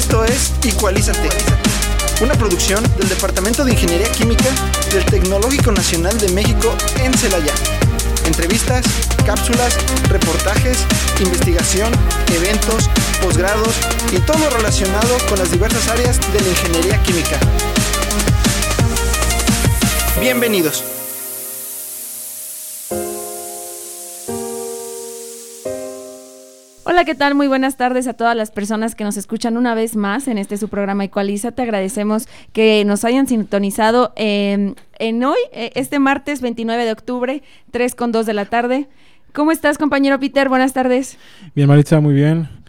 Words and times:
Esto 0.00 0.24
es 0.24 0.54
Equalízate, 0.64 1.28
una 2.22 2.32
producción 2.34 2.82
del 2.96 3.06
Departamento 3.10 3.66
de 3.66 3.72
Ingeniería 3.72 4.10
Química 4.10 4.48
del 4.94 5.04
Tecnológico 5.04 5.72
Nacional 5.72 6.18
de 6.18 6.30
México 6.30 6.74
en 7.02 7.12
Celaya. 7.12 7.52
Entrevistas, 8.24 8.86
cápsulas, 9.26 9.76
reportajes, 10.08 10.86
investigación, 11.20 11.92
eventos, 12.34 12.88
posgrados 13.22 13.74
y 14.10 14.18
todo 14.20 14.48
relacionado 14.48 15.18
con 15.28 15.38
las 15.38 15.50
diversas 15.50 15.86
áreas 15.88 16.18
de 16.32 16.40
la 16.40 16.48
ingeniería 16.48 17.02
química. 17.02 17.38
Bienvenidos. 20.18 20.99
Hola, 27.00 27.06
¿qué 27.06 27.14
tal? 27.14 27.34
Muy 27.34 27.48
buenas 27.48 27.78
tardes 27.78 28.06
a 28.08 28.12
todas 28.12 28.36
las 28.36 28.50
personas 28.50 28.94
que 28.94 29.04
nos 29.04 29.16
escuchan 29.16 29.56
una 29.56 29.74
vez 29.74 29.96
más 29.96 30.28
en 30.28 30.36
este 30.36 30.58
su 30.58 30.68
programa 30.68 31.02
Ecualiza. 31.02 31.50
Te 31.50 31.62
agradecemos 31.62 32.28
que 32.52 32.84
nos 32.84 33.06
hayan 33.06 33.26
sintonizado 33.26 34.12
en 34.16 34.76
hoy, 34.98 35.38
eh, 35.54 35.70
este 35.76 35.98
martes 35.98 36.42
29 36.42 36.84
de 36.84 36.92
octubre, 36.92 37.42
3 37.70 37.94
con 37.94 38.12
2 38.12 38.26
de 38.26 38.34
la 38.34 38.44
tarde. 38.44 38.88
¿Cómo 39.32 39.50
estás, 39.50 39.78
compañero 39.78 40.20
Peter? 40.20 40.50
Buenas 40.50 40.74
tardes. 40.74 41.16
Bien, 41.54 41.68
Maritza, 41.68 42.00
muy 42.00 42.12
bien. 42.12 42.59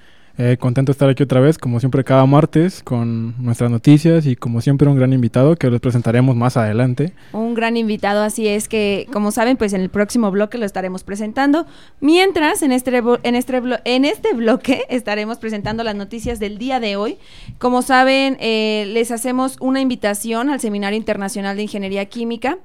Eh, 0.43 0.57
contento 0.57 0.89
de 0.89 0.93
estar 0.93 1.07
aquí 1.07 1.21
otra 1.21 1.39
vez, 1.39 1.59
como 1.59 1.79
siempre 1.79 2.03
cada 2.03 2.25
martes, 2.25 2.81
con 2.81 3.35
nuestras 3.37 3.69
noticias 3.69 4.25
y 4.25 4.35
como 4.35 4.59
siempre 4.59 4.87
un 4.87 4.97
gran 4.97 5.13
invitado 5.13 5.55
que 5.55 5.69
les 5.69 5.79
presentaremos 5.79 6.35
más 6.35 6.57
adelante. 6.57 7.13
Un 7.31 7.53
gran 7.53 7.77
invitado, 7.77 8.23
así 8.23 8.47
es 8.47 8.67
que, 8.67 9.07
como 9.13 9.29
saben, 9.29 9.55
pues 9.55 9.73
en 9.73 9.81
el 9.81 9.89
próximo 9.89 10.31
bloque 10.31 10.57
lo 10.57 10.65
estaremos 10.65 11.03
presentando. 11.03 11.67
Mientras, 11.99 12.63
en 12.63 12.71
este, 12.71 13.03
en 13.21 13.35
este, 13.35 13.61
en 13.85 14.03
este 14.03 14.33
bloque 14.33 14.81
estaremos 14.89 15.37
presentando 15.37 15.83
las 15.83 15.93
noticias 15.93 16.39
del 16.39 16.57
día 16.57 16.79
de 16.79 16.95
hoy. 16.95 17.19
Como 17.59 17.83
saben, 17.83 18.37
eh, 18.39 18.85
les 18.87 19.11
hacemos 19.11 19.57
una 19.59 19.79
invitación 19.79 20.49
al 20.49 20.59
Seminario 20.59 20.97
Internacional 20.97 21.55
de 21.55 21.61
Ingeniería 21.61 22.05
Química 22.05 22.57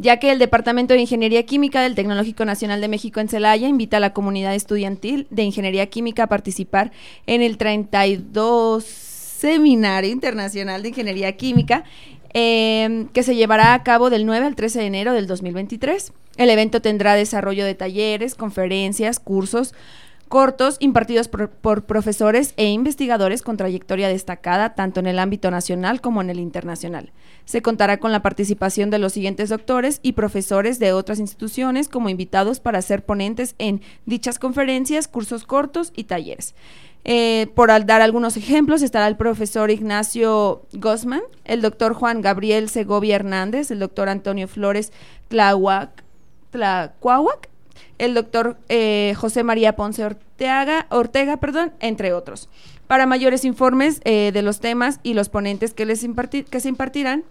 ya 0.00 0.16
que 0.16 0.32
el 0.32 0.38
Departamento 0.38 0.94
de 0.94 1.00
Ingeniería 1.00 1.44
Química 1.44 1.82
del 1.82 1.94
Tecnológico 1.94 2.44
Nacional 2.44 2.80
de 2.80 2.88
México 2.88 3.20
en 3.20 3.28
Celaya 3.28 3.68
invita 3.68 3.98
a 3.98 4.00
la 4.00 4.14
comunidad 4.14 4.54
estudiantil 4.54 5.26
de 5.30 5.42
Ingeniería 5.42 5.86
Química 5.86 6.24
a 6.24 6.26
participar 6.26 6.90
en 7.26 7.42
el 7.42 7.58
32 7.58 8.82
Seminario 8.84 10.10
Internacional 10.10 10.82
de 10.82 10.88
Ingeniería 10.88 11.36
Química, 11.36 11.84
em, 12.32 13.08
que 13.08 13.22
se 13.22 13.34
llevará 13.34 13.74
a 13.74 13.82
cabo 13.82 14.08
del 14.08 14.24
9 14.24 14.46
al 14.46 14.56
13 14.56 14.80
de 14.80 14.86
enero 14.86 15.12
del 15.12 15.26
2023. 15.26 16.12
El 16.36 16.48
evento 16.48 16.80
tendrá 16.80 17.14
desarrollo 17.14 17.66
de 17.66 17.74
talleres, 17.74 18.34
conferencias, 18.34 19.20
cursos, 19.20 19.74
cortos 20.30 20.76
impartidos 20.78 21.26
por, 21.26 21.82
profesores 21.86 22.54
e 22.56 22.68
investigadores 22.68 23.42
con 23.42 23.56
trayectoria 23.56 24.06
destacada 24.06 24.76
tanto 24.76 25.00
en 25.00 25.08
el 25.08 25.18
ámbito 25.18 25.50
nacional 25.50 26.00
como 26.00 26.22
en 26.22 26.30
el 26.30 26.38
internacional. 26.38 27.10
Se 27.46 27.62
contará 27.62 27.98
con 27.98 28.12
la 28.12 28.22
participación 28.22 28.90
de 28.90 29.00
los 29.00 29.12
siguientes 29.12 29.48
doctores 29.48 29.98
y 30.04 30.12
profesores 30.12 30.78
de 30.78 30.92
otras 30.92 31.18
instituciones 31.18 31.88
como 31.88 32.10
invitados 32.10 32.60
para 32.60 32.80
ser 32.80 33.04
ponentes 33.04 33.56
en 33.58 33.82
dichas 34.06 34.38
conferencias, 34.38 35.08
cursos 35.08 35.42
cortos 35.42 35.92
y 35.96 36.04
talleres. 36.04 36.54
Eh, 37.02 37.48
por 37.56 37.70
dar 37.84 38.00
algunos 38.00 38.36
ejemplos, 38.36 38.82
estará 38.82 39.08
el 39.08 39.16
profesor 39.16 39.72
Ignacio 39.72 40.62
Gosman, 40.74 41.22
el 41.44 41.60
doctor 41.60 41.92
Juan 41.92 42.20
Gabriel 42.20 42.68
Segovia 42.68 43.16
Hernández, 43.16 43.72
el 43.72 43.80
doctor 43.80 44.08
Antonio 44.08 44.46
Flores 44.46 44.92
Tlahuac, 45.26 46.04
el 48.00 48.14
doctor 48.14 48.56
eh, 48.68 49.14
José 49.16 49.44
María 49.44 49.76
Ponce 49.76 50.04
Ortega, 50.04 50.86
Ortega, 50.88 51.36
perdón, 51.36 51.72
entre 51.80 52.12
otros. 52.12 52.48
Para 52.86 53.06
mayores 53.06 53.44
informes 53.44 54.00
eh, 54.04 54.30
de 54.32 54.42
los 54.42 54.58
temas 54.58 55.00
y 55.02 55.14
los 55.14 55.28
ponentes 55.28 55.74
que, 55.74 55.84
les 55.84 56.04
que 56.50 56.60
se 56.60 56.68
impartirán, 56.68 57.24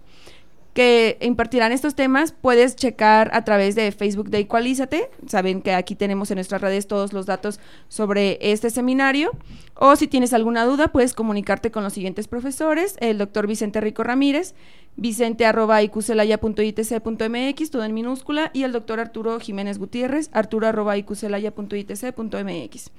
que 0.74 1.18
impartirán 1.22 1.72
estos 1.72 1.96
temas, 1.96 2.32
puedes 2.32 2.76
checar 2.76 3.32
a 3.34 3.44
través 3.44 3.76
de 3.76 3.92
Facebook 3.92 4.30
de 4.30 4.40
Equalízate. 4.40 5.10
Saben 5.28 5.62
que 5.62 5.74
aquí 5.74 5.96
tenemos 5.96 6.30
en 6.32 6.36
nuestras 6.36 6.62
redes 6.62 6.88
todos 6.88 7.12
los 7.12 7.26
datos 7.26 7.60
sobre 7.88 8.38
este 8.42 8.70
seminario. 8.70 9.32
O 9.76 9.96
si 9.96 10.08
tienes 10.08 10.34
alguna 10.34 10.66
duda, 10.66 10.90
puedes 10.90 11.14
comunicarte 11.14 11.72
con 11.72 11.84
los 11.84 11.94
siguientes 11.94 12.28
profesores, 12.28 12.96
el 13.00 13.18
doctor 13.18 13.48
Vicente 13.48 13.80
Rico 13.82 14.04
Ramírez, 14.04 14.54
vicente 14.98 15.46
arroba 15.46 15.80
mx 15.82 17.72
todo 17.72 17.84
en 17.84 17.94
minúscula, 17.94 18.52
y 18.54 18.64
el 18.64 18.72
doctor 18.72 19.00
Arturo 19.00 19.40
Jiménez 19.40 19.78
Gutiérrez, 19.78 20.30
arturo 20.34 20.68
arroba 20.68 20.96
mx 20.98 22.92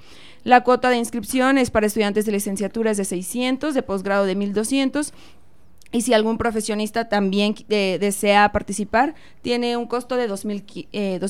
La 0.45 0.65
cuota 0.65 0.89
de 0.89 0.97
inscripción 0.97 1.59
es 1.59 1.71
para 1.71 1.87
estudiantes 1.87 2.25
de 2.25 2.33
licenciatura 2.33 2.93
es 2.93 2.97
de 2.97 3.05
600, 3.05 3.75
de 3.75 3.83
posgrado 3.83 4.25
de 4.25 4.35
1200 4.35 5.13
y 5.93 6.03
si 6.03 6.15
algún 6.15 6.39
profesionista 6.39 7.09
también 7.09 7.55
desea 7.69 8.53
participar, 8.53 9.15
tiene 9.43 9.77
un 9.77 9.87
costo 9.87 10.17
de 10.17 10.29
2.500. 10.29 10.89
Eh, 10.93 11.21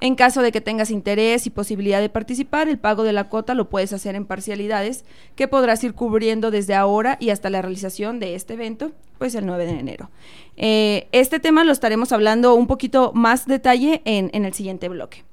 en 0.00 0.14
caso 0.14 0.40
de 0.42 0.52
que 0.52 0.60
tengas 0.60 0.90
interés 0.90 1.46
y 1.46 1.50
posibilidad 1.50 2.00
de 2.00 2.08
participar, 2.08 2.68
el 2.68 2.78
pago 2.78 3.02
de 3.02 3.12
la 3.12 3.24
cuota 3.24 3.54
lo 3.54 3.68
puedes 3.68 3.92
hacer 3.92 4.14
en 4.14 4.24
parcialidades 4.24 5.04
que 5.34 5.48
podrás 5.48 5.82
ir 5.82 5.94
cubriendo 5.94 6.50
desde 6.50 6.74
ahora 6.74 7.16
y 7.20 7.30
hasta 7.30 7.50
la 7.50 7.60
realización 7.60 8.20
de 8.20 8.36
este 8.36 8.54
evento, 8.54 8.92
pues 9.18 9.34
el 9.34 9.46
9 9.46 9.66
de 9.66 9.78
enero. 9.78 10.10
Eh, 10.56 11.08
este 11.12 11.40
tema 11.40 11.64
lo 11.64 11.72
estaremos 11.72 12.12
hablando 12.12 12.54
un 12.54 12.66
poquito 12.66 13.12
más 13.14 13.46
detalle 13.46 14.00
en, 14.04 14.30
en 14.32 14.44
el 14.44 14.54
siguiente 14.54 14.88
bloque. 14.88 15.24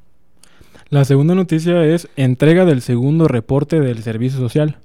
La 0.89 1.05
segunda 1.05 1.35
noticia 1.35 1.83
es 1.85 2.07
entrega 2.15 2.65
del 2.65 2.81
segundo 2.81 3.27
reporte 3.27 3.79
del 3.79 4.01
Servicio 4.03 4.39
Social. 4.39 4.77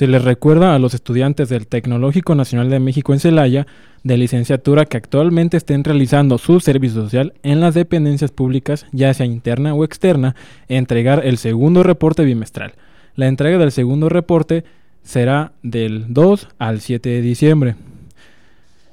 Se 0.00 0.06
les 0.06 0.24
recuerda 0.24 0.74
a 0.74 0.78
los 0.78 0.94
estudiantes 0.94 1.50
del 1.50 1.66
Tecnológico 1.66 2.34
Nacional 2.34 2.70
de 2.70 2.80
México 2.80 3.12
en 3.12 3.20
Celaya 3.20 3.66
de 4.02 4.16
licenciatura 4.16 4.86
que 4.86 4.96
actualmente 4.96 5.58
estén 5.58 5.84
realizando 5.84 6.38
su 6.38 6.58
servicio 6.60 7.02
social 7.02 7.34
en 7.42 7.60
las 7.60 7.74
dependencias 7.74 8.30
públicas, 8.30 8.86
ya 8.92 9.12
sea 9.12 9.26
interna 9.26 9.74
o 9.74 9.84
externa, 9.84 10.36
entregar 10.68 11.26
el 11.26 11.36
segundo 11.36 11.82
reporte 11.82 12.24
bimestral. 12.24 12.72
La 13.14 13.28
entrega 13.28 13.58
del 13.58 13.72
segundo 13.72 14.08
reporte 14.08 14.64
será 15.02 15.52
del 15.62 16.06
2 16.08 16.48
al 16.58 16.80
7 16.80 17.06
de 17.06 17.20
diciembre. 17.20 17.74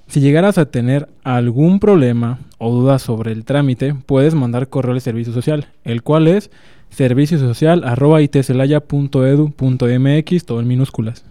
Si 0.07 0.19
llegaras 0.19 0.57
a 0.57 0.65
tener 0.65 1.07
algún 1.23 1.79
problema 1.79 2.39
o 2.57 2.69
duda 2.69 2.99
sobre 2.99 3.31
el 3.31 3.45
trámite, 3.45 3.95
puedes 4.05 4.35
mandar 4.35 4.67
correo 4.67 4.93
al 4.93 4.99
servicio 4.99 5.31
social, 5.31 5.67
el 5.85 6.03
cual 6.03 6.27
es 6.27 6.51
servicio 6.97 7.37
social 7.37 7.83
arroba 7.85 8.21
itcelaya.edu.mx, 8.21 10.45
todo 10.45 10.59
en 10.59 10.67
minúsculas. 10.67 11.23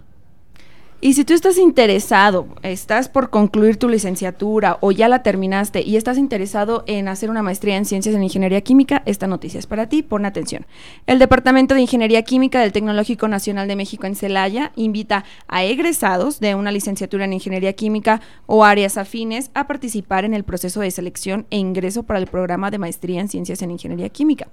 Y 0.99 1.13
si 1.13 1.25
tú 1.25 1.35
estás 1.35 1.59
interesado, 1.59 2.47
estás 2.63 3.07
por 3.07 3.29
concluir 3.29 3.77
tu 3.77 3.87
licenciatura 3.87 4.79
o 4.81 4.91
ya 4.91 5.07
la 5.07 5.21
terminaste 5.21 5.83
y 5.83 5.95
estás 5.95 6.17
interesado 6.17 6.83
en 6.87 7.07
hacer 7.07 7.29
una 7.29 7.43
maestría 7.43 7.77
en 7.77 7.85
ciencias 7.85 8.15
en 8.15 8.23
ingeniería 8.23 8.61
química, 8.61 9.03
esta 9.05 9.27
noticia 9.27 9.59
es 9.59 9.67
para 9.67 9.89
ti, 9.89 10.01
pon 10.01 10.25
atención. 10.25 10.65
El 11.05 11.19
Departamento 11.19 11.75
de 11.75 11.81
Ingeniería 11.81 12.23
Química 12.23 12.61
del 12.61 12.71
Tecnológico 12.71 13.27
Nacional 13.27 13.67
de 13.67 13.75
México 13.75 14.07
en 14.07 14.15
Celaya 14.15 14.71
invita 14.75 15.23
a 15.47 15.63
egresados 15.63 16.39
de 16.39 16.55
una 16.55 16.71
licenciatura 16.71 17.25
en 17.25 17.33
ingeniería 17.33 17.73
química 17.73 18.21
o 18.47 18.65
áreas 18.65 18.97
afines 18.97 19.51
a 19.53 19.67
participar 19.67 20.25
en 20.25 20.33
el 20.33 20.45
proceso 20.45 20.79
de 20.79 20.89
selección 20.89 21.45
e 21.51 21.57
ingreso 21.57 22.03
para 22.03 22.17
el 22.17 22.25
programa 22.25 22.71
de 22.71 22.79
maestría 22.79 23.21
en 23.21 23.29
ciencias 23.29 23.61
en 23.61 23.69
ingeniería 23.69 24.09
química. 24.09 24.47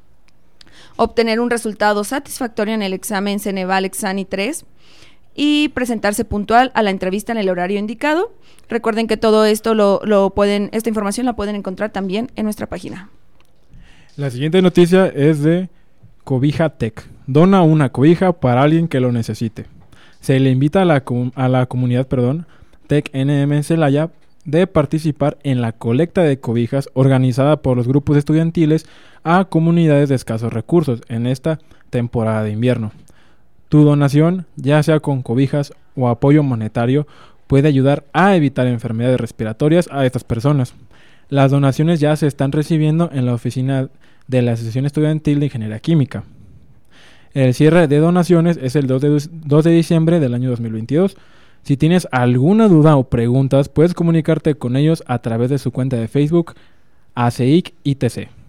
Obtener 0.98 1.40
un 1.40 1.50
resultado 1.50 2.04
satisfactorio 2.04 2.74
en 2.74 2.82
el 2.82 2.92
examen 2.94 3.40
Ceneval 3.40 3.86
Exani 3.86 4.26
3 4.26 4.66
y 5.36 5.70
presentarse 5.70 6.26
puntual 6.26 6.72
a 6.74 6.84
la 6.84 6.90
entrevista 6.90 7.32
en 7.32 7.38
el 7.38 7.50
horario 7.50 7.80
indicado. 7.80 8.34
Recuerden 8.70 9.08
que 9.08 9.18
todo 9.18 9.46
esto 9.46 9.74
lo, 9.74 10.30
pueden, 10.32 10.70
esta 10.74 10.90
información 10.90 11.26
la 11.26 11.36
pueden 11.36 11.56
encontrar 11.56 11.92
también 11.92 12.32
en 12.36 12.46
nuestra 12.46 12.68
página. 12.68 13.10
La 14.18 14.30
siguiente 14.30 14.62
noticia 14.62 15.08
es 15.08 15.42
de 15.42 15.70
Cobija 16.24 16.70
Tech. 16.70 17.08
Dona 17.28 17.62
una 17.62 17.90
cobija 17.90 18.34
para 18.34 18.62
alguien 18.62 18.88
que 18.88 19.00
lo 19.00 19.12
necesite. 19.12 19.66
Se 20.20 20.40
le 20.40 20.52
invita 20.52 20.82
a 20.82 20.86
la, 20.86 21.04
a 21.36 21.48
la 21.48 21.66
comunidad, 21.66 22.08
perdón, 22.08 22.46
Tech 22.88 23.10
NM 23.14 23.64
Celaya 23.64 24.10
de 24.46 24.68
participar 24.68 25.38
en 25.44 25.62
la 25.62 25.72
colecta 25.72 26.24
de 26.24 26.40
cobijas 26.40 26.90
organizada 26.94 27.62
por 27.62 27.78
los 27.78 27.88
grupos 27.88 28.18
estudiantiles 28.18 28.86
a 29.24 29.46
comunidades 29.46 30.10
de 30.10 30.16
escasos 30.16 30.52
recursos 30.52 31.02
en 31.08 31.28
esta 31.28 31.60
temporada 31.90 32.44
de 32.44 32.52
invierno. 32.52 32.92
Tu 33.72 33.86
donación, 33.86 34.48
ya 34.58 34.84
sea 34.84 35.00
con 35.00 35.22
cobijas 35.22 35.72
o 35.96 36.10
apoyo 36.10 36.44
monetario, 36.44 37.08
puede 37.48 37.70
ayudar 37.70 38.04
a 38.12 38.36
evitar 38.36 38.68
enfermedades 38.68 39.18
respiratorias 39.18 39.88
a 39.94 40.06
estas 40.06 40.26
personas. 40.26 40.74
Las 41.30 41.52
donaciones 41.52 42.02
ya 42.02 42.14
se 42.18 42.28
están 42.28 42.52
recibiendo 42.52 43.10
en 43.14 43.26
la 43.26 43.34
oficina 43.34 43.88
de 44.28 44.42
la 44.42 44.52
Asociación 44.52 44.86
Estudiantil 44.86 45.40
de 45.40 45.46
Ingeniería 45.46 45.80
Química. 45.80 46.26
El 47.34 47.54
cierre 47.54 47.88
de 47.88 48.00
donaciones 48.00 48.60
es 48.62 48.76
el 48.76 48.88
2 48.88 49.02
de, 49.02 49.22
2 49.32 49.64
de 49.64 49.72
diciembre 49.72 50.20
del 50.20 50.34
año 50.34 50.50
2022. 50.50 51.16
Si 51.64 51.78
tienes 51.78 52.10
alguna 52.12 52.68
duda 52.68 52.98
o 52.98 53.06
preguntas, 53.06 53.70
puedes 53.70 53.94
comunicarte 53.94 54.56
con 54.56 54.76
ellos 54.76 55.02
a 55.08 55.20
través 55.20 55.50
de 55.50 55.60
su 55.60 55.72
cuenta 55.72 55.96
de 55.96 56.10
Facebook, 56.10 56.56
ACIC 57.16 57.74
ITC. 57.86 58.41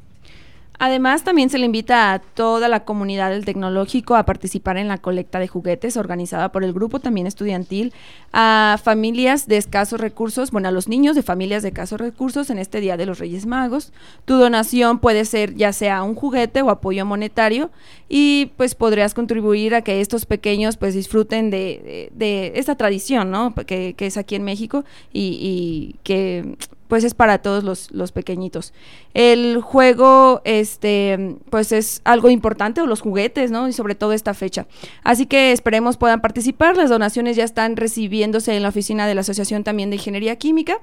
Además, 0.84 1.22
también 1.22 1.48
se 1.48 1.58
le 1.58 1.66
invita 1.66 2.12
a 2.12 2.18
toda 2.18 2.68
la 2.68 2.84
comunidad 2.84 3.30
del 3.30 3.44
tecnológico 3.44 4.16
a 4.16 4.24
participar 4.24 4.78
en 4.78 4.88
la 4.88 4.98
colecta 4.98 5.38
de 5.38 5.46
juguetes 5.46 5.96
organizada 5.96 6.50
por 6.50 6.64
el 6.64 6.72
grupo 6.72 6.98
también 6.98 7.28
estudiantil 7.28 7.94
a 8.32 8.80
familias 8.82 9.46
de 9.46 9.58
escasos 9.58 10.00
recursos, 10.00 10.50
bueno, 10.50 10.66
a 10.66 10.72
los 10.72 10.88
niños 10.88 11.14
de 11.14 11.22
familias 11.22 11.62
de 11.62 11.68
escasos 11.68 12.00
recursos 12.00 12.50
en 12.50 12.58
este 12.58 12.80
Día 12.80 12.96
de 12.96 13.06
los 13.06 13.20
Reyes 13.20 13.46
Magos. 13.46 13.92
Tu 14.24 14.34
donación 14.34 14.98
puede 14.98 15.24
ser 15.24 15.54
ya 15.54 15.72
sea 15.72 16.02
un 16.02 16.16
juguete 16.16 16.62
o 16.62 16.70
apoyo 16.70 17.06
monetario 17.06 17.70
y 18.08 18.50
pues 18.56 18.74
podrías 18.74 19.14
contribuir 19.14 19.76
a 19.76 19.82
que 19.82 20.00
estos 20.00 20.26
pequeños 20.26 20.76
pues 20.78 20.94
disfruten 20.94 21.50
de, 21.50 22.10
esta 22.56 22.74
tradición, 22.74 23.30
¿no? 23.30 23.54
Que, 23.54 23.94
es 23.96 24.16
aquí 24.16 24.34
en 24.34 24.42
México 24.42 24.84
y 25.12 25.94
que 26.02 26.56
pues 26.92 27.04
es 27.04 27.14
para 27.14 27.38
todos 27.38 27.64
los, 27.64 27.90
los, 27.90 28.12
pequeñitos. 28.12 28.74
El 29.14 29.62
juego, 29.62 30.42
este, 30.44 31.38
pues 31.48 31.72
es 31.72 32.02
algo 32.04 32.28
importante, 32.28 32.82
o 32.82 32.86
los 32.86 33.00
juguetes, 33.00 33.50
¿no? 33.50 33.66
Y 33.66 33.72
sobre 33.72 33.94
todo 33.94 34.12
esta 34.12 34.34
fecha. 34.34 34.66
Así 35.02 35.24
que 35.24 35.52
esperemos 35.52 35.96
puedan 35.96 36.20
participar. 36.20 36.76
Las 36.76 36.90
donaciones 36.90 37.34
ya 37.34 37.44
están 37.44 37.78
recibiéndose 37.78 38.54
en 38.54 38.62
la 38.62 38.68
oficina 38.68 39.06
de 39.06 39.14
la 39.14 39.22
Asociación 39.22 39.64
también 39.64 39.88
de 39.88 39.96
Ingeniería 39.96 40.36
Química. 40.36 40.82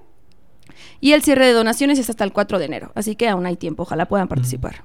Y 0.99 1.11
el 1.11 1.21
cierre 1.21 1.45
de 1.45 1.53
donaciones 1.53 1.99
es 1.99 2.09
hasta 2.09 2.23
el 2.23 2.33
4 2.33 2.57
de 2.57 2.65
enero. 2.65 2.91
Así 2.95 3.15
que 3.15 3.27
aún 3.27 3.45
hay 3.45 3.55
tiempo. 3.55 3.83
Ojalá 3.83 4.07
puedan 4.07 4.27
participar. 4.27 4.77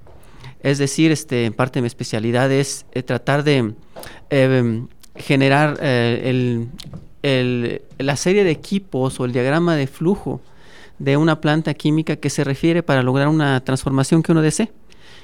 Es 0.62 0.78
decir, 0.78 1.10
este, 1.10 1.50
parte 1.52 1.78
de 1.78 1.82
mi 1.82 1.86
especialidad 1.86 2.52
es 2.52 2.84
eh, 2.92 3.02
tratar 3.02 3.44
de 3.44 3.72
eh, 4.28 4.82
generar 5.16 5.78
eh, 5.80 6.68
la 7.98 8.16
serie 8.16 8.44
de 8.44 8.50
equipos 8.50 9.20
o 9.20 9.24
el 9.24 9.32
diagrama 9.32 9.76
de 9.76 9.86
flujo 9.86 10.40
de 10.98 11.16
una 11.16 11.40
planta 11.40 11.72
química 11.74 12.16
que 12.16 12.28
se 12.28 12.44
refiere 12.44 12.82
para 12.82 13.02
lograr 13.02 13.28
una 13.28 13.60
transformación 13.60 14.22
que 14.22 14.32
uno 14.32 14.42
desee. 14.42 14.70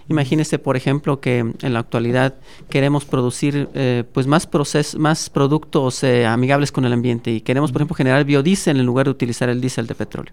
Imagínese, 0.09 0.59
por 0.61 0.77
ejemplo, 0.77 1.21
que 1.21 1.39
en 1.39 1.73
la 1.73 1.81
actualidad 1.81 2.35
queremos 2.71 3.05
producir 3.05 3.69
eh, 3.75 4.05
pues 4.13 4.27
más 4.29 4.49
proces- 4.49 4.97
más 4.97 5.31
productos 5.31 6.05
eh, 6.05 6.25
amigables 6.27 6.71
con 6.71 6.85
el 6.85 6.93
ambiente 6.93 7.33
y 7.33 7.41
queremos, 7.41 7.73
por 7.73 7.81
ejemplo, 7.81 7.97
generar 7.97 8.25
biodiesel 8.25 8.79
en 8.79 8.87
lugar 8.87 9.07
de 9.07 9.11
utilizar 9.11 9.49
el 9.49 9.61
diésel 9.61 9.87
de 9.89 9.95
petróleo. 9.97 10.33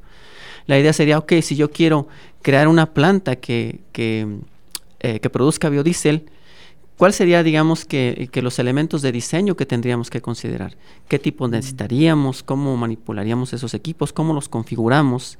La 0.67 0.77
idea 0.77 0.93
sería, 0.93 1.17
ok, 1.17 1.33
si 1.41 1.55
yo 1.55 1.71
quiero 1.71 2.07
crear 2.41 2.67
una 2.67 2.93
planta 2.93 3.35
que, 3.37 3.79
que, 3.91 4.27
eh, 4.99 5.19
que 5.19 5.29
produzca 5.29 5.69
biodiesel, 5.69 6.29
¿cuál 6.97 7.13
sería, 7.13 7.43
digamos, 7.43 7.85
que, 7.85 8.29
que 8.31 8.41
los 8.41 8.59
elementos 8.59 9.01
de 9.01 9.11
diseño 9.11 9.55
que 9.55 9.65
tendríamos 9.65 10.09
que 10.09 10.21
considerar? 10.21 10.75
¿Qué 11.07 11.19
tipo 11.19 11.47
necesitaríamos? 11.47 12.43
¿Cómo 12.43 12.75
manipularíamos 12.77 13.53
esos 13.53 13.73
equipos? 13.73 14.13
¿Cómo 14.13 14.33
los 14.33 14.49
configuramos? 14.49 15.37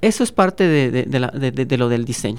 Eso 0.00 0.24
es 0.24 0.32
parte 0.32 0.64
de, 0.66 0.90
de- 0.90 1.02
de 1.04 1.20
la- 1.20 1.28
de- 1.30 1.50
de- 1.52 1.64
de 1.66 1.78
lo 1.78 1.88
del 1.88 2.04
diseño. 2.04 2.38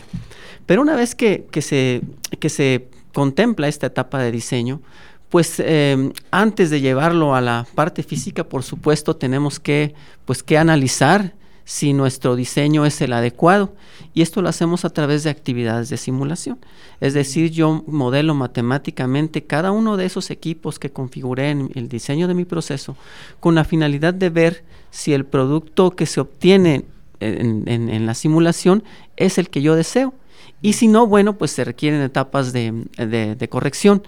Pero 0.65 0.81
una 0.81 0.95
vez 0.95 1.15
que, 1.15 1.45
que 1.51 1.61
se, 1.61 2.01
que 2.39 2.49
se 2.49 2.87
contempla 3.13 3.67
esta 3.67 3.87
etapa 3.87 4.19
de 4.19 4.31
diseño, 4.31 4.81
pues 5.29 5.55
eh, 5.59 6.11
antes 6.31 6.69
de 6.69 6.79
llevarlo 6.79 7.33
a 7.35 7.41
la 7.41 7.65
parte 7.75 8.03
física, 8.03 8.43
por 8.43 8.63
supuesto, 8.63 9.15
tenemos 9.15 9.59
que, 9.59 9.93
pues, 10.25 10.43
que 10.43 10.57
analizar 10.57 11.33
si 11.65 11.93
nuestro 11.93 12.35
diseño 12.35 12.85
es 12.85 13.01
el 13.01 13.13
adecuado. 13.13 13.73
Y 14.13 14.21
esto 14.21 14.41
lo 14.41 14.49
hacemos 14.49 14.85
a 14.85 14.89
través 14.91 15.23
de 15.23 15.29
actividades 15.29 15.89
de 15.89 15.97
simulación. 15.97 16.59
Es 16.99 17.13
decir, 17.13 17.51
yo 17.51 17.83
modelo 17.87 18.35
matemáticamente 18.35 19.43
cada 19.43 19.71
uno 19.71 19.97
de 19.97 20.05
esos 20.05 20.29
equipos 20.29 20.79
que 20.79 20.91
configuré 20.91 21.49
en 21.51 21.71
el 21.75 21.89
diseño 21.89 22.27
de 22.27 22.33
mi 22.33 22.45
proceso 22.45 22.95
con 23.39 23.55
la 23.55 23.63
finalidad 23.63 24.13
de 24.13 24.29
ver 24.29 24.63
si 24.91 25.13
el 25.13 25.25
producto 25.25 25.91
que 25.91 26.05
se 26.05 26.21
obtiene 26.21 26.85
en, 27.19 28.05
la 28.05 28.13
simulación 28.13 28.83
es 29.15 29.37
el 29.37 29.49
que 29.49 29.61
yo 29.61 29.75
deseo. 29.75 30.13
Y 30.61 30.73
si 30.73 30.87
no, 30.87 31.07
bueno, 31.07 31.37
pues 31.37 31.51
se 31.51 31.63
requieren 31.63 32.01
etapas 32.01 32.53
de, 32.53 33.47
corrección. 33.49 34.03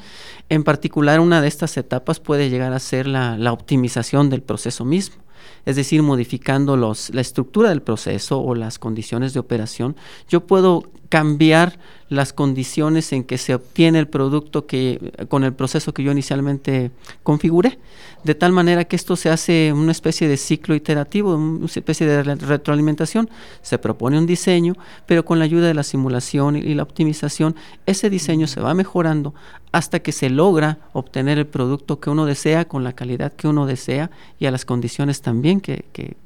En 0.48 0.64
particular, 0.64 1.20
una 1.20 1.42
de 1.42 1.48
estas 1.48 1.76
etapas 1.78 2.20
puede 2.20 2.50
llegar 2.50 2.72
a 2.74 2.80
ser 2.80 3.08
la 3.08 3.52
optimización 3.52 4.30
del 4.30 4.42
proceso 4.42 4.86
mismo. 4.86 5.25
Es 5.66 5.76
decir, 5.76 6.04
modificando 6.04 6.78
los, 6.78 7.14
la 7.14 7.22
estructura 7.22 7.70
del 7.70 7.82
proceso 7.82 8.40
o 8.42 8.56
las 8.56 8.80
condiciones 8.80 9.34
de 9.34 9.40
operación, 9.40 9.96
yo 10.28 10.46
puedo 10.46 10.84
cambiar 11.16 11.80
las 12.10 12.34
condiciones 12.34 13.14
en 13.14 13.24
que 13.24 13.38
se 13.38 13.56
obtiene 13.56 14.00
el 14.00 14.10
producto 14.10 14.68
que, 14.68 15.14
con 15.30 15.46
el 15.46 15.54
proceso 15.54 15.94
que 15.94 16.04
yo 16.04 16.12
inicialmente 16.12 16.92
configuré, 17.24 17.80
de 18.26 18.36
tal 18.36 18.52
manera 18.52 18.84
que 18.84 18.98
esto 18.98 19.16
se 19.16 19.30
hace 19.30 19.72
una 19.72 19.94
especie 19.94 20.28
de 20.28 20.36
ciclo 20.36 20.76
iterativo, 20.76 21.34
una 21.38 21.68
especie 21.68 22.06
de 22.06 22.22
re- 22.22 22.36
retroalimentación. 22.36 23.30
Se 23.62 23.78
propone 23.78 24.18
un 24.18 24.26
diseño, 24.26 24.74
pero 25.06 25.24
con 25.24 25.40
la 25.40 25.46
ayuda 25.46 25.68
de 25.68 25.74
la 25.74 25.84
simulación 25.84 26.58
y, 26.58 26.74
la 26.74 26.84
optimización, 26.84 27.56
ese 27.86 28.10
diseño 28.10 28.46
se 28.48 28.60
va 28.60 28.74
mejorando 28.74 29.34
hasta 29.72 30.00
que 30.00 30.12
se 30.12 30.30
logra 30.30 30.80
obtener 30.92 31.38
el 31.38 31.48
producto 31.48 32.02
que 32.02 32.10
uno 32.10 32.26
desea 32.26 32.66
con 32.66 32.84
la 32.84 32.92
calidad 32.92 33.32
que 33.32 33.48
uno 33.48 33.66
desea 33.66 34.12
y 34.38 34.48
a 34.48 34.52
las 34.52 34.66
condiciones 34.66 35.22
también 35.22 35.62
que, 35.62 35.86
que, 35.94 36.18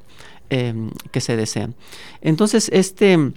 em, 0.48 0.90
que 1.12 1.20
se 1.20 1.36
desean. 1.36 1.76
Entonces, 2.22 2.68
este... 2.72 3.32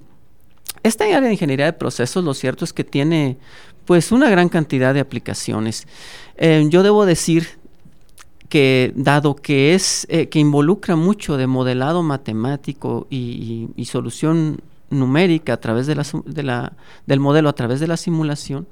Esta 0.83 1.05
área 1.05 1.21
de 1.21 1.31
ingeniería 1.31 1.65
de 1.65 1.73
procesos, 1.73 2.23
lo 2.23 2.33
cierto 2.33 2.65
es 2.65 2.73
que 2.73 2.83
tiene 2.83 3.37
pues 3.85 4.11
una 4.11 4.29
gran 4.29 4.49
cantidad 4.49 4.93
de 4.93 4.99
aplicaciones. 4.99 5.87
Eh, 6.37 6.65
yo 6.69 6.83
debo 6.83 7.05
decir 7.05 7.47
que 8.49 8.93
dado 8.95 9.35
que 9.35 9.73
es 9.73 10.05
eh, 10.09 10.27
que 10.29 10.39
involucra 10.39 10.95
mucho 10.95 11.37
de 11.37 11.47
modelado 11.47 12.03
matemático 12.03 13.07
y, 13.09 13.69
y- 13.75 13.85
solución 13.85 14.61
numérica 14.89 15.53
a 15.53 15.57
través 15.59 15.87
de 15.87 15.95
la, 15.95 16.05
de 16.25 16.43
la- 16.43 16.73
del 17.07 17.19
modelo 17.19 17.49
a 17.49 17.53
través 17.53 17.79
de 17.79 17.87
la 17.87 17.97
simulación, 17.97 18.67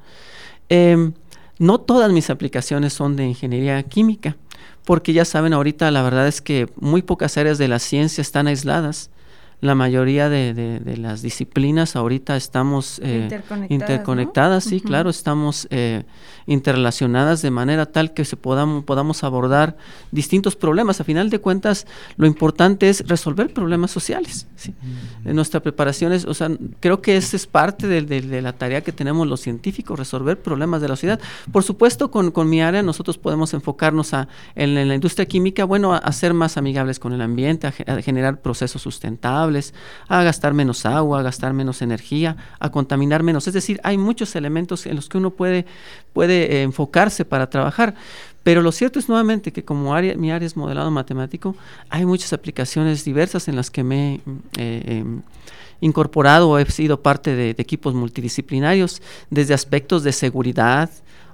em, 0.70 1.14
no 1.58 1.80
todas 1.80 2.12
mis 2.12 2.30
aplicaciones 2.30 2.94
son 2.94 3.16
de 3.16 3.26
ingeniería 3.26 3.82
química, 3.84 4.38
porque 4.86 5.14
ya 5.14 5.26
saben 5.26 5.54
ahorita 5.54 5.90
la 5.92 6.04
verdad 6.04 6.28
es 6.28 6.42
que 6.42 6.68
muy 6.80 7.02
pocas 7.02 7.38
áreas 7.38 7.58
de 7.58 7.68
la 7.68 7.80
ciencia 7.80 8.22
están 8.22 8.48
aisladas. 8.48 9.10
La 9.62 9.76
mayoría 9.76 10.28
de, 10.28 10.54
de- 10.56 10.80
de 10.80 10.98
las 10.98 11.22
disciplinas 11.22 11.96
ahorita 11.96 12.36
estamos 12.36 13.00
eh, 13.04 13.22
Interconectadas, 13.24 13.72
interconectadas, 13.72 14.66
¿no? 14.66 14.70
sí, 14.72 14.82
claro, 14.82 15.10
estamos 15.12 15.68
eh, 15.70 16.04
interrelacionadas 16.48 17.42
de 17.42 17.52
manera 17.52 17.86
tal 17.86 18.14
que 18.14 18.26
se 18.26 18.36
podamos, 18.38 18.84
podamos 18.84 19.24
abordar 19.24 19.78
distintos 20.12 20.56
problemas. 20.56 21.00
A 21.00 21.04
final 21.04 21.30
de 21.30 21.40
cuentas, 21.40 21.86
lo 22.18 22.26
importante 22.26 22.90
es 22.90 23.08
resolver 23.08 23.54
problemas 23.54 23.92
sociales. 23.92 24.48
¿sí? 24.56 24.74
En 25.26 25.36
nuestra 25.36 25.60
preparación 25.60 26.12
es, 26.12 26.26
o 26.26 26.34
sea, 26.34 26.50
creo 26.80 27.02
que 27.04 27.16
esa 27.18 27.36
es 27.36 27.46
parte 27.48 27.88
de, 27.88 28.02
de- 28.02 28.22
de 28.22 28.42
la 28.42 28.54
tarea 28.54 28.82
que 28.82 28.92
tenemos 28.92 29.28
los 29.28 29.42
científicos, 29.42 29.98
resolver 30.00 30.40
problemas 30.42 30.82
de 30.82 30.88
la 30.88 30.96
sociedad. 30.96 31.20
Por 31.52 31.64
supuesto, 31.64 32.10
con, 32.10 32.32
con 32.32 32.50
mi 32.50 32.62
área 32.62 32.82
nosotros 32.82 33.18
podemos 33.20 33.54
enfocarnos 33.54 34.14
a, 34.16 34.28
en, 34.56 34.76
en 34.78 34.88
la 34.88 34.96
industria 34.96 35.28
química, 35.28 35.66
bueno, 35.66 35.94
a, 35.94 35.98
a 35.98 36.12
ser 36.14 36.34
más 36.34 36.58
amigables 36.58 36.98
con 37.00 37.14
el 37.14 37.22
ambiente, 37.22 37.68
a, 37.68 37.74
a 37.94 38.02
generar 38.02 38.42
procesos 38.42 38.82
sustentables, 38.82 39.51
a 40.08 40.24
gastar 40.24 40.54
menos 40.54 40.86
agua, 40.86 41.20
a 41.20 41.24
gastar 41.24 41.54
menos 41.54 41.82
energía, 41.82 42.38
a 42.60 42.72
contaminar 42.72 43.24
menos. 43.24 43.48
Es 43.48 43.54
decir, 43.54 43.80
hay 43.84 43.98
muchos 43.98 44.36
elementos 44.36 44.86
en 44.86 44.96
los 44.96 45.10
que 45.10 45.18
uno 45.18 45.32
puede, 45.32 45.66
puede 46.14 46.58
eh, 46.58 46.64
enfocarse 46.64 47.26
para 47.26 47.50
trabajar. 47.50 47.96
Pero 48.44 48.62
lo 48.62 48.72
cierto 48.72 48.98
es 49.00 49.08
nuevamente 49.08 49.52
que 49.52 49.64
como 49.64 49.94
mi 50.18 50.32
área 50.32 50.46
es 50.46 50.58
modelado 50.58 50.90
matemático, 50.90 51.56
hay 51.90 52.06
muchas 52.06 52.34
aplicaciones 52.34 53.06
diversas 53.06 53.48
en 53.48 53.56
las 53.56 53.70
que 53.70 53.84
me 53.84 54.16
he 54.16 54.22
eh, 54.58 54.84
em, 54.98 55.22
incorporado 55.80 56.50
o 56.50 56.58
he 56.58 56.66
sido 56.66 57.02
parte 57.02 57.36
de 57.36 57.52
equipos 57.58 57.94
multidisciplinarios, 57.94 59.02
desde 59.30 59.54
aspectos 59.54 60.04
de 60.04 60.12
seguridad 60.12 60.90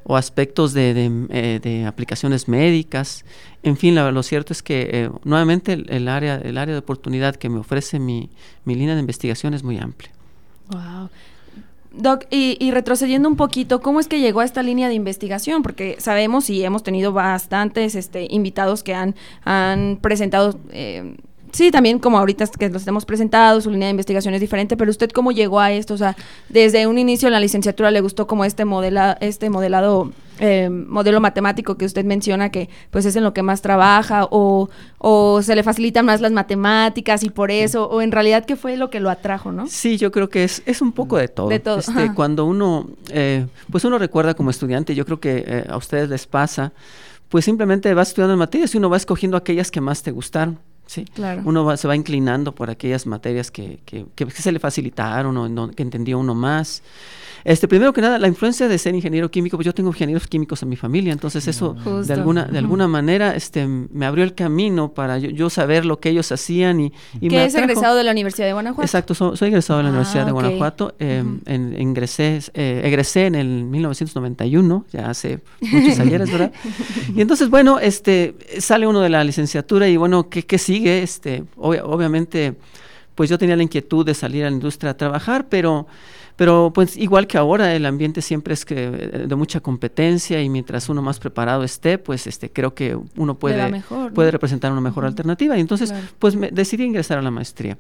o 0.09 0.15
aspectos 0.15 0.73
de, 0.73 0.91
eh, 1.29 1.59
de 1.61 1.85
aplicaciones 1.85 2.47
médicas. 2.47 3.25
En 3.61 3.75
fin, 3.75 3.93
la- 3.93 4.11
lo 4.11 4.23
cierto 4.23 4.53
es 4.53 4.63
que 4.63 4.89
eh, 4.91 5.09
nuevamente 5.25 5.73
el, 5.73 6.07
área, 6.07 6.35
el 6.37 6.57
área 6.57 6.73
de 6.73 6.79
oportunidad 6.79 7.35
que 7.35 7.49
me 7.49 7.59
ofrece 7.59 7.99
mi, 7.99 8.29
mi 8.63 8.75
línea 8.75 8.95
de 8.95 9.01
investigación 9.01 9.53
es 9.53 9.63
muy 9.63 9.77
amplia. 9.77 10.11
Wow. 10.69 11.09
Doc, 11.91 12.25
y, 12.29 12.57
y 12.59 12.71
retrocediendo 12.71 13.27
un 13.27 13.35
poquito, 13.35 13.81
¿cómo 13.81 13.99
es 13.99 14.07
que 14.07 14.19
llegó 14.19 14.41
a 14.41 14.45
esta 14.45 14.61
línea 14.61 14.87
de 14.87 14.93
investigación? 14.93 15.63
Porque 15.63 15.95
sabemos 15.99 16.49
y 16.49 16.63
hemos 16.63 16.83
tenido 16.83 17.11
bastantes 17.11 17.95
este, 17.95 18.27
invitados 18.29 18.83
que 18.83 18.93
han, 18.93 19.15
han 19.43 19.97
presentado, 19.99 20.59
eh, 20.71 21.15
sí, 21.51 21.71
también 21.71 21.99
como 21.99 22.17
ahorita 22.17 22.45
que 22.47 22.69
los 22.69 22.85
hemos 22.87 23.05
presentado, 23.05 23.59
su 23.61 23.69
línea 23.69 23.87
de 23.87 23.91
investigación 23.91 24.33
es 24.33 24.41
diferente, 24.41 24.77
pero 24.77 24.91
usted 24.91 25.09
cómo 25.11 25.31
llegó 25.31 25.59
a 25.59 25.71
esto? 25.71 25.93
O 25.93 25.97
sea, 25.97 26.15
desde 26.49 26.87
un 26.87 26.97
inicio 26.97 27.27
en 27.27 27.33
la 27.33 27.39
licenciatura 27.39 27.91
le 27.91 28.01
gustó 28.01 28.27
como 28.27 28.45
este, 28.45 28.65
modela, 28.65 29.17
este 29.21 29.49
modelado, 29.49 30.11
eh, 30.39 30.69
modelo 30.69 31.19
matemático 31.19 31.77
que 31.77 31.85
usted 31.85 32.05
menciona 32.05 32.49
que 32.49 32.69
pues 32.91 33.05
es 33.05 33.15
en 33.15 33.23
lo 33.23 33.33
que 33.33 33.41
más 33.41 33.61
trabaja 33.61 34.27
o, 34.29 34.69
o 34.99 35.41
se 35.41 35.55
le 35.55 35.63
facilitan 35.63 36.05
más 36.05 36.21
las 36.21 36.31
matemáticas 36.31 37.23
y 37.23 37.29
por 37.29 37.51
eso, 37.51 37.89
o 37.89 38.01
en 38.01 38.11
realidad 38.11 38.45
qué 38.45 38.55
fue 38.55 38.77
lo 38.77 38.89
que 38.89 38.99
lo 38.99 39.09
atrajo, 39.09 39.51
¿no? 39.51 39.67
Sí, 39.67 39.97
yo 39.97 40.11
creo 40.11 40.29
que 40.29 40.43
es, 40.43 40.61
es 40.65 40.81
un 40.81 40.91
poco 40.91 41.17
de 41.17 41.27
todo. 41.27 41.49
De 41.49 41.59
todo, 41.59 41.79
Este, 41.79 42.13
cuando 42.13 42.45
uno, 42.45 42.87
eh, 43.11 43.47
pues 43.71 43.83
uno 43.85 43.97
recuerda 43.97 44.33
como 44.33 44.49
estudiante, 44.49 44.95
yo 44.95 45.05
creo 45.05 45.19
que 45.19 45.43
eh, 45.47 45.65
a 45.69 45.77
ustedes 45.77 46.09
les 46.09 46.27
pasa, 46.27 46.73
pues 47.29 47.45
simplemente 47.45 47.93
vas 47.93 48.09
estudiando 48.09 48.37
materias 48.37 48.73
y 48.73 48.77
uno 48.77 48.89
va 48.89 48.97
escogiendo 48.97 49.37
aquellas 49.37 49.71
que 49.71 49.81
más 49.81 50.03
te 50.03 50.11
gustaron. 50.11 50.59
Sí. 50.87 51.05
Claro. 51.13 51.41
Uno 51.45 51.63
va- 51.65 51.77
se 51.77 51.87
va 51.87 51.95
inclinando 51.95 52.53
por 52.55 52.69
aquellas 52.69 53.05
materias 53.05 53.51
que, 53.51 53.79
que- 53.85 54.05
que 54.15 54.29
se 54.31 54.51
le 54.51 54.59
facilitaron 54.59 55.37
o 55.37 55.45
en 55.45 55.73
que 55.73 55.83
entendió 55.83 56.17
uno 56.17 56.33
más. 56.33 56.81
Este, 57.43 57.67
primero 57.67 57.93
que 57.93 58.01
nada, 58.01 58.17
la 58.19 58.27
influencia 58.27 58.67
de 58.67 58.77
ser 58.77 58.95
ingeniero 58.95 59.29
químico, 59.31 59.57
pues 59.57 59.65
yo 59.65 59.73
tengo 59.73 59.89
ingenieros 59.89 60.27
químicos 60.27 60.61
en 60.63 60.69
mi 60.69 60.75
familia, 60.75 61.13
entonces 61.13 61.47
eso 61.47 61.75
Justo. 61.75 62.03
de 62.03 62.13
alguna, 62.13 62.45
de 62.45 62.57
alguna 62.57 62.87
manera 62.87 63.35
este, 63.35 63.67
me 63.67 64.05
abrió 64.05 64.23
el 64.23 64.33
camino 64.35 64.93
para 64.93 65.17
yo, 65.17 65.29
yo 65.29 65.49
saber 65.49 65.85
lo 65.85 65.99
que 65.99 66.09
ellos 66.09 66.31
hacían 66.31 66.79
y, 66.79 66.93
y 67.21 67.29
que 67.29 67.35
me 67.35 67.45
es 67.45 67.53
atrajo. 67.55 67.71
egresado 67.71 67.95
de 67.95 68.03
la 68.03 68.11
Universidad 68.11 68.47
de 68.47 68.53
Guanajuato. 68.53 68.85
Exacto, 68.85 69.13
so- 69.15 69.35
soy 69.35 69.49
egresado 69.49 69.77
de 69.79 69.83
la 69.83 69.89
Ah, 69.89 69.91
Universidad 69.93 70.25
de. 70.25 70.31
Guanajuato. 70.31 70.95
eh, 70.99 71.23
en- 71.45 71.79
ingresé, 71.81 72.39
eh, 72.53 72.81
egresé 72.83 73.27
en 73.27 73.35
el 73.35 73.65
1991, 73.65 74.85
ya 74.91 75.09
hace 75.09 75.39
muchos 75.61 75.99
ayeres, 75.99 76.31
¿verdad? 76.31 76.51
Y 77.15 77.21
entonces, 77.21 77.49
bueno, 77.49 77.79
este, 77.79 78.35
sale 78.59 78.87
uno 78.87 78.99
de 79.01 79.09
la 79.09 79.23
licenciatura 79.23 79.87
y 79.87 79.97
bueno, 79.97 80.29
¿qué, 80.29 80.43
qué 80.43 80.57
sigue? 80.57 81.01
Este, 81.03 81.43
obvia- 81.55 81.83
obviamente, 81.85 82.55
pues 83.15 83.29
yo 83.29 83.37
tenía 83.37 83.55
la 83.55 83.63
inquietud 83.63 84.05
de 84.05 84.13
salir 84.13 84.43
a 84.45 84.49
la 84.49 84.55
industria 84.55 84.91
a 84.91 84.97
trabajar, 84.97 85.47
pero 85.49 85.87
Pero 86.37 86.71
pues 86.73 86.95
igual 86.95 87.25
que 87.27 87.37
ahora, 87.37 87.73
el 87.75 87.85
ambiente 87.85 88.21
siempre 88.21 88.53
es 88.53 88.63
que 88.63 88.75
de 88.91 89.35
mucha 89.35 89.59
competencia 89.59 90.41
y 90.41 90.49
mientras 90.49 90.87
uno 90.87 91.01
más 91.01 91.19
preparado 91.19 91.63
esté, 91.63 91.97
pues 91.97 92.27
este 92.27 92.51
creo 92.51 92.75
que 92.75 92.95
uno 93.17 93.39
puede, 93.39 93.69
mejor, 93.71 94.09
¿no? 94.09 94.13
puede 94.13 94.29
representar 94.31 94.71
una 94.71 94.79
mejor 94.81 95.03
alternativa. 95.05 95.57
Y 95.57 95.61
entonces, 95.61 95.89
Claro. 95.91 96.05
pues 96.19 96.35
me 96.35 96.51
decidí 96.51 96.83
ingresar 96.83 97.17
a 97.17 97.21
la 97.23 97.31
maestría. 97.31 97.77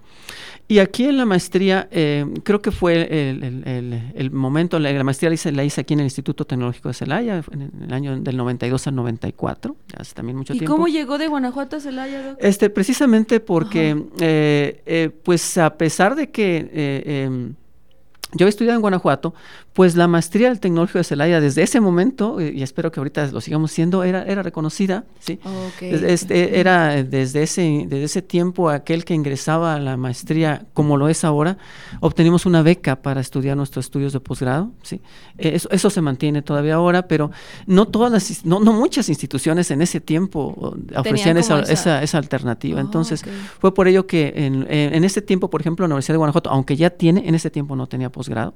Y 0.67 0.79
aquí 0.79 1.05
en 1.05 1.17
la 1.17 1.25
maestría, 1.25 1.87
eh, 1.91 2.25
creo 2.43 2.61
que 2.61 2.71
fue 2.71 2.93
el, 3.29 3.43
el- 3.43 3.67
el- 3.67 4.11
el 4.15 4.31
momento, 4.31 4.79
la, 4.79 4.91
la 4.91 5.03
maestría 5.03 5.29
la 5.29 5.35
hice, 5.35 5.51
la 5.51 5.63
hice 5.63 5.81
aquí 5.81 5.93
en 5.93 5.99
el 6.01 6.07
Instituto 6.07 6.43
Tecnológico 6.45 6.89
de 6.89 6.93
Celaya, 6.95 7.43
en, 7.51 7.71
el 7.83 7.93
año 7.93 8.19
del 8.19 8.35
92 8.35 8.87
al 8.87 8.95
94, 8.95 9.75
ya 9.87 9.97
hace 10.01 10.13
también 10.15 10.35
mucho 10.35 10.53
¿Y 10.53 10.57
tiempo. 10.57 10.73
cómo 10.75 10.87
llegó 10.87 11.17
de 11.19 11.27
Guanajuato 11.27 11.75
a 11.77 11.79
Celaya, 11.79 12.21
Doc? 12.31 12.37
Este, 12.41 12.69
precisamente 12.71 13.39
porque, 13.39 14.03
eh, 14.19 14.81
eh, 14.87 15.09
pues 15.23 15.57
a 15.59 15.77
pesar 15.77 16.15
de 16.15 16.31
que 16.31 16.69
eh, 16.73 17.23
em, 17.25 17.53
yo 18.33 18.45
he 18.45 18.49
estudiado 18.49 18.75
en 18.75 18.81
Guanajuato, 18.81 19.33
pues 19.73 19.95
la 19.95 20.07
maestría 20.07 20.49
del 20.49 20.59
Tecnológico 20.59 20.97
de 20.97 21.03
Celaya 21.03 21.39
desde 21.39 21.61
ese 21.61 21.79
momento, 21.79 22.39
eh, 22.41 22.51
y 22.55 22.63
espero 22.63 22.91
que 22.91 22.99
ahorita 22.99 23.27
lo 23.27 23.39
sigamos 23.41 23.71
siendo, 23.71 24.03
era, 24.03 24.23
era 24.23 24.41
reconocida, 24.43 25.05
¿sí? 25.19 25.39
Este, 26.13 26.59
era 26.59 27.03
desde 27.03 27.43
ese, 27.43 27.85
desde 27.87 28.03
ese 28.03 28.21
tiempo 28.21 28.69
aquel 28.69 29.05
que 29.05 29.13
ingresaba 29.13 29.75
a 29.75 29.79
la 29.79 29.95
maestría, 29.97 30.65
como 30.73 30.97
lo 30.97 31.07
es 31.09 31.23
ahora, 31.23 31.57
obtenimos 32.01 32.45
una 32.45 32.63
beca 32.63 32.97
para 33.01 33.21
estudiar 33.21 33.55
nuestros 33.55 33.85
estudios 33.85 34.13
de 34.13 34.19
posgrado. 34.19 34.71
¿sí? 34.81 34.99
Eh, 35.37 35.51
Eso, 35.55 35.69
eso 35.71 35.89
se 35.89 36.01
mantiene 36.01 36.41
todavía 36.41 36.75
ahora, 36.75 37.07
pero 37.07 37.31
no 37.67 37.85
todas 37.87 38.11
las, 38.11 38.45
no, 38.45 38.59
no 38.59 38.73
muchas 38.73 39.09
instituciones 39.09 39.69
en 39.71 39.81
ese 39.81 40.01
tiempo 40.01 40.75
ofrecían 40.97 41.37
esa, 41.37 41.59
esa- 41.61 41.73
esa, 41.73 42.03
esa 42.03 42.17
alternativa. 42.17 42.79
Ah, 42.79 42.83
Entonces, 42.83 43.23
fue 43.59 43.73
por 43.73 43.87
ello 43.87 44.07
que 44.07 44.33
en, 44.35 44.65
en, 44.69 44.95
en 44.95 45.03
ese 45.03 45.21
tiempo, 45.21 45.49
por 45.49 45.61
ejemplo, 45.61 45.83
la 45.87 45.93
Universidad 45.93 46.15
de 46.15 46.17
Guanajuato, 46.17 46.49
aunque 46.49 46.75
ya 46.75 46.89
tiene, 46.89 47.27
en 47.27 47.35
ese 47.35 47.49
tiempo 47.51 47.75
no 47.75 47.87
tenía 47.87 48.09
posgrado. 48.17 48.53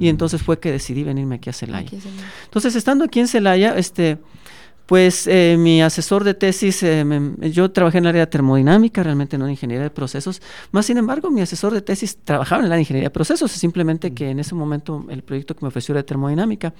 Y 0.00 0.08
entonces 0.08 0.42
fue 0.42 0.58
que 0.58 0.70
decidí 0.72 1.02
venirme 1.04 1.34
aquí 1.36 1.50
a 1.50 1.52
Celaya. 1.52 1.86
Aquí 1.86 1.96
es 1.96 2.06
el- 2.06 2.12
Entonces, 2.44 2.74
estando 2.74 3.04
aquí 3.04 3.20
en 3.20 3.28
Celaya, 3.28 3.76
este, 3.76 4.18
pues 4.86 5.26
eh, 5.26 5.56
mi 5.58 5.82
asesor 5.82 6.24
de 6.24 6.34
tesis, 6.34 6.82
eh, 6.82 7.04
me- 7.04 7.50
yo 7.50 7.70
trabajé 7.70 7.98
en 7.98 8.04
el 8.04 8.08
área 8.10 8.20
de 8.22 8.30
termodinámica, 8.30 9.02
realmente 9.02 9.36
no 9.38 9.44
en 9.46 9.52
ingeniería 9.52 9.82
de 9.84 9.90
procesos, 9.90 10.40
más 10.72 10.86
sin 10.86 10.96
embargo, 10.98 11.30
mi 11.30 11.40
asesor 11.42 11.72
de 11.74 11.80
tesis 11.82 12.16
trabajaba 12.24 12.60
en 12.60 12.66
el 12.66 12.72
área 12.72 12.76
de 12.78 12.82
ingeniería 12.82 13.08
de 13.08 13.12
procesos, 13.12 13.50
simplemente 13.52 14.12
que 14.14 14.30
en 14.30 14.38
ese 14.40 14.54
momento 14.54 15.04
el 15.10 15.22
proyecto 15.22 15.54
que 15.54 15.60
me 15.64 15.68
ofreció 15.68 15.92
era 15.92 16.00
de 16.00 16.04
termodinámica. 16.06 16.72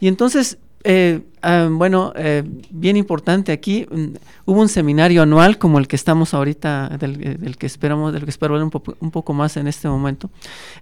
Y 0.00 0.06
entonces, 0.08 0.58
eh, 0.84 1.22
ah, 1.42 1.68
bueno, 1.70 2.12
eh, 2.16 2.42
bien 2.70 2.96
importante 2.96 3.52
aquí, 3.52 3.86
mm, 3.90 4.04
hubo 4.46 4.60
un 4.60 4.68
seminario 4.68 5.22
anual 5.22 5.58
como 5.58 5.78
el 5.78 5.86
que 5.88 5.96
estamos 5.96 6.34
ahorita, 6.34 6.96
del, 6.98 7.22
eh, 7.26 7.36
del 7.38 7.56
que 7.56 7.66
esperamos, 7.66 8.12
del 8.12 8.24
que 8.24 8.30
espero 8.30 8.54
ver 8.54 8.62
un, 8.62 8.70
poco- 8.70 8.96
un 9.00 9.10
poco 9.10 9.32
más 9.34 9.56
en 9.56 9.66
este 9.68 9.88
momento, 9.88 10.30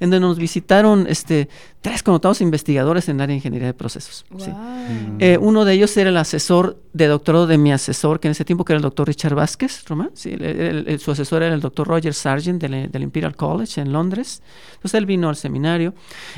en 0.00 0.10
donde 0.10 0.26
nos 0.26 0.38
visitaron 0.38 1.06
este, 1.08 1.48
tres 1.80 2.02
connotados 2.02 2.40
investigadores 2.40 3.08
en 3.08 3.16
el 3.16 3.22
área 3.22 3.32
de 3.32 3.36
ingeniería 3.36 3.68
de 3.68 3.74
procesos. 3.74 4.24
¿sí? 4.38 4.50
Guau. 4.50 5.16
Eh, 5.18 5.38
uno 5.40 5.64
de 5.64 5.74
ellos 5.74 5.96
era 5.96 6.10
el 6.10 6.16
asesor 6.16 6.78
de 6.92 7.06
doctorado 7.06 7.46
de 7.46 7.58
mi 7.58 7.72
asesor, 7.72 8.20
que 8.20 8.28
en 8.28 8.32
ese 8.32 8.44
tiempo 8.44 8.64
que 8.64 8.72
era 8.72 8.78
el 8.78 8.82
doctor 8.82 9.06
Richard 9.06 9.34
Vázquez, 9.34 9.84
Román. 9.86 10.10
Sí, 10.14 10.30
el- 10.32 10.42
el- 10.42 10.88
el- 10.88 10.98
su 11.00 11.10
asesor 11.10 11.42
era 11.42 11.54
el 11.54 11.60
doctor 11.60 11.86
Roger 11.86 12.14
Sargent 12.14 12.60
del, 12.60 12.90
del 12.90 13.02
Imperial 13.02 13.36
College 13.36 13.80
en 13.80 13.92
Londres. 13.92 14.42
Entonces 14.76 14.94
él 14.94 15.06
vino 15.06 15.28
al 15.28 15.36
seminario. 15.36 15.94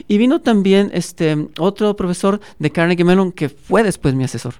Y 0.09 0.19
vino 0.19 0.41
también 0.41 0.91
este, 0.93 1.49
otro 1.59 1.95
profesor 1.97 2.41
de 2.59 2.71
Carnegie 2.71 3.05
Mellon 3.05 3.31
que 3.33 3.49
fue 3.49 3.83
después 3.83 4.08
mi 4.15 4.25
asesor. 4.25 4.55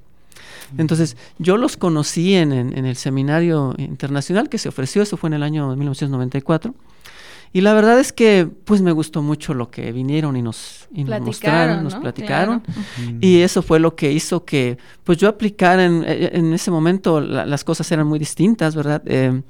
Entonces, 0.77 1.17
yo 1.39 1.57
los 1.57 1.77
conocí 1.79 2.35
en, 2.35 2.53
en- 2.53 2.77
en 2.77 2.85
el 2.85 2.97
seminario 2.97 3.75
internacional 3.79 4.49
que 4.51 4.59
se 4.59 4.69
ofreció, 4.69 5.01
eso 5.03 5.17
fue 5.17 5.29
en 5.29 5.35
el 5.35 5.43
año 5.43 5.75
1994. 5.77 6.75
Y 7.55 7.63
la 7.63 7.73
verdad 7.73 7.99
es 7.99 8.13
que, 8.13 8.47
pues 8.67 8.83
me 8.83 8.93
gustó 8.93 9.23
mucho 9.23 9.55
lo 9.55 9.71
que 9.71 9.91
vinieron 9.93 10.37
y 10.37 10.43
nos, 10.43 10.87
y 10.93 11.05
nos 11.05 11.21
mostraron, 11.23 11.83
nos 11.85 11.95
¿no? 11.95 12.03
platicaron. 12.03 12.61
Claro. 12.61 12.81
Y 13.23 13.39
eso 13.41 13.63
fue 13.63 13.81
lo 13.81 13.97
que 13.97 14.13
hizo 14.13 14.45
que, 14.45 14.77
pues 15.05 15.17
yo 15.17 15.29
aplicara 15.31 15.87
en, 15.87 16.05
en 16.07 16.53
ese 16.53 16.71
momento, 16.71 17.23
la- 17.23 17.47
las 17.47 17.65
cosas 17.65 17.91
eran 17.91 18.07
muy 18.07 18.19
distintas, 18.19 18.75
¿verdad? 18.77 19.01
Eh, 19.07 19.41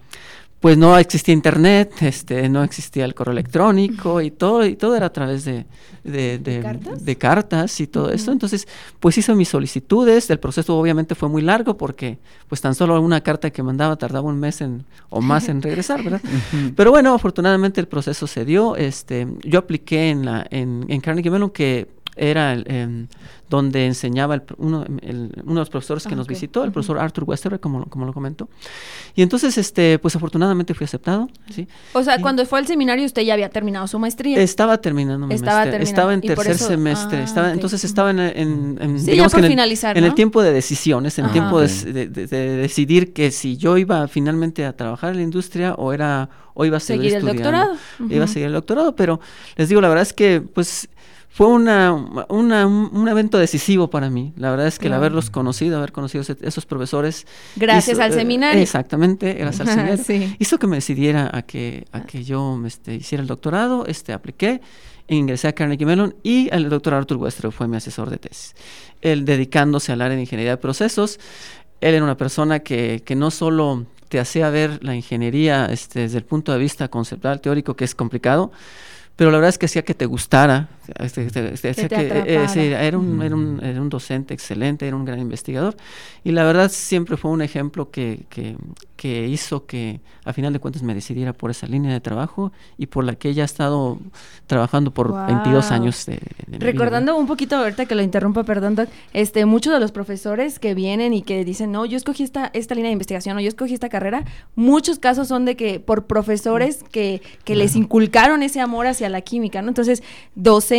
pues 0.60 0.76
no 0.76 0.98
existía 0.98 1.32
internet, 1.34 1.92
este, 2.00 2.48
no 2.48 2.64
existía 2.64 3.04
el 3.04 3.14
correo 3.14 3.32
electrónico 3.32 4.20
y 4.20 4.30
todo, 4.32 4.66
y 4.66 4.74
todo 4.74 4.96
era 4.96 5.06
a 5.06 5.12
través 5.12 5.44
de, 5.44 5.66
de, 6.02 6.38
de- 6.38 6.60
cartas? 6.60 7.04
de 7.04 7.16
cartas 7.16 7.80
y 7.80 7.86
todo 7.86 8.10
eso. 8.10 8.32
Entonces, 8.32 8.66
pues 8.98 9.16
hice 9.18 9.34
mis 9.34 9.48
solicitudes, 9.48 10.28
el 10.30 10.40
proceso 10.40 10.76
obviamente 10.76 11.14
fue 11.14 11.28
muy 11.28 11.42
largo 11.42 11.76
porque 11.76 12.18
pues 12.48 12.60
tan 12.60 12.74
solo 12.74 13.00
una 13.00 13.20
carta 13.20 13.50
que 13.50 13.62
mandaba 13.62 13.94
tardaba 13.96 14.28
un 14.28 14.40
mes 14.40 14.60
en, 14.60 14.84
o 15.10 15.20
más 15.20 15.48
en 15.48 15.62
regresar, 15.62 16.02
¿verdad? 16.02 16.20
Pero 16.76 16.90
bueno, 16.90 17.14
afortunadamente 17.14 17.80
el 17.80 17.86
proceso 17.86 18.26
se 18.26 18.44
dio. 18.44 18.74
Este, 18.74 19.28
yo 19.44 19.60
apliqué 19.60 20.10
en 20.10 20.24
la 20.24 20.46
en, 20.50 20.84
en 20.88 21.00
Carnegie 21.00 21.30
Mellon 21.30 21.50
que 21.50 21.86
era 22.18 22.52
el, 22.52 22.64
em, 22.70 23.06
donde 23.48 23.86
enseñaba 23.86 24.34
el 24.34 24.42
uno, 24.58 24.84
el- 25.00 25.32
uno 25.44 25.54
de 25.54 25.60
los 25.60 25.70
profesores 25.70 26.06
que 26.06 26.12
Ah, 26.12 26.16
nos 26.16 26.26
visitó, 26.26 26.64
el 26.64 26.72
profesor 26.72 26.98
Arthur 26.98 27.24
Westerberg, 27.24 27.60
como, 27.60 27.78
lo- 27.80 27.86
como 27.86 28.04
lo 28.04 28.12
comentó. 28.12 28.48
Y 29.14 29.22
entonces, 29.22 29.56
este, 29.56 29.98
pues 29.98 30.14
afortunadamente 30.16 30.74
fui 30.74 30.84
aceptado, 30.84 31.28
¿sí? 31.50 31.66
O 31.94 32.02
sea, 32.02 32.18
Y- 32.18 32.20
cuando 32.22 32.44
fue 32.44 32.58
al 32.58 32.66
seminario 32.66 33.06
usted 33.06 33.22
ya 33.22 33.32
había 33.34 33.48
terminado 33.48 33.86
su 33.86 33.98
maestría. 33.98 34.38
Estaba 34.40 34.78
terminando 34.82 35.26
mi 35.26 35.34
Estaba 35.34 35.60
maestría. 35.60 35.78
terminando, 35.78 35.90
Estaba 36.00 36.14
en 36.14 36.20
tercer 36.20 36.56
eso- 36.56 36.66
semestre. 36.68 37.18
ah, 37.18 37.24
estaba, 37.24 37.48
ok. 37.48 37.54
Entonces 37.54 37.84
estaba 37.84 38.10
en, 38.10 38.18
en- 38.18 38.78
en- 38.82 39.00
Sí, 39.00 39.10
digamos 39.12 39.32
que 39.32 39.38
en 39.38 39.44
el, 39.46 39.50
finalizar, 39.50 39.96
en 39.96 40.04
el 40.04 40.14
tiempo 40.14 40.42
de 40.42 40.52
decisiones, 40.52 41.18
en 41.18 41.24
el 41.26 41.32
tiempo 41.32 41.60
de, 41.60 41.66
Ok. 41.66 41.72
de- 41.94 42.08
de- 42.08 42.26
de 42.26 42.48
decidir 42.58 43.12
que 43.14 43.30
si 43.30 43.56
yo 43.56 43.78
iba 43.78 44.06
finalmente 44.08 44.66
a 44.66 44.74
trabajar 44.74 45.10
en 45.12 45.16
la 45.16 45.22
industria 45.22 45.74
o 45.74 45.92
era 45.94 46.28
o 46.54 46.64
iba 46.64 46.76
a 46.78 46.80
seguir, 46.80 47.12
Seguir 47.12 47.18
el 47.18 47.28
estudiando. 47.28 47.58
doctorado. 47.68 48.10
Iba 48.12 48.24
a 48.24 48.28
seguir 48.28 48.46
el 48.48 48.52
doctorado, 48.52 48.96
pero 48.96 49.20
les 49.56 49.68
digo, 49.68 49.80
la 49.80 49.88
verdad 49.88 50.02
es 50.02 50.12
que 50.12 50.40
pues 50.40 50.88
fue 51.38 51.46
una, 51.46 51.92
una- 52.30 52.66
un, 52.66 53.06
evento 53.06 53.38
decisivo 53.38 53.88
para 53.90 54.10
mí. 54.10 54.32
La 54.36 54.50
verdad 54.50 54.66
es 54.66 54.80
que 54.80 54.88
el 54.88 54.92
haberlos 54.92 55.30
conocido, 55.30 55.78
haber 55.78 55.92
conocido 55.92 56.24
esos 56.42 56.66
profesores. 56.66 57.28
Gracias 57.54 57.96
hizo- 57.96 58.02
al 58.02 58.10
eh, 58.10 58.14
seminario. 58.14 58.60
Exactamente, 58.60 59.34
gracias 59.34 59.60
al 59.68 59.74
seminario. 59.76 60.04
Sí. 60.04 60.34
Hizo 60.40 60.58
que 60.58 60.66
me 60.66 60.74
decidiera 60.78 61.30
a 61.32 61.42
que, 61.42 61.86
a 61.92 62.00
que 62.02 62.24
yo 62.24 62.60
este, 62.66 62.96
hiciera 62.96 63.22
el 63.22 63.28
doctorado, 63.28 63.86
este, 63.86 64.12
apliqué, 64.12 64.60
ingresé 65.06 65.46
a 65.46 65.52
Carnegie 65.52 65.86
Mellon 65.86 66.16
y 66.24 66.52
el 66.52 66.68
doctor 66.68 66.94
Arthur 66.94 67.18
Westrow 67.18 67.52
fue 67.52 67.68
mi 67.68 67.76
asesor 67.76 68.10
de 68.10 68.16
tesis. 68.18 68.56
Él 69.00 69.24
dedicándose 69.24 69.92
al 69.92 70.00
área 70.00 70.16
de 70.16 70.22
ingeniería 70.22 70.50
de 70.50 70.56
procesos, 70.56 71.20
él 71.80 71.94
era 71.94 72.02
una 72.02 72.16
persona 72.16 72.58
que, 72.58 73.00
que 73.04 73.14
no 73.14 73.30
solo 73.30 73.86
te 74.08 74.18
hacía 74.18 74.50
ver 74.50 74.82
la 74.82 74.96
ingeniería 74.96 75.66
este, 75.66 76.00
desde 76.00 76.18
el 76.18 76.24
punto 76.24 76.50
de 76.50 76.58
vista 76.58 76.88
conceptual, 76.88 77.40
teórico, 77.40 77.76
que 77.76 77.84
es 77.84 77.94
complicado, 77.94 78.50
pero 79.14 79.30
la 79.30 79.36
verdad 79.38 79.50
es 79.50 79.58
que 79.58 79.66
hacía 79.66 79.82
que 79.82 79.94
te 79.94 80.06
gustara, 80.06 80.68
este, 80.98 81.26
este, 81.26 81.70
este, 81.70 81.88
que, 81.88 82.24
eh, 82.26 82.48
sí, 82.48 82.60
era, 82.60 82.98
un, 82.98 83.22
era, 83.22 83.34
un, 83.34 83.60
era 83.62 83.80
un 83.80 83.88
docente 83.88 84.34
excelente, 84.34 84.86
era 84.86 84.96
un 84.96 85.04
gran 85.04 85.18
investigador, 85.18 85.76
y 86.24 86.32
la 86.32 86.44
verdad 86.44 86.70
siempre 86.70 87.16
fue 87.16 87.30
un 87.30 87.42
ejemplo 87.42 87.90
que, 87.90 88.24
que, 88.30 88.56
que 88.96 89.26
hizo 89.26 89.66
que 89.66 90.00
a 90.24 90.32
final 90.32 90.52
de 90.52 90.60
cuentas 90.60 90.82
me 90.82 90.94
decidiera 90.94 91.32
por 91.32 91.50
esa 91.50 91.66
línea 91.66 91.92
de 91.92 92.00
trabajo 92.00 92.52
y 92.76 92.86
por 92.86 93.04
la 93.04 93.14
que 93.14 93.28
ella 93.28 93.42
ha 93.42 93.46
estado 93.46 93.98
trabajando 94.46 94.92
por 94.92 95.08
Guau. 95.08 95.26
22 95.26 95.70
años 95.70 96.06
de, 96.06 96.14
de 96.14 96.20
mi 96.46 96.58
vida, 96.58 96.66
Recordando 96.66 97.16
un 97.16 97.26
poquito, 97.26 97.56
ahorita 97.56 97.86
que 97.86 97.94
lo 97.94 98.02
interrumpa, 98.02 98.44
perdón, 98.44 98.74
Doc, 98.74 98.88
este, 99.12 99.44
muchos 99.44 99.72
de 99.72 99.80
los 99.80 99.92
profesores 99.92 100.58
que 100.58 100.74
vienen 100.74 101.14
y 101.14 101.22
que 101.22 101.44
dicen, 101.44 101.72
no, 101.72 101.84
yo 101.86 101.96
escogí 101.96 102.22
esta, 102.22 102.50
esta 102.54 102.74
línea 102.74 102.88
de 102.88 102.94
investigación 102.94 103.36
o 103.36 103.40
yo 103.40 103.48
escogí 103.48 103.74
esta 103.74 103.88
carrera, 103.88 104.24
muchos 104.54 104.98
casos 104.98 105.28
son 105.28 105.44
de 105.44 105.56
que 105.56 105.80
por 105.80 106.06
profesores 106.06 106.84
que, 106.90 107.22
que 107.44 107.56
les 107.56 107.76
inculcaron 107.76 108.42
ese 108.42 108.60
amor 108.60 108.86
hacia 108.86 109.08
la 109.08 109.20
química, 109.20 109.62
¿no? 109.62 109.68
Entonces, 109.68 110.02
docentes 110.34 110.77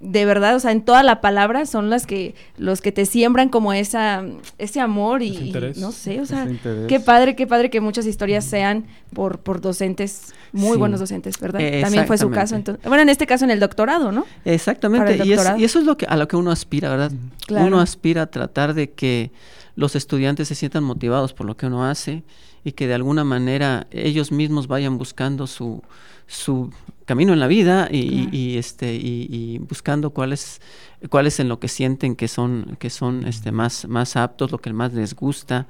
de 0.00 0.24
verdad, 0.24 0.54
o 0.54 0.60
sea, 0.60 0.70
en 0.70 0.82
toda 0.82 1.02
la 1.02 1.20
palabra 1.20 1.66
son 1.66 1.90
las 1.90 2.06
que 2.06 2.36
los 2.56 2.80
que 2.80 2.92
te 2.92 3.04
siembran 3.04 3.48
como 3.48 3.72
esa 3.72 4.22
ese 4.56 4.78
amor 4.80 5.22
y, 5.22 5.30
Ese 5.34 5.44
interés. 5.46 5.76
y 5.76 5.80
no 5.80 5.90
sé, 5.90 6.20
o 6.20 6.24
sea, 6.26 6.46
qué 6.86 7.00
padre, 7.00 7.34
qué 7.34 7.48
padre 7.48 7.68
que 7.68 7.80
muchas 7.80 8.06
historias 8.06 8.44
sean 8.44 8.86
por 9.12 9.40
por 9.40 9.60
docentes 9.60 10.32
muy 10.52 10.72
Sí. 10.74 10.78
buenos 10.78 11.00
docentes, 11.00 11.40
¿verdad? 11.40 11.60
Eh, 11.60 11.80
También 11.82 12.06
fue 12.06 12.16
su 12.16 12.30
caso, 12.30 12.54
entonces, 12.54 12.84
bueno, 12.86 13.02
en 13.02 13.08
este 13.08 13.26
caso 13.26 13.44
en 13.44 13.50
el 13.50 13.58
doctorado, 13.58 14.12
¿no? 14.12 14.24
Exactamente, 14.44 15.16
y, 15.16 15.20
es- 15.32 15.36
doctorado. 15.36 15.58
y 15.58 15.64
eso 15.64 15.80
es 15.80 15.84
lo 15.84 15.96
que, 15.96 16.06
a 16.06 16.16
lo 16.16 16.28
que 16.28 16.36
uno 16.36 16.52
aspira, 16.52 16.88
¿verdad? 16.90 17.10
Claro. 17.48 17.66
Uno 17.66 17.80
aspira 17.80 18.22
a 18.22 18.26
tratar 18.26 18.74
de 18.74 18.90
que 18.92 19.32
los 19.74 19.96
estudiantes 19.96 20.46
se 20.46 20.54
sientan 20.54 20.84
motivados 20.84 21.32
por 21.34 21.44
lo 21.46 21.56
que 21.56 21.66
uno 21.66 21.84
hace 21.84 22.22
y 22.62 22.70
que 22.72 22.86
de 22.86 22.94
alguna 22.94 23.24
manera 23.24 23.88
ellos 23.90 24.30
mismos 24.30 24.68
vayan 24.68 24.96
buscando 24.96 25.46
su, 25.48 25.82
su 26.28 26.70
camino 27.08 27.32
en 27.32 27.40
la 27.40 27.48
vida 27.48 27.88
y, 27.90 27.96
y- 27.98 28.08
Claro. 28.22 28.28
y, 28.36 28.56
este 28.58 28.94
y, 28.94 29.26
y 29.30 29.58
buscando 29.58 30.10
cuáles 30.10 30.60
cuáles 31.10 31.38
en 31.40 31.48
lo 31.48 31.58
que 31.60 31.68
sienten 31.68 32.16
que 32.16 32.26
son 32.28 32.76
que 32.80 32.90
son 32.90 33.24
este 33.26 33.50
más 33.52 33.86
más 33.88 34.16
aptos 34.16 34.50
lo 34.50 34.58
que 34.58 34.72
más 34.72 34.92
les 34.94 35.14
gusta 35.14 35.66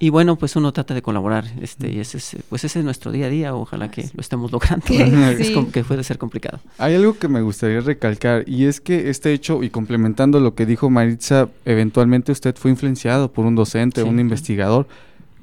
y 0.00 0.10
bueno 0.10 0.36
pues 0.36 0.56
uno 0.56 0.72
trata 0.72 0.94
de 0.94 1.00
colaborar 1.02 1.44
este 1.62 1.92
y 1.92 2.00
ese 2.00 2.18
es, 2.18 2.36
pues 2.48 2.64
ese 2.64 2.80
es 2.80 2.84
nuestro 2.84 3.12
día 3.12 3.26
a 3.26 3.28
día 3.30 3.54
ojalá 3.54 3.90
que 3.90 4.02
lo 4.14 4.20
estemos 4.20 4.50
logrando 4.52 4.84
es 4.90 5.46
sí. 5.46 5.54
com- 5.54 5.70
que 5.70 5.84
puede 5.84 6.02
ser 6.04 6.18
complicado 6.18 6.58
Hay 6.78 6.94
algo 6.96 7.16
que 7.18 7.28
me 7.28 7.40
gustaría 7.40 7.80
recalcar 7.80 8.44
y 8.48 8.64
es 8.66 8.80
que 8.80 9.08
este 9.10 9.32
hecho, 9.32 9.62
y 9.62 9.70
complementando 9.70 10.40
lo 10.40 10.54
que 10.56 10.66
dijo 10.66 10.90
Maritza, 10.90 11.48
eventualmente 11.64 12.32
usted 12.32 12.54
fue 12.56 12.70
influenciado 12.72 13.32
por 13.32 13.46
un 13.46 13.54
docente, 13.54 14.02
Sí. 14.02 14.08
un 14.08 14.18
investigador. 14.18 14.86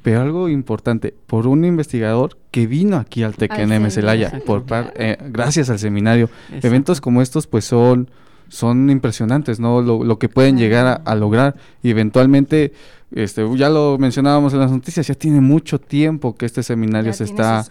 Pero 0.02 0.22
algo 0.22 0.50
importante, 0.50 1.14
por 1.28 1.48
un 1.48 1.64
investigador 1.64 2.38
que 2.50 2.68
vino 2.68 2.98
aquí 2.98 3.24
al 3.24 3.36
TECNM 3.36 3.90
Celaya, 3.92 4.42
por 4.46 4.66
eh, 4.96 5.18
gracias 5.30 5.70
al 5.70 5.80
seminario. 5.80 6.30
Eventos 6.62 7.02
como 7.02 7.22
estos 7.22 7.48
pues 7.48 7.66
son, 7.66 8.10
son 8.48 8.90
impresionantes, 8.90 9.60
¿no? 9.60 9.82
Lo, 9.82 10.18
que 10.18 10.28
pueden 10.28 10.58
llegar 10.58 11.02
a, 11.06 11.16
lograr 11.16 11.56
y 11.84 11.92
eventualmente, 11.92 12.74
este, 13.12 13.46
ya 13.56 13.70
lo 13.70 13.98
mencionábamos 14.00 14.54
en 14.54 14.60
las 14.60 14.72
noticias, 14.72 15.08
ya 15.08 15.16
tiene 15.16 15.40
mucho 15.40 15.80
tiempo 15.80 16.36
que 16.36 16.46
este 16.46 16.64
seminario 16.64 17.14
se 17.14 17.26
está, 17.26 17.64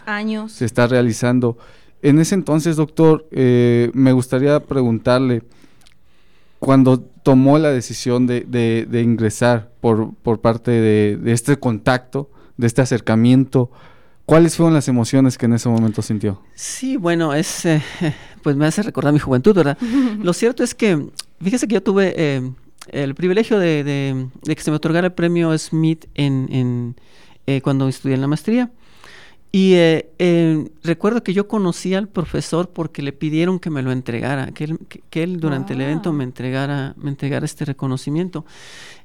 se 0.48 0.64
está 0.64 0.86
realizando. 0.86 1.58
En 2.02 2.18
ese 2.18 2.34
entonces, 2.34 2.76
doctor, 2.76 3.26
eh, 3.32 3.90
me 3.92 4.12
gustaría 4.12 4.60
preguntarle, 4.60 5.42
cuando 6.60 7.00
tomó 7.00 7.58
la 7.58 7.70
decisión 7.70 8.26
de, 8.26 8.42
de, 8.42 9.02
ingresar 9.02 9.70
por, 9.80 10.14
por 10.14 10.40
parte 10.40 10.70
de, 10.70 11.16
de, 11.16 11.32
este 11.32 11.58
contacto, 11.58 12.30
de 12.58 12.66
este 12.66 12.82
acercamiento, 12.82 13.70
¿cuáles 14.26 14.56
fueron 14.56 14.74
las 14.74 14.86
emociones 14.86 15.38
que 15.38 15.46
en 15.46 15.54
ese 15.54 15.70
momento 15.70 16.02
sintió? 16.02 16.42
Sí, 16.54 16.98
bueno, 16.98 17.34
es, 17.34 17.64
eh, 17.64 17.82
pues 18.42 18.56
me 18.56 18.66
hace 18.66 18.82
recordar 18.82 19.12
mi 19.12 19.18
juventud, 19.18 19.54
¿verdad? 19.54 19.78
Lo 20.22 20.34
cierto 20.34 20.62
es 20.62 20.74
que, 20.74 21.08
fíjese 21.42 21.66
que 21.66 21.74
yo 21.74 21.82
tuve 21.82 22.12
eh, 22.16 22.52
el 22.88 23.14
privilegio 23.14 23.58
de, 23.58 24.28
que 24.44 24.62
se 24.62 24.70
me 24.70 24.76
otorgara 24.76 25.06
el 25.06 25.14
premio 25.14 25.56
Smith 25.56 26.06
en, 26.14 26.46
en 26.52 26.96
eh, 27.46 27.62
cuando 27.62 27.88
estudié 27.88 28.16
en 28.16 28.20
la 28.20 28.28
maestría. 28.28 28.70
Y 29.52 29.74
eh, 29.74 30.10
eh, 30.18 30.68
recuerdo 30.84 31.24
que 31.24 31.32
yo 31.32 31.48
conocí 31.48 31.94
al 31.94 32.08
profesor 32.08 32.70
porque 32.70 33.02
le 33.02 33.12
pidieron 33.12 33.58
que 33.58 33.68
me 33.70 33.82
lo 33.82 33.90
entregara, 33.90 34.52
que 34.52 34.64
él, 34.64 34.78
que, 35.10 35.22
él 35.22 35.40
durante 35.40 35.72
el 35.72 35.80
evento 35.80 36.12
me 36.12 36.22
entregara, 36.22 36.94
me 36.96 37.10
entregara 37.10 37.44
este 37.44 37.64
reconocimiento. 37.64 38.44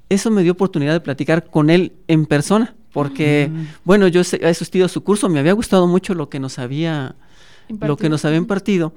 Eso 0.07 0.29
me 0.29 0.43
dio 0.43 0.51
oportunidad 0.51 0.93
de 0.93 0.99
platicar 0.99 1.49
con 1.49 1.71
él 1.71 1.93
en 2.07 2.27
persona, 2.27 2.75
porque, 2.93 3.49
mm. 3.51 3.65
bueno, 3.83 4.07
yo 4.07 4.21
he 4.21 4.47
asistido 4.47 4.85
a 4.85 4.89
su 4.89 5.03
curso, 5.03 5.29
me 5.29 5.39
había 5.39 5.53
gustado 5.53 5.87
mucho 5.87 6.13
lo 6.13 6.29
que 6.29 6.39
nos 6.39 6.59
había, 6.59 7.15
lo 7.81 7.97
que 7.97 8.07
nos 8.07 8.23
había 8.23 8.37
impartido, 8.37 8.93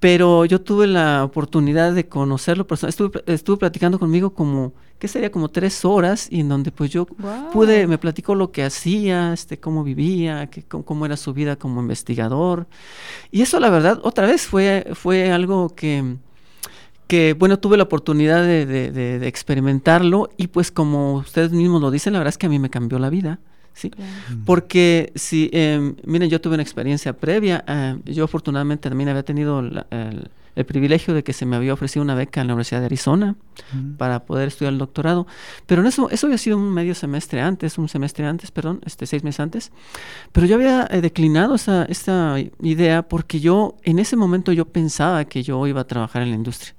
pero 0.00 0.44
yo 0.44 0.60
tuve 0.60 0.86
la 0.86 1.24
oportunidad 1.24 1.92
de 1.94 2.06
conocerlo 2.06 2.66
estuve, 2.86 3.22
estuve 3.26 3.56
platicando 3.56 3.98
conmigo 3.98 4.30
como, 4.34 4.74
¿qué 4.98 5.08
sería? 5.08 5.32
Como 5.32 5.48
tres 5.48 5.84
horas 5.84 6.28
y 6.30 6.40
en 6.40 6.48
donde 6.48 6.70
pues 6.70 6.90
yo 6.90 7.06
pude, 7.06 7.86
me 7.86 7.96
platicó 7.96 8.34
lo 8.34 8.52
que 8.52 8.62
hacía, 8.62 9.32
este, 9.32 9.58
cómo 9.58 9.84
vivía, 9.84 10.48
que, 10.48 10.62
cómo, 10.62 11.06
era 11.06 11.16
su 11.16 11.32
vida 11.32 11.56
como 11.56 11.80
investigador. 11.80 12.66
Y 13.30 13.42
eso 13.42 13.58
la 13.58 13.70
verdad, 13.70 14.00
otra 14.02 14.26
vez 14.26 14.46
fue, 14.46 14.86
fue 14.94 15.32
algo 15.32 15.74
que, 15.74 16.16
que 17.06 17.34
bueno, 17.34 17.58
tuve 17.58 17.78
la 17.78 17.84
oportunidad 17.84 18.42
de, 18.42 18.66
de 18.66 19.26
experimentarlo 19.26 20.28
y 20.36 20.48
pues 20.48 20.70
como 20.70 21.14
ustedes 21.14 21.52
mismos 21.52 21.80
lo 21.80 21.90
dicen, 21.90 22.12
la 22.12 22.18
verdad 22.18 22.30
es 22.34 22.38
que 22.38 22.46
a 22.46 22.50
mí 22.50 22.58
me 22.58 22.70
cambió 22.70 22.98
la 22.98 23.08
vida. 23.08 23.40
¿Sí? 23.76 23.90
Porque 24.44 25.12
si, 25.14 25.50
eh, 25.52 25.94
miren, 26.04 26.30
yo 26.30 26.40
tuve 26.40 26.54
una 26.54 26.62
experiencia 26.62 27.12
previa, 27.12 27.62
eh, 27.68 27.96
yo 28.06 28.24
afortunadamente 28.24 28.88
también 28.88 29.10
había 29.10 29.22
tenido 29.22 29.60
el, 29.60 30.30
privilegio 30.66 31.12
de 31.12 31.22
que 31.22 31.34
se 31.34 31.44
me 31.44 31.54
había 31.54 31.74
ofrecido 31.74 32.02
una 32.02 32.14
beca 32.14 32.40
en 32.40 32.46
la 32.46 32.54
Universidad 32.54 32.80
de 32.80 32.86
Arizona 32.86 33.36
para 33.98 34.24
poder 34.24 34.48
estudiar 34.48 34.72
el 34.72 34.78
doctorado, 34.78 35.26
pero 35.66 35.82
en 35.82 35.88
eso, 35.88 36.08
eso 36.08 36.26
había 36.26 36.38
sido 36.38 36.56
un 36.56 36.72
medio 36.72 36.94
semestre 36.94 37.42
antes, 37.42 37.76
un 37.76 37.90
semestre 37.90 38.24
antes, 38.24 38.50
perdón, 38.50 38.80
este, 38.86 39.04
seis 39.04 39.22
meses 39.22 39.40
antes, 39.40 39.70
pero 40.32 40.46
yo 40.46 40.54
había 40.54 40.88
eh, 40.90 41.02
declinado 41.02 41.56
esa, 41.56 41.84
esta 41.84 42.36
idea 42.62 43.02
porque 43.02 43.38
yo, 43.38 43.76
en 43.82 43.98
ese 43.98 44.16
momento 44.16 44.50
yo 44.50 44.64
pensaba 44.64 45.26
que 45.26 45.42
yo 45.42 45.66
iba 45.66 45.82
a 45.82 45.86
trabajar 45.86 46.22
en 46.22 46.30
la 46.30 46.36
industria 46.36 46.74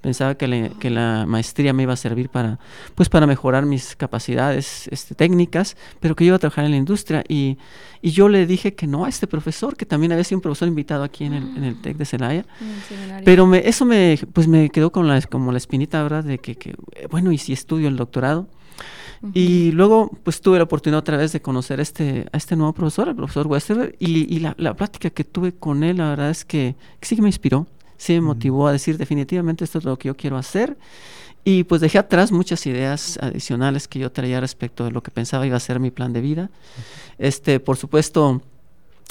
pensaba 0.00 0.36
que, 0.36 0.72
que, 0.78 0.90
la 0.90 1.24
maestría 1.26 1.72
me 1.72 1.82
iba 1.82 1.92
a 1.92 1.96
servir 1.96 2.28
para, 2.28 2.58
pues, 2.94 3.08
para 3.08 3.26
mejorar 3.26 3.66
mis 3.66 3.96
capacidades 3.96 4.88
este, 4.88 5.14
técnicas, 5.14 5.76
pero 6.00 6.14
que 6.14 6.24
yo 6.24 6.28
iba 6.28 6.36
a 6.36 6.38
trabajar 6.38 6.64
en 6.64 6.70
la 6.72 6.76
industria. 6.76 7.24
Y, 7.28 7.58
y, 8.02 8.10
yo 8.10 8.28
le 8.28 8.46
dije 8.46 8.74
que 8.74 8.86
no 8.86 9.04
a 9.04 9.08
este 9.08 9.26
profesor, 9.26 9.76
que 9.76 9.86
también 9.86 10.12
había 10.12 10.24
sido 10.24 10.38
un 10.38 10.42
profesor 10.42 10.68
invitado 10.68 11.02
aquí 11.02 11.24
en 11.24 11.34
el, 11.34 11.56
en 11.56 11.64
el 11.64 11.80
TEC 11.80 11.96
de 11.96 12.04
Celaya. 12.04 12.46
Pero 13.24 13.46
me, 13.46 13.68
eso 13.68 13.84
me, 13.84 14.18
pues, 14.32 14.46
me 14.48 14.70
quedó 14.70 14.90
con 14.92 15.08
la, 15.08 15.20
como 15.22 15.52
la 15.52 15.58
espinita, 15.58 16.02
¿verdad? 16.02 16.24
De 16.24 16.38
que, 16.38 16.56
que 16.56 16.74
bueno, 17.10 17.32
¿y 17.32 17.38
si 17.38 17.52
estudio 17.52 17.88
el 17.88 17.96
doctorado? 17.96 18.48
Y 19.34 19.72
luego, 19.72 20.16
pues 20.22 20.40
tuve 20.40 20.58
la 20.58 20.64
oportunidad 20.64 21.00
otra 21.00 21.16
vez 21.16 21.32
de 21.32 21.42
conocer 21.42 21.80
este, 21.80 22.26
a 22.32 22.36
este 22.36 22.54
nuevo 22.54 22.72
profesor, 22.72 23.08
el 23.08 23.16
profesor 23.16 23.48
Westerberg, 23.48 23.96
y, 23.98 24.32
y 24.32 24.38
la, 24.38 24.54
la, 24.58 24.74
plática 24.74 25.10
que 25.10 25.24
tuve 25.24 25.52
con 25.52 25.82
él, 25.82 25.96
la 25.96 26.10
verdad 26.10 26.30
es 26.30 26.44
que, 26.44 26.76
que 27.00 27.08
sí 27.08 27.16
que 27.16 27.22
me 27.22 27.28
inspiró 27.28 27.66
sí 27.98 28.14
me 28.14 28.22
motivó 28.22 28.66
a 28.66 28.72
decir 28.72 28.96
definitivamente 28.96 29.64
esto 29.64 29.78
es 29.78 29.84
lo 29.84 29.98
que 29.98 30.08
yo 30.08 30.16
quiero 30.16 30.38
hacer. 30.38 30.78
Y 31.44 31.64
pues 31.64 31.80
dejé 31.80 31.98
atrás 31.98 32.32
muchas 32.32 32.66
ideas 32.66 33.18
adicionales 33.22 33.88
que 33.88 33.98
yo 33.98 34.10
traía 34.10 34.40
respecto 34.40 34.84
de 34.84 34.90
lo 34.90 35.02
que 35.02 35.10
pensaba 35.10 35.46
iba 35.46 35.56
a 35.56 35.60
ser 35.60 35.80
mi 35.80 35.90
plan 35.90 36.12
de 36.12 36.20
vida. 36.20 36.50
Este, 37.18 37.60
por 37.60 37.76
supuesto, 37.76 38.42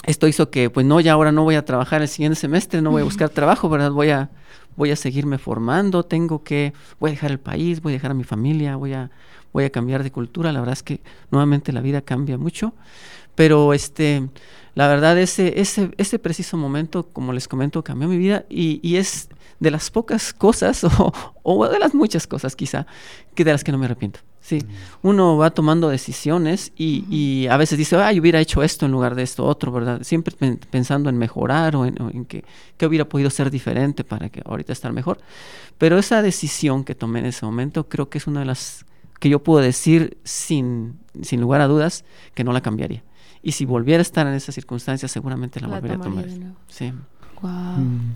esto 0.06 0.28
hizo 0.28 0.50
que, 0.50 0.70
pues 0.70 0.86
no, 0.86 1.00
ya 1.00 1.14
ahora 1.14 1.32
no 1.32 1.44
voy 1.44 1.56
a 1.56 1.66
trabajar 1.66 2.02
el 2.02 2.08
siguiente 2.08 2.36
semestre, 2.36 2.82
no 2.82 2.92
voy 2.92 3.02
a 3.02 3.06
buscar 3.06 3.30
trabajo, 3.30 3.70
¿verdad? 3.70 3.92
Voy 3.92 4.10
a, 4.10 4.30
voy 4.76 4.92
a 4.92 4.96
seguirme 4.96 5.38
formando, 5.38 6.04
tengo 6.04 6.44
que, 6.44 6.74
voy 7.00 7.10
a 7.10 7.14
dejar 7.14 7.32
el 7.32 7.40
país, 7.40 7.82
voy 7.82 7.94
a 7.94 7.96
dejar 7.96 8.12
a 8.12 8.14
mi 8.14 8.24
familia, 8.24 8.76
voy 8.76 8.94
a, 8.94 9.10
voy 9.52 9.64
a 9.64 9.72
cambiar 9.72 10.04
de 10.04 10.12
cultura. 10.12 10.52
La 10.52 10.60
verdad 10.60 10.74
es 10.74 10.84
que 10.84 11.02
nuevamente 11.32 11.74
la 11.74 11.82
vida 11.82 12.02
cambia 12.02 12.38
mucho. 12.38 12.74
Pero 13.38 13.76
este, 13.76 14.28
la 14.74 14.88
verdad, 14.88 15.16
ese, 15.20 15.62
ese, 15.62 15.92
ese 15.98 16.18
preciso 16.18 16.58
momento, 16.58 17.04
como 17.14 17.34
les 17.34 17.48
comento, 17.48 17.84
cambió 17.84 18.08
mi 18.08 18.18
vida 18.18 18.46
y, 18.50 18.80
y 18.82 18.96
es 18.96 19.30
de 19.60 19.70
las 19.70 19.92
pocas 19.92 20.34
cosas, 20.34 20.84
o, 21.00 21.14
o, 21.44 21.68
de 21.70 21.78
las 21.78 21.94
muchas 21.94 22.26
cosas 22.26 22.56
quizá, 22.56 22.88
que 23.36 23.44
de 23.44 23.52
las 23.52 23.64
que 23.64 23.72
no 23.72 23.78
me 23.78 23.86
arrepiento. 23.86 24.22
Sí, 24.42 24.58
mm. 24.58 25.08
uno 25.08 25.38
va 25.38 25.52
tomando 25.52 25.88
decisiones 25.90 26.72
y, 26.76 27.06
y, 27.12 27.46
a 27.46 27.58
veces 27.58 27.78
dice, 27.78 27.96
ay, 27.98 28.20
hubiera 28.20 28.40
hecho 28.40 28.64
esto 28.64 28.88
en 28.88 28.92
lugar 28.92 29.14
de 29.14 29.22
esto 29.22 29.46
otro, 29.46 29.72
¿verdad? 29.72 30.02
Siempre 30.02 30.36
pensando 30.72 31.12
en 31.12 31.18
mejorar 31.20 31.76
o 31.76 31.86
en, 31.86 31.96
en 32.12 32.26
que, 32.26 32.44
que, 32.76 32.88
hubiera 32.88 33.08
podido 33.08 33.30
ser 33.30 33.52
diferente 33.52 34.04
para 34.04 34.30
que 34.30 34.42
ahorita 34.44 34.74
estar 34.74 34.92
mejor. 34.94 35.20
Pero 35.78 36.00
esa 36.00 36.24
decisión 36.24 36.84
que 36.84 36.96
tomé 36.96 37.20
en 37.20 37.28
ese 37.28 37.46
momento 37.46 37.88
creo 37.88 38.10
que 38.10 38.18
es 38.18 38.26
una 38.26 38.40
de 38.40 38.48
las 38.48 38.84
que 39.20 39.30
yo 39.30 39.44
puedo 39.44 39.62
decir 39.64 40.18
sin, 40.24 40.98
sin 41.22 41.40
lugar 41.40 41.62
a 41.62 41.68
dudas 41.68 42.04
que 42.34 42.44
no 42.44 42.52
la 42.52 42.62
cambiaría. 42.62 43.04
Y 43.48 43.54
si 43.54 43.64
volviera 43.64 44.00
a 44.00 44.02
estar 44.02 44.28
en 44.28 44.34
esas 44.34 44.54
circunstancias, 44.56 45.10
seguramente 45.10 45.62
la, 45.62 45.70
volvería 45.70 45.96
a 45.96 46.02
tomar. 46.02 46.26
Sí. 46.68 46.92
Mm. 47.42 48.16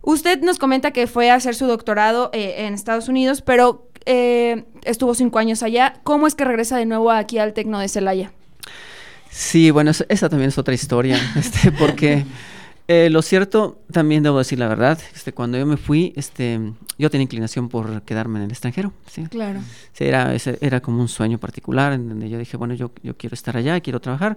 Usted 0.00 0.42
nos 0.42 0.58
comenta 0.58 0.90
que 0.90 1.06
fue 1.06 1.30
a 1.30 1.36
hacer 1.36 1.54
su 1.54 1.68
doctorado 1.68 2.30
eh, 2.32 2.66
en 2.66 2.74
Estados 2.74 3.06
Unidos, 3.06 3.42
pero 3.42 3.86
eh, 4.06 4.64
estuvo 4.82 5.14
cinco 5.14 5.38
años 5.38 5.62
allá. 5.62 6.00
¿Cómo 6.02 6.26
es 6.26 6.34
que 6.34 6.44
regresa 6.44 6.78
de 6.78 6.86
nuevo 6.86 7.12
aquí 7.12 7.38
al 7.38 7.52
Tecno 7.52 7.78
de 7.78 7.86
Celaya? 7.86 8.32
Sí, 9.30 9.70
bueno, 9.70 9.92
esa 9.92 10.28
también 10.28 10.48
es 10.48 10.58
otra 10.58 10.74
historia, 10.74 11.16
este, 11.36 11.70
porque 11.70 12.24
eh, 12.88 13.10
lo 13.10 13.22
cierto, 13.22 13.80
también 13.92 14.24
debo 14.24 14.38
decir 14.38 14.58
la 14.58 14.66
verdad, 14.66 14.98
este, 15.14 15.32
cuando 15.32 15.56
yo 15.56 15.64
me 15.66 15.76
fui, 15.76 16.12
este, 16.16 16.60
yo 16.98 17.10
tenía 17.10 17.22
inclinación 17.22 17.68
por 17.68 18.02
quedarme 18.02 18.40
en 18.40 18.46
el 18.46 18.50
extranjero, 18.50 18.92
¿sí? 19.06 19.24
Claro. 19.28 19.60
Sí, 19.92 20.04
era, 20.04 20.34
era 20.60 20.80
como 20.80 21.00
un 21.00 21.06
sueño 21.08 21.38
particular 21.38 21.92
en 21.92 22.08
donde 22.08 22.28
yo 22.28 22.38
dije, 22.38 22.56
bueno, 22.56 22.74
yo, 22.74 22.90
yo 23.04 23.16
quiero 23.16 23.34
estar 23.34 23.56
allá, 23.56 23.80
quiero 23.80 24.00
trabajar. 24.00 24.36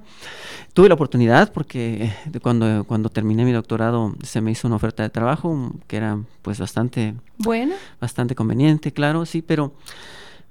Tuve 0.74 0.90
la 0.90 0.94
oportunidad 0.94 1.52
porque 1.54 2.14
eh, 2.34 2.40
cuando, 2.40 2.84
cuando 2.84 3.10
terminé 3.10 3.46
mi 3.46 3.52
doctorado 3.52 4.16
se 4.22 4.42
me 4.42 4.52
hizo 4.52 4.68
una 4.68 4.76
oferta 4.76 5.02
de 5.02 5.10
trabajo 5.10 5.74
que 5.88 5.98
era 5.98 6.20
pues 6.44 6.60
bastante... 6.60 7.16
Buena. 7.40 7.76
Bastante 8.00 8.36
conveniente, 8.36 8.92
claro, 8.92 9.26
sí, 9.26 9.42
pero, 9.42 9.74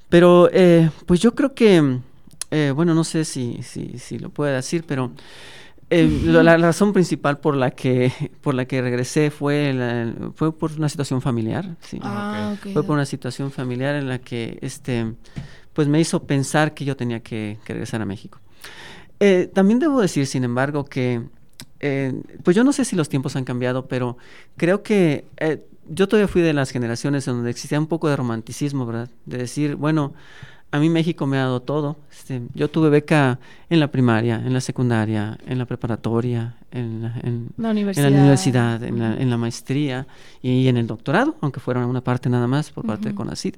pero 0.08 0.50
eh, 0.52 0.90
pues 1.06 1.20
yo 1.20 1.34
creo 1.34 1.54
que, 1.54 2.00
bueno, 2.74 2.94
no 2.94 3.04
sé 3.04 3.24
si, 3.24 3.62
si, 3.62 3.98
si 3.98 4.18
lo 4.18 4.30
puedo 4.30 4.52
decir, 4.52 4.84
pero... 4.86 5.12
Eh, 5.96 6.08
la, 6.24 6.56
razón 6.56 6.92
principal 6.92 7.38
por 7.38 7.54
la 7.56 7.70
que 7.70 8.10
por 8.40 8.54
la 8.54 8.64
que 8.64 8.82
regresé 8.82 9.30
fue 9.30 10.12
fue 10.34 10.52
por 10.52 10.72
una 10.72 10.88
situación 10.88 11.22
familiar 11.22 11.76
sí. 11.82 12.00
ah, 12.02 12.56
fue 12.60 12.82
por 12.82 12.96
una 12.96 13.06
situación 13.06 13.52
familiar 13.52 13.94
en 13.94 14.08
la 14.08 14.18
que 14.18 14.58
este 14.60 15.14
pues 15.72 15.86
me 15.86 16.00
hizo 16.00 16.24
pensar 16.24 16.74
que 16.74 16.84
yo 16.84 16.96
tenía 16.96 17.20
que, 17.20 17.58
regresar 17.66 18.00
a 18.00 18.06
México. 18.06 18.40
Eh, 19.20 19.48
también 19.54 19.78
debo 19.78 20.00
decir 20.00 20.26
sin 20.26 20.42
embargo 20.42 20.84
que 20.84 21.22
eh, 21.78 22.12
pues 22.42 22.56
yo 22.56 22.64
no 22.64 22.72
sé 22.72 22.84
si 22.84 22.96
los 22.96 23.08
tiempos 23.08 23.36
han 23.36 23.44
cambiado 23.44 23.86
pero 23.86 24.16
creo 24.56 24.82
que 24.82 25.26
yo 25.88 26.08
todavía 26.08 26.26
fui 26.26 26.42
de 26.42 26.54
las 26.54 26.70
generaciones 26.70 27.28
en 27.28 27.34
donde 27.34 27.50
existía 27.50 27.78
un 27.78 27.86
poco 27.86 28.08
de 28.08 28.16
romanticismo 28.16 28.84
verdad 28.84 29.10
de 29.26 29.38
decir 29.38 29.76
bueno 29.76 30.12
a 30.74 30.80
mí 30.80 30.90
México 30.90 31.24
me 31.28 31.36
ha 31.38 31.42
dado 31.42 31.62
todo. 31.62 31.96
Este, 32.10 32.42
yo 32.52 32.68
tuve 32.68 32.90
beca 32.90 33.38
en 33.70 33.78
la 33.78 33.92
primaria, 33.92 34.42
en 34.44 34.52
la 34.52 34.60
secundaria, 34.60 35.38
en 35.46 35.58
la 35.58 35.66
preparatoria, 35.66 36.56
en, 36.74 37.02
la- 37.02 37.14
en- 37.22 37.48
La 37.56 37.68
en 37.70 37.76
universidad. 37.76 38.10
la 38.10 38.18
universidad, 38.18 38.82
en 38.84 38.98
la, 38.98 39.16
en 39.16 39.30
la 39.30 39.36
maestría 39.38 40.06
y 40.42 40.68
en 40.68 40.76
el 40.76 40.86
doctorado, 40.86 41.36
aunque 41.40 41.60
fuera 41.60 41.86
una 41.86 42.02
parte 42.02 42.28
nada 42.28 42.46
más 42.46 42.70
por 42.70 42.84
parte 42.84 43.04
de 43.04 43.10
Ujú. 43.14 43.18
CONACYT. 43.24 43.56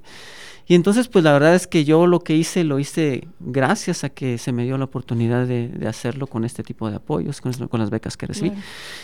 Y 0.68 0.74
entonces, 0.74 1.06
pues 1.06 1.22
la 1.24 1.32
verdad 1.32 1.54
es 1.54 1.68
que 1.68 1.84
yo 1.84 2.08
lo 2.08 2.18
que 2.20 2.34
hice, 2.34 2.64
lo 2.64 2.80
hice 2.80 3.28
gracias 3.38 4.02
a 4.02 4.08
que 4.08 4.36
se 4.36 4.50
me 4.50 4.64
dio 4.64 4.76
la 4.76 4.86
oportunidad 4.86 5.46
de, 5.46 5.68
de 5.68 5.86
hacerlo 5.86 6.26
con 6.26 6.44
este 6.44 6.64
tipo 6.64 6.90
de 6.90 6.96
apoyos, 6.96 7.40
con, 7.40 7.52
con 7.68 7.78
las 7.78 7.88
becas 7.90 8.16
que 8.16 8.26
recibí. 8.26 8.50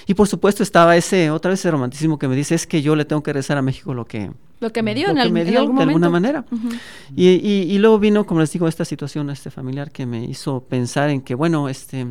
Y 0.09 0.15
por 0.15 0.27
supuesto 0.27 0.65
estaba 0.65 0.97
ese, 0.97 1.31
otra 1.31 1.51
vez 1.53 1.61
ese 1.61 1.71
romanticismo 1.71 2.19
que 2.19 2.27
me 2.27 2.35
dice, 2.35 2.57
es 2.57 2.67
que 2.67 2.83
yo 2.83 2.97
le 2.97 3.05
tengo 3.05 3.23
que 3.23 3.33
regresar 3.33 3.59
a 3.59 3.63
México 3.63 3.95
lo 3.95 4.05
que, 4.07 4.33
Lo 4.59 4.73
que 4.73 4.83
me 4.83 4.93
dio 4.93 5.05
lo 5.05 5.11
en, 5.11 5.17
que 5.17 5.23
algún- 5.23 5.35
me 5.35 5.41
en 5.43 5.49
dio 5.51 5.61
algún 5.61 5.77
de 5.77 5.83
alguna 5.85 6.11
manera. 6.11 6.45
Ujú. 6.51 6.69
Y, 7.15 7.29
y- 7.29 7.73
y 7.73 7.79
luego 7.79 8.01
vino, 8.01 8.27
como 8.27 8.41
les 8.41 8.51
digo, 8.53 8.67
esta 8.67 8.85
situación 8.85 9.31
este 9.31 9.53
familiar 9.53 9.93
que 9.93 10.05
me 10.05 10.25
hizo 10.25 10.65
pensar 10.65 11.11
en 11.11 11.21
que, 11.21 11.37
bueno, 11.37 11.69
este, 11.69 12.09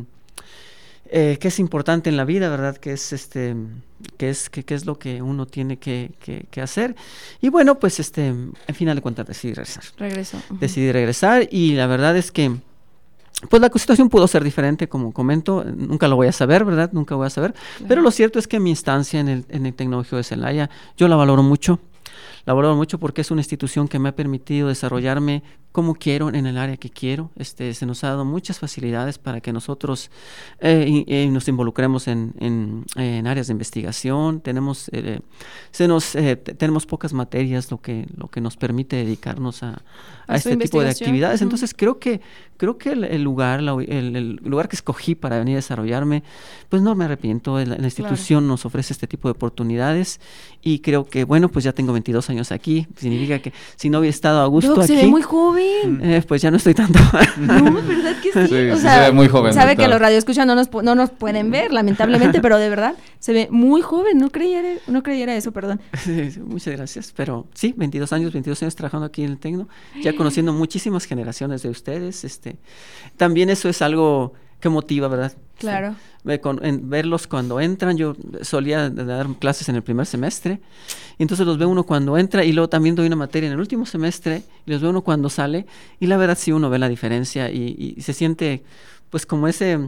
eh, 1.14 1.36
que 1.38 1.48
es 1.48 1.58
importante 1.58 2.08
en 2.10 2.16
la 2.16 2.24
vida, 2.24 2.48
¿verdad? 2.48 2.76
Que 2.76 2.92
es 2.92 3.12
este, 3.12 3.54
que 4.16 4.30
es, 4.30 4.48
que, 4.50 4.64
que 4.64 4.74
es 4.74 4.86
lo 4.86 4.98
que 4.98 5.20
uno 5.22 5.46
tiene 5.46 5.76
que, 5.78 6.12
que- 6.18 6.46
que 6.50 6.60
hacer. 6.62 6.96
Y 7.40 7.50
bueno, 7.50 7.78
pues 7.78 8.00
este, 8.00 8.28
en 8.28 8.74
final 8.74 8.96
de 8.96 9.02
cuentas 9.02 9.26
decidí 9.26 9.52
regresar. 9.54 9.84
Regreso. 9.98 10.38
Decidí 10.58 10.90
regresar 10.90 11.46
y 11.50 11.74
la 11.74 11.86
verdad 11.86 12.16
es 12.16 12.32
que, 12.32 12.50
pues 13.50 13.60
la 13.60 13.70
situación 13.74 14.08
pudo 14.08 14.26
ser 14.26 14.42
diferente, 14.44 14.88
como 14.88 15.12
comento, 15.12 15.64
nunca 15.64 16.08
lo 16.08 16.16
voy 16.16 16.28
a 16.28 16.32
saber, 16.32 16.64
¿verdad? 16.64 16.90
Nunca 16.92 17.14
voy 17.14 17.26
a 17.26 17.30
saber. 17.30 17.54
Pero 17.86 18.00
lo 18.00 18.10
cierto 18.10 18.38
es 18.38 18.46
que 18.48 18.58
mi 18.60 18.70
instancia 18.70 19.20
en 19.20 19.28
el, 19.28 19.44
en 19.50 19.66
el 19.66 19.74
Tecnológico 19.74 20.16
de 20.16 20.24
Celaya, 20.24 20.70
yo 20.96 21.08
la 21.08 21.16
valoro 21.16 21.42
mucho. 21.42 21.78
La 22.44 22.54
valoro 22.54 22.74
mucho 22.74 22.98
porque 22.98 23.20
es 23.20 23.30
una 23.30 23.40
institución 23.40 23.86
que 23.86 23.98
me 23.98 24.08
ha 24.08 24.16
permitido 24.16 24.68
desarrollarme 24.68 25.42
como 25.72 25.94
quiero, 25.94 26.28
en 26.28 26.46
el 26.46 26.58
área 26.58 26.76
que 26.76 26.90
quiero. 26.90 27.30
Este, 27.36 27.72
se 27.74 27.86
nos 27.86 28.04
ha 28.04 28.08
dado 28.08 28.24
muchas 28.26 28.58
facilidades 28.58 29.18
para 29.18 29.40
que 29.40 29.52
nosotros 29.52 30.10
eh, 30.60 30.86
y- 30.86 31.04
eh, 31.06 31.28
nos 31.30 31.48
involucremos 31.48 32.08
en, 32.08 32.34
en- 32.38 32.84
en 32.96 33.26
áreas 33.26 33.46
de 33.46 33.52
investigación. 33.52 34.40
Tenemos, 34.42 34.90
eh, 34.92 35.20
se 35.70 35.88
nos, 35.88 36.14
eh, 36.14 36.36
te- 36.36 36.54
tenemos 36.54 36.84
pocas 36.86 37.12
materias, 37.14 37.70
lo 37.70 37.78
que, 37.80 38.06
lo 38.16 38.28
que 38.28 38.40
nos 38.42 38.56
permite 38.58 38.96
dedicarnos 38.96 39.62
a, 39.62 39.82
a 40.26 40.36
este 40.36 40.50
tipo 40.68 40.80
de 40.80 40.84
actividades. 41.04 41.40
Entonces 41.42 41.74
creo 41.74 41.98
que, 41.98 42.20
creo 42.58 42.76
que 42.76 42.90
el, 42.92 43.04
el 43.04 43.22
lugar, 43.22 43.62
la- 43.62 43.72
el, 43.72 44.14
el 44.16 44.36
lugar 44.44 44.68
que 44.68 44.76
escogí 44.76 45.14
para 45.14 45.38
venir 45.38 45.54
a 45.54 45.56
desarrollarme, 45.56 46.22
pues 46.68 46.82
no 46.82 46.94
me 46.94 47.06
arrepiento. 47.06 47.58
La, 47.58 47.64
la 47.78 47.84
institución 47.86 48.46
nos 48.46 48.66
ofrece 48.66 48.92
este 48.92 49.06
tipo 49.06 49.28
de 49.28 49.32
oportunidades 49.32 50.20
y 50.60 50.80
creo 50.80 51.04
que, 51.06 51.24
bueno, 51.24 51.48
pues 51.48 51.64
ya 51.64 51.72
tengo 51.72 51.92
22 51.94 52.28
años 52.28 52.52
aquí. 52.52 52.86
Significa 52.96 53.38
que 53.40 53.52
si 53.76 53.88
no 53.88 54.00
hubiera 54.00 54.10
estado 54.14 54.42
a 54.42 54.46
gusto 54.46 54.74
Doc, 54.74 54.84
se 54.84 54.92
aquí, 54.94 55.02
ve 55.06 55.08
muy 55.08 55.22
joven. 55.22 55.61
Eh, 55.62 56.22
pues 56.26 56.42
ya 56.42 56.50
no 56.50 56.56
estoy 56.56 56.74
tanto. 56.74 56.98
No, 57.38 57.72
¿verdad 57.72 58.16
que 58.22 58.32
sí? 58.32 58.46
Sí, 58.48 58.70
o 58.70 58.76
sí 58.76 58.82
sea, 58.82 59.04
se 59.04 59.10
ve 59.10 59.12
muy 59.12 59.28
joven, 59.28 59.52
Sabe 59.52 59.76
que 59.76 59.88
los 59.88 60.00
radioescuchas 60.00 60.46
no 60.46 60.54
nos, 60.54 60.70
no 60.72 60.94
nos 60.94 61.10
pueden 61.10 61.50
ver, 61.50 61.72
lamentablemente, 61.72 62.40
pero 62.40 62.58
de 62.58 62.68
verdad 62.68 62.94
se 63.18 63.32
ve 63.32 63.48
muy 63.50 63.82
joven. 63.82 64.18
No 64.18 64.30
creyera, 64.30 64.74
no 64.86 65.02
creyera 65.02 65.34
eso, 65.36 65.52
perdón. 65.52 65.80
Sí, 66.02 66.32
Muchas 66.40 66.74
gracias. 66.74 67.12
Pero 67.16 67.46
sí, 67.54 67.74
22 67.76 68.12
años, 68.12 68.32
22 68.32 68.62
años 68.62 68.76
trabajando 68.76 69.06
aquí 69.06 69.24
en 69.24 69.30
el 69.30 69.38
Tecno, 69.38 69.68
ya 70.02 70.14
conociendo 70.14 70.52
muchísimas 70.52 71.04
generaciones 71.04 71.62
de 71.62 71.68
ustedes. 71.68 72.24
Este, 72.24 72.56
también 73.16 73.50
eso 73.50 73.68
es 73.68 73.82
algo 73.82 74.34
que 74.62 74.68
motiva, 74.70 75.08
¿verdad? 75.08 75.32
Claro. 75.58 75.94
Ve 76.24 76.40
con- 76.40 76.64
en- 76.64 76.88
verlos 76.88 77.26
cuando 77.26 77.60
entran, 77.60 77.96
yo 77.98 78.16
solía 78.42 78.88
dar 78.88 79.26
clases 79.38 79.68
en 79.68 79.74
el 79.76 79.82
primer 79.82 80.06
semestre, 80.06 80.60
y 81.18 81.22
entonces 81.22 81.44
los 81.46 81.58
ve 81.58 81.66
uno 81.66 81.82
cuando 81.84 82.16
entra 82.16 82.44
y 82.44 82.52
luego 82.52 82.68
también 82.68 82.94
doy 82.94 83.06
una 83.08 83.16
materia 83.16 83.48
en 83.48 83.52
el 83.54 83.60
último 83.60 83.84
semestre 83.86 84.42
y 84.64 84.70
los 84.70 84.80
ve 84.80 84.88
uno 84.88 85.02
cuando 85.02 85.28
sale 85.28 85.66
y 86.00 86.06
la 86.06 86.16
verdad 86.16 86.38
sí 86.38 86.52
uno 86.52 86.70
ve 86.70 86.78
la 86.78 86.88
diferencia 86.88 87.50
y, 87.50 87.94
y 87.98 88.00
se 88.02 88.12
siente 88.12 88.62
pues 89.12 89.26
como 89.26 89.46
ese, 89.46 89.78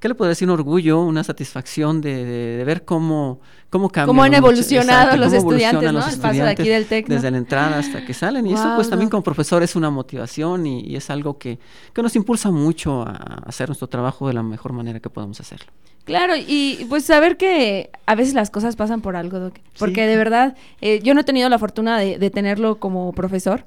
¿qué 0.00 0.08
le 0.08 0.14
puedo 0.14 0.30
decir? 0.30 0.48
Un 0.48 0.54
orgullo, 0.54 1.02
una 1.02 1.22
satisfacción 1.22 2.00
de, 2.00 2.24
de- 2.24 2.56
de 2.56 2.64
ver 2.64 2.86
cómo, 2.86 3.40
cómo 3.68 3.90
cambian. 3.90 4.06
Cómo 4.06 4.22
han 4.22 4.32
evolucionado 4.32 5.02
exacto, 5.14 5.16
los 5.24 5.32
estudiantes, 5.34 5.92
¿no? 5.92 6.00
los 6.00 6.16
paso 6.16 6.42
de 6.42 6.48
aquí 6.48 6.68
del 6.70 6.86
Tecno. 6.86 7.14
Desde 7.14 7.30
la 7.30 7.36
entrada 7.36 7.78
hasta 7.78 8.04
que 8.06 8.14
salen 8.14 8.46
y 8.46 8.54
eso 8.54 8.72
pues 8.74 8.88
también 8.88 9.10
como 9.10 9.22
profesor 9.22 9.62
es 9.62 9.76
una 9.76 9.90
motivación 9.90 10.66
y, 10.66 10.80
y 10.80 10.96
es 10.96 11.10
algo 11.10 11.36
que, 11.38 11.58
que 11.92 12.02
nos 12.02 12.16
impulsa 12.16 12.50
mucho 12.50 13.02
a 13.02 13.42
hacer 13.46 13.68
nuestro 13.68 13.88
trabajo 13.88 14.26
de 14.26 14.32
la 14.32 14.42
mejor 14.42 14.72
manera 14.72 14.98
que 15.00 15.10
podamos 15.10 15.38
hacerlo. 15.38 15.66
Claro, 16.04 16.32
y 16.34 16.84
pues 16.88 17.04
saber 17.04 17.36
que 17.36 17.90
a 18.06 18.14
veces 18.14 18.32
las 18.34 18.48
cosas 18.50 18.74
pasan 18.74 19.02
por 19.02 19.16
algo, 19.16 19.38
Doc. 19.38 19.54
Porque 19.78 20.02
Sí. 20.02 20.06
de 20.08 20.16
verdad, 20.16 20.56
eh, 20.80 21.00
yo 21.04 21.12
no 21.14 21.20
he 21.20 21.24
tenido 21.24 21.48
la 21.48 21.58
fortuna 21.60 21.98
de, 21.98 22.18
de 22.18 22.30
tenerlo 22.30 22.80
como 22.80 23.12
profesor. 23.12 23.66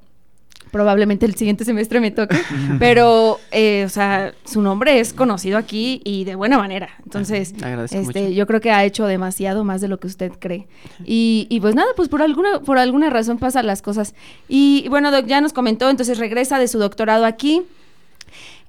Probablemente 0.71 1.25
el 1.25 1.35
siguiente 1.35 1.65
semestre 1.65 1.99
me 1.99 2.11
toque. 2.11 2.37
pero, 2.79 3.39
eh, 3.51 3.83
o 3.85 3.89
sea, 3.89 4.33
su 4.43 4.61
nombre 4.61 4.99
es 4.99 5.13
conocido 5.13 5.57
aquí 5.57 6.01
y 6.03 6.23
de 6.23 6.35
buena 6.35 6.57
manera. 6.57 6.89
Entonces, 7.03 7.53
este, 7.53 7.99
mucho. 7.99 8.29
yo 8.29 8.47
creo 8.47 8.61
que 8.61 8.71
ha 8.71 8.83
hecho 8.83 9.05
demasiado 9.05 9.63
más 9.63 9.81
de 9.81 9.87
lo 9.87 9.99
que 9.99 10.07
usted 10.07 10.31
cree. 10.39 10.67
Y, 11.05 11.47
y 11.49 11.59
pues 11.59 11.75
nada, 11.75 11.87
pues 11.95 12.09
por 12.09 12.21
alguna, 12.21 12.59
por 12.59 12.77
alguna 12.77 13.09
razón 13.09 13.37
pasan 13.37 13.67
las 13.67 13.81
cosas. 13.81 14.15
Y 14.47 14.87
bueno, 14.89 15.11
Doc, 15.11 15.25
ya 15.25 15.41
nos 15.41 15.53
comentó, 15.53 15.89
entonces 15.89 16.17
regresa 16.17 16.59
de 16.59 16.67
su 16.67 16.79
doctorado 16.79 17.25
aquí. 17.25 17.63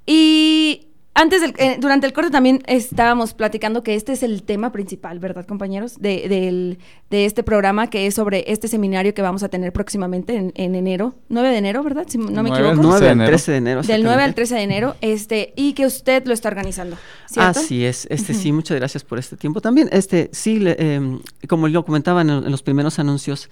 Y 0.07 0.87
antes 1.17 1.41
del, 1.41 1.55
eh, 1.59 1.77
durante 1.81 2.07
el 2.07 2.13
corte 2.13 2.31
también 2.31 2.63
estábamos 2.67 3.35
platicando 3.35 3.83
que 3.83 3.95
este 3.95 4.13
es 4.13 4.23
el 4.23 4.43
tema 4.45 4.71
principal, 4.71 5.19
¿verdad, 5.19 5.45
compañeros? 5.47 5.99
De, 5.99 6.29
del- 6.29 6.79
de 7.11 7.25
este 7.25 7.43
programa 7.43 7.89
que 7.89 8.07
es 8.07 8.15
sobre 8.15 8.45
este 8.53 8.69
seminario 8.69 9.15
que 9.15 9.23
vamos 9.23 9.43
a 9.43 9.49
tener 9.49 9.73
próximamente 9.73 10.37
en, 10.37 10.53
en 10.57 10.75
enero, 10.75 11.15
9 11.29 11.51
de 11.51 11.57
enero, 11.59 11.83
¿verdad? 11.83 12.05
Si 12.09 12.19
no 12.19 12.27
me 12.43 12.51
Nueve, 12.51 12.59
equivoco. 12.69 12.83
nueve. 12.83 13.01
9 13.01 13.01
de 13.01 13.07
al 13.09 13.13
enero. 13.17 13.29
13 13.31 13.51
de 13.53 13.59
enero. 13.59 13.83
Del 13.83 14.03
9 14.03 14.23
al 14.23 14.31
exactamente. 14.31 14.35
13 14.37 14.55
de 14.55 14.63
enero, 14.63 14.97
este, 15.01 15.53
y 15.57 15.73
que 15.73 15.87
usted 15.87 16.25
lo 16.27 16.33
está 16.35 16.49
organizando, 16.49 16.97
¿cierto? 17.29 17.61
Así 17.61 17.85
es, 17.85 18.07
este 18.11 18.35
sí, 18.35 18.53
muchas 18.53 18.77
gracias 18.77 19.05
por 19.05 19.19
este 19.19 19.37
tiempo. 19.37 19.61
También, 19.61 19.89
este, 19.93 20.31
sí, 20.33 20.59
le- 20.59 20.77
em, 20.95 21.21
como 21.49 21.69
yo 21.69 21.85
comentaba 21.85 22.21
en 22.23 22.51
los 22.51 22.63
primeros 22.63 22.99
anuncios, 22.99 23.49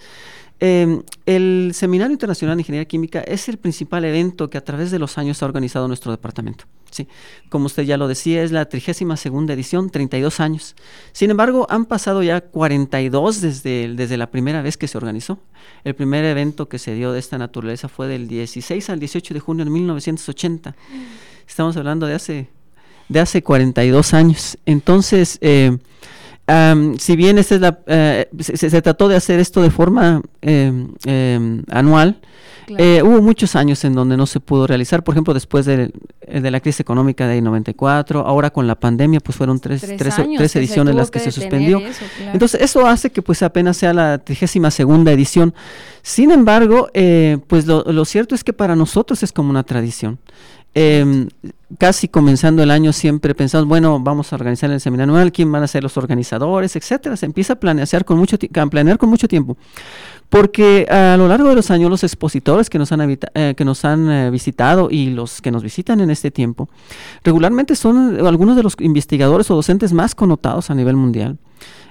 em, 0.61 1.03
el 1.27 1.73
Seminario 1.75 2.13
Internacional 2.13 2.57
de 2.57 2.63
Ingeniería 2.63 2.87
Química 2.89 3.21
es 3.21 3.49
el 3.49 3.59
principal 3.59 4.05
evento 4.05 4.49
que 4.51 4.59
a 4.59 4.65
través 4.65 4.91
de 4.91 4.99
los 4.99 5.19
años 5.19 5.43
ha 5.43 5.47
organizado 5.47 5.89
nuestro 5.89 6.11
departamento. 6.13 6.65
Sí, 6.91 7.09
como 7.49 7.67
usted 7.67 7.83
ya 7.83 7.97
lo 7.97 8.07
decía, 8.07 8.45
es 8.45 8.53
la 8.53 8.67
32 8.67 9.19
segunda 9.19 9.53
edición, 9.53 9.91
32 9.91 10.39
años. 10.39 10.77
Sin 11.13 11.29
embargo, 11.31 11.67
han 11.69 11.87
pasado 11.87 12.23
ya 12.23 12.41
42 12.41 13.41
desde, 13.41 13.85
el- 13.85 13.97
desde 13.97 14.17
la 14.17 14.31
primera 14.31 14.63
vez 14.63 14.77
que 14.77 14.87
se 14.87 14.97
organizó. 14.97 15.41
El 15.83 15.97
primer 15.97 16.25
evento 16.25 16.69
que 16.69 16.79
se 16.79 16.95
dio 16.95 17.13
de 17.13 17.19
esta 17.19 17.37
naturaleza 17.37 17.89
fue 17.89 18.07
del 18.07 18.29
16 18.29 18.91
al 18.91 19.01
18 19.01 19.35
de 19.35 19.41
junio 19.41 19.65
de 19.65 19.73
1980. 19.73 20.77
Estamos 21.49 21.77
hablando 21.77 22.07
de 22.07 22.15
hace 22.15 22.49
de 23.09 23.21
hace 23.21 23.43
42 23.43 24.15
años. 24.15 24.57
Entonces, 24.65 25.39
eh, 25.43 25.77
am, 26.47 26.99
si 26.99 27.17
bien 27.17 27.39
esta 27.39 27.55
es 27.55 27.61
la, 27.61 27.79
se, 28.41 28.57
se- 28.57 28.71
se 28.71 28.83
trató 28.83 29.09
de 29.09 29.17
hacer 29.17 29.41
esto 29.41 29.63
de 29.63 29.71
forma 29.71 30.23
eh, 30.43 30.73
eh, 31.07 31.63
anual, 31.71 32.21
Claro. 32.67 32.83
eh, 32.85 33.03
hubo 33.03 33.21
muchos 33.23 33.57
años 33.57 33.85
en 33.85 33.95
donde 33.95 34.17
no 34.17 34.27
se 34.27 34.41
pudo 34.41 34.67
realizar, 34.67 35.03
por 35.05 35.15
ejemplo, 35.15 35.35
después 35.35 35.67
de, 35.67 35.93
eh, 36.23 36.41
de 36.41 36.51
la 36.51 36.61
crisis 36.61 36.81
económica 36.81 37.27
de 37.27 37.41
94, 37.43 38.21
ahora 38.27 38.51
con 38.51 38.67
la 38.67 38.75
pandemia, 38.75 39.21
pues 39.21 39.37
fueron 39.37 39.61
tres, 39.61 39.83
Tres 39.83 39.97
tres- 39.99 40.19
años 40.19 40.39
tres 40.39 40.57
ediciones 40.57 40.95
las 40.95 41.11
que, 41.11 41.21
se 41.21 41.31
suspendió. 41.31 41.79
eso, 41.79 42.05
claro. 42.17 42.33
Entonces, 42.33 42.61
eso 42.61 42.87
hace 42.87 43.11
que 43.11 43.23
pues 43.23 43.43
apenas 43.43 43.77
sea 43.77 43.93
la 43.93 44.19
32 44.19 44.73
segunda 44.73 45.13
edición. 45.13 45.55
Sin 46.03 46.31
embargo, 46.31 46.89
eh, 46.95 47.39
pues 47.47 47.67
lo, 47.67 47.83
lo 47.85 48.05
cierto 48.05 48.35
es 48.35 48.45
que 48.45 48.53
para 48.53 48.77
nosotros 48.77 49.23
es 49.23 49.33
como 49.33 49.51
una 49.51 49.63
tradición. 49.63 50.19
Eh, 50.77 51.29
casi 51.79 52.09
comenzando 52.09 52.63
el 52.63 52.71
año 52.73 52.93
siempre 52.93 53.33
pensamos, 53.35 53.69
bueno, 53.69 54.01
vamos 54.01 54.33
a 54.33 54.37
organizar 54.37 54.71
el 54.73 54.81
seminario 54.81 55.13
anual, 55.15 55.31
quién 55.31 55.51
van 55.53 55.63
a 55.63 55.69
ser 55.69 55.83
los 55.85 55.97
organizadores, 55.97 56.75
etcétera. 56.75 57.17
Se 57.17 57.27
empieza 57.27 57.53
a 57.53 57.57
planear 57.57 58.05
con 58.05 58.19
mucho, 58.19 58.37
a 58.37 58.67
planear 58.67 58.99
con 58.99 59.09
mucho 59.09 59.29
tiempo. 59.29 59.57
Porque 60.29 60.87
a 60.91 61.17
lo 61.17 61.29
largo 61.29 61.49
de 61.49 61.55
los 61.55 61.71
años 61.71 61.91
los 61.91 62.03
expositores 62.03 62.69
que 62.69 62.79
nos 62.79 62.91
han, 62.93 63.19
eh, 63.35 63.55
que 63.57 63.65
nos 63.65 63.85
han 63.85 64.11
eh, 64.11 64.31
visitado 64.31 64.89
y 64.91 65.11
los 65.11 65.41
que 65.41 65.51
nos 65.51 65.63
visitan 65.63 66.01
en 66.01 66.11
este 66.11 66.31
tiempo, 66.31 66.69
regularmente 67.23 67.77
son 67.77 68.17
eh, 68.17 68.27
algunos 68.27 68.57
de 68.57 68.63
los 68.63 68.75
investigadores 68.81 69.51
o 69.51 69.55
docentes 69.55 69.93
más 69.93 70.15
connotados 70.15 70.71
a 70.71 70.75
nivel 70.75 70.97
mundial. 70.97 71.39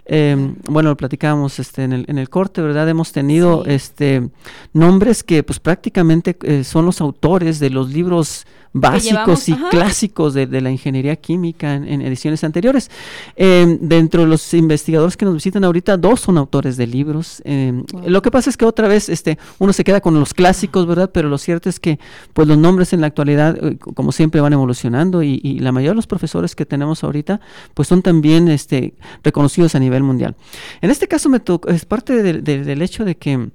Eh, 0.06 0.54
bueno, 0.70 0.89
lo 0.89 0.98
platicábamos 0.98 1.60
este, 1.60 1.84
en, 1.84 1.94
el, 1.94 2.06
en 2.08 2.18
el 2.18 2.30
corte, 2.30 2.62
¿verdad? 2.62 2.88
Hemos 2.89 3.12
tenido 3.12 3.63
Sí. 3.66 3.72
este, 3.72 4.30
nombres 4.74 5.24
que 5.24 5.44
pues 5.44 5.60
prácticamente 5.60 6.38
eh, 6.44 6.63
son 6.63 6.86
los 6.86 7.00
autores 7.02 7.60
de 7.60 7.70
los 7.70 7.89
libros 7.92 8.46
básicos 8.76 9.48
y 9.50 9.54
ajá. 9.54 9.70
clásicos 9.70 10.34
de, 10.34 10.48
de 10.48 10.60
la 10.60 10.72
ingeniería 10.72 11.16
química 11.16 11.76
en, 11.76 11.88
en 11.88 12.02
ediciones 12.02 12.44
anteriores. 12.44 12.89
Eh, 13.36 13.78
dentro 13.80 14.24
de 14.24 14.28
los 14.28 14.52
investigadores 14.56 15.16
que 15.16 15.26
nos 15.26 15.36
visitan 15.36 15.63
ahorita, 15.63 15.96
dos 15.96 16.22
son 16.22 16.39
autores 16.39 16.76
de 16.76 16.88
libros. 16.88 17.44
Wow. 17.46 17.86
Lo 18.08 18.22
que 18.24 18.32
pasa 18.32 18.50
es 18.50 18.58
que 18.58 18.66
otra 18.66 18.88
vez 18.88 19.10
este, 19.10 19.38
uno 19.60 19.74
se 19.74 19.84
queda 19.84 20.02
con 20.02 20.20
los 20.20 20.34
clásicos, 20.34 20.88
¿verdad? 20.88 21.12
Pero 21.13 21.30
lo 21.30 21.38
cierto 21.38 21.70
es 21.70 21.80
que 21.80 22.00
pues 22.34 22.48
los 22.48 22.58
nombres 22.58 22.94
en 22.94 23.02
la 23.02 23.08
actualidad, 23.08 23.56
eh, 23.63 23.78
como 23.78 24.12
siempre, 24.12 24.42
van 24.42 24.54
evolucionando 24.54 25.22
y, 25.22 25.39
y 25.44 25.60
la 25.60 25.72
mayoría 25.72 25.92
de 25.92 25.98
los 25.98 26.08
profesores 26.08 26.56
que 26.56 26.66
tenemos 26.66 27.04
ahorita, 27.04 27.42
pues 27.76 27.88
son 27.88 28.02
también 28.02 28.48
este, 28.48 28.96
reconocidos 29.24 29.76
a 29.76 29.80
nivel 29.80 29.92
mundial. 30.01 30.36
En 30.82 30.89
este 30.89 31.08
caso 31.08 31.29
me 31.29 31.39
tocó, 31.39 31.69
es 31.69 31.86
parte 31.86 32.23
del- 32.23 32.41
hecho 32.82 33.06
de 33.06 33.15
que 33.15 33.49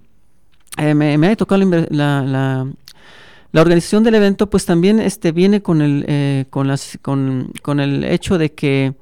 eh, 0.77 0.95
me, 0.95 1.19
me 1.19 1.27
ha 1.27 1.35
tocado 1.35 1.65
la, 1.65 1.87
la- 1.91 2.23
la- 2.23 3.61
organización 3.63 4.05
del 4.05 4.15
evento, 4.15 4.49
pues 4.49 4.65
también 4.67 5.01
este, 5.01 5.33
viene 5.33 5.61
con 5.63 5.83
el, 5.83 6.05
eh, 6.07 6.45
con, 6.51 6.69
las, 6.69 6.99
con, 7.03 7.51
con 7.63 7.81
el 7.81 8.05
hecho 8.05 8.39
de 8.39 8.53
que 8.53 8.95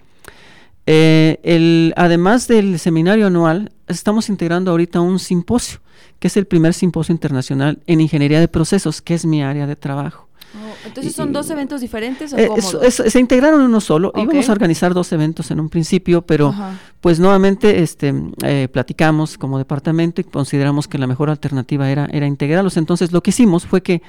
Eh, 0.88 1.40
el, 1.42 1.92
además 1.96 2.46
del 2.46 2.78
seminario 2.78 3.26
anual, 3.26 3.72
estamos 3.88 4.28
integrando 4.28 4.70
ahorita 4.70 5.00
un 5.00 5.18
simposio, 5.18 5.80
que 6.20 6.28
es 6.28 6.36
el 6.36 6.46
primer 6.46 6.74
simposio 6.74 7.12
internacional 7.12 7.80
en 7.88 8.00
ingeniería 8.00 8.38
de 8.38 8.46
procesos, 8.46 9.02
que 9.02 9.14
es 9.14 9.26
mi 9.26 9.42
área 9.42 9.66
de 9.66 9.74
trabajo. 9.74 10.28
Oh, 10.54 10.86
entonces 10.86 11.12
son 11.12 11.30
Y- 11.30 11.32
dos 11.32 11.50
eventos 11.50 11.80
diferentes 11.80 12.32
o 12.32 12.38
Eh, 12.38 12.46
cómo? 12.46 12.58
es- 12.82 13.00
es- 13.00 13.12
se 13.12 13.18
integraron 13.18 13.60
en 13.62 13.66
uno 13.66 13.80
solo. 13.80 14.12
Íbamos 14.16 14.48
a 14.48 14.52
organizar 14.52 14.94
dos 14.94 15.10
eventos 15.10 15.50
en 15.50 15.58
un 15.58 15.68
principio, 15.68 16.22
pero 16.22 16.50
Ajá. 16.50 16.78
Pues 17.00 17.20
nuevamente 17.20 17.82
este, 17.82 18.12
eh, 18.44 18.68
platicamos 18.72 19.38
como 19.38 19.58
departamento 19.58 20.20
y 20.20 20.24
consideramos 20.24 20.88
que 20.88 20.98
la 20.98 21.06
mejor 21.06 21.30
alternativa 21.30 21.88
era, 21.90 22.06
era 22.10 22.26
integrarlos. 22.26 22.76
Entonces 22.76 23.12
lo 23.12 23.22
que 23.22 23.30
hicimos 23.30 23.66
fue 23.66 23.82
que 23.82 24.02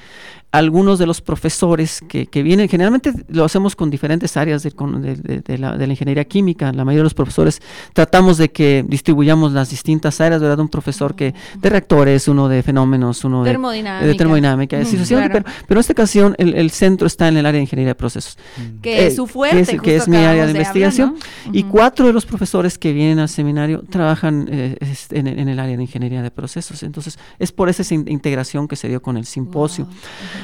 algunos 0.52 0.98
de 0.98 1.06
los 1.06 1.20
profesores 1.22 2.02
que, 2.08 2.26
que 2.28 2.42
vienen, 2.42 2.70
generalmente 2.70 3.12
lo 3.28 3.44
hacemos 3.44 3.76
con 3.76 3.90
diferentes 3.90 4.38
áreas 4.38 4.64
de, 4.64 4.72
con- 4.72 5.02
de- 5.02 5.16
de- 5.18 5.58
la, 5.58 5.78
de 5.78 5.86
la 5.86 5.94
ingeniería 5.94 6.24
química, 6.24 6.72
la 6.72 6.86
mayoría 6.86 7.02
de 7.02 7.04
los 7.04 7.14
profesores 7.14 7.62
tratamos 7.94 8.38
de 8.38 8.50
que 8.50 8.86
distribuyamos 8.88 9.52
las 9.52 9.70
distintas 9.70 10.22
áreas, 10.22 10.42
¿verdad? 10.42 10.60
Un 10.60 10.70
profesor 10.70 11.16
que 11.16 11.36
de 11.62 11.70
reactores, 11.70 12.28
uno 12.30 12.48
de 12.48 12.64
fenómenos, 12.64 13.26
uno 13.26 13.44
de 13.44 13.52
Termodinámica. 13.52 14.08
de 14.08 14.16
termodinámica, 14.16 14.80
claro. 14.82 15.30
pero, 15.34 15.46
pero 15.68 15.78
en 15.78 15.82
esta 15.82 15.94
ocasión 15.94 16.34
el, 16.38 16.54
el 16.56 16.72
centro 16.72 17.08
está 17.08 17.28
en 17.28 17.36
el 17.38 17.46
área 17.46 17.58
de 17.58 17.64
ingeniería 17.64 17.92
de 17.92 17.96
procesos. 17.96 18.38
Que 18.82 19.02
Eh, 19.04 19.08
es 19.08 19.16
su 19.18 19.28
fuerte, 19.28 19.56
que 19.58 19.62
es, 19.62 19.70
que 19.70 19.76
justo 19.76 19.92
es 20.04 20.08
mi 20.08 20.18
área 20.18 20.46
de 20.46 20.52
investigación. 20.52 21.10
hablar, 21.10 21.24
¿no? 21.48 21.52
Y 21.54 21.64
cuatro 21.64 22.08
de 22.08 22.14
los 22.14 22.26
profesores 22.26 22.77
que 22.78 22.94
vienen 22.94 23.20
al 23.20 23.30
seminario 23.30 23.84
trabajan 23.90 24.48
eh, 24.52 24.78
en, 25.12 25.28
en 25.28 25.50
el 25.50 25.60
área 25.60 25.76
de 25.76 25.84
ingeniería 25.84 26.22
de 26.22 26.32
procesos. 26.32 26.84
Entonces, 26.84 27.18
es 27.40 27.52
por 27.52 27.70
esa 27.70 27.94
in- 27.94 28.08
integración 28.08 28.68
que 28.68 28.76
se 28.76 28.88
dio 28.88 29.02
con 29.02 29.18
el 29.18 29.26
simposio. 29.26 29.86
Wow. 29.86 29.94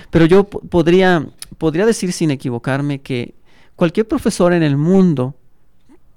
Pero 0.09 0.25
yo 0.25 0.43
po- 0.43 0.59
podría, 0.61 1.25
podría 1.57 1.85
decir 1.85 2.11
sin 2.11 2.31
equivocarme 2.31 2.99
que 3.01 3.35
cualquier 3.75 4.07
profesor 4.07 4.53
en 4.53 4.63
el 4.63 4.77
mundo 4.77 5.35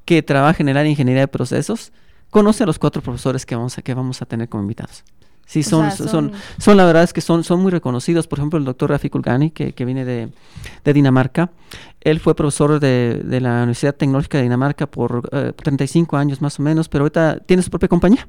que 0.04 0.22
trabaje 0.22 0.62
en 0.62 0.68
el 0.68 0.76
área 0.76 0.84
de 0.84 0.90
ingeniería 0.90 1.22
de 1.22 1.28
procesos 1.28 1.92
conoce 2.30 2.64
a 2.64 2.66
los 2.66 2.78
cuatro 2.78 3.02
profesores 3.02 3.46
que 3.46 3.54
vamos 3.56 3.78
a, 3.78 3.82
que 3.82 3.94
vamos 3.94 4.22
a 4.22 4.26
tener 4.26 4.48
como 4.48 4.62
invitados. 4.62 5.04
Sí, 5.46 5.60
O 5.60 5.62
son, 5.62 5.82
sea, 5.90 5.96
son, 5.96 6.08
son- 6.08 6.32
son, 6.58 6.76
la 6.76 6.84
verdad 6.84 7.04
es 7.04 7.12
que 7.12 7.20
son, 7.20 7.44
son 7.44 7.60
muy 7.62 7.70
reconocidos. 7.70 8.26
Por 8.26 8.40
ejemplo, 8.40 8.58
el 8.58 8.64
doctor 8.64 8.90
Rafi 8.90 9.08
Kulgani, 9.08 9.50
que, 9.52 9.72
que 9.72 9.84
viene 9.84 10.04
de, 10.04 10.28
de 10.84 10.92
Dinamarca. 10.92 11.50
Él 12.00 12.18
fue 12.20 12.34
profesor 12.34 12.80
de, 12.80 13.22
de 13.24 13.40
la 13.40 13.58
Universidad 13.58 13.94
Tecnológica 13.94 14.38
de 14.38 14.42
Dinamarca 14.44 14.86
por 14.88 15.28
eh, 15.32 15.52
35 15.56 16.16
años 16.16 16.42
más 16.42 16.58
o 16.58 16.62
menos, 16.62 16.88
pero 16.88 17.04
ahorita 17.04 17.38
tiene 17.46 17.62
su 17.62 17.70
propia 17.70 17.88
compañía. 17.88 18.26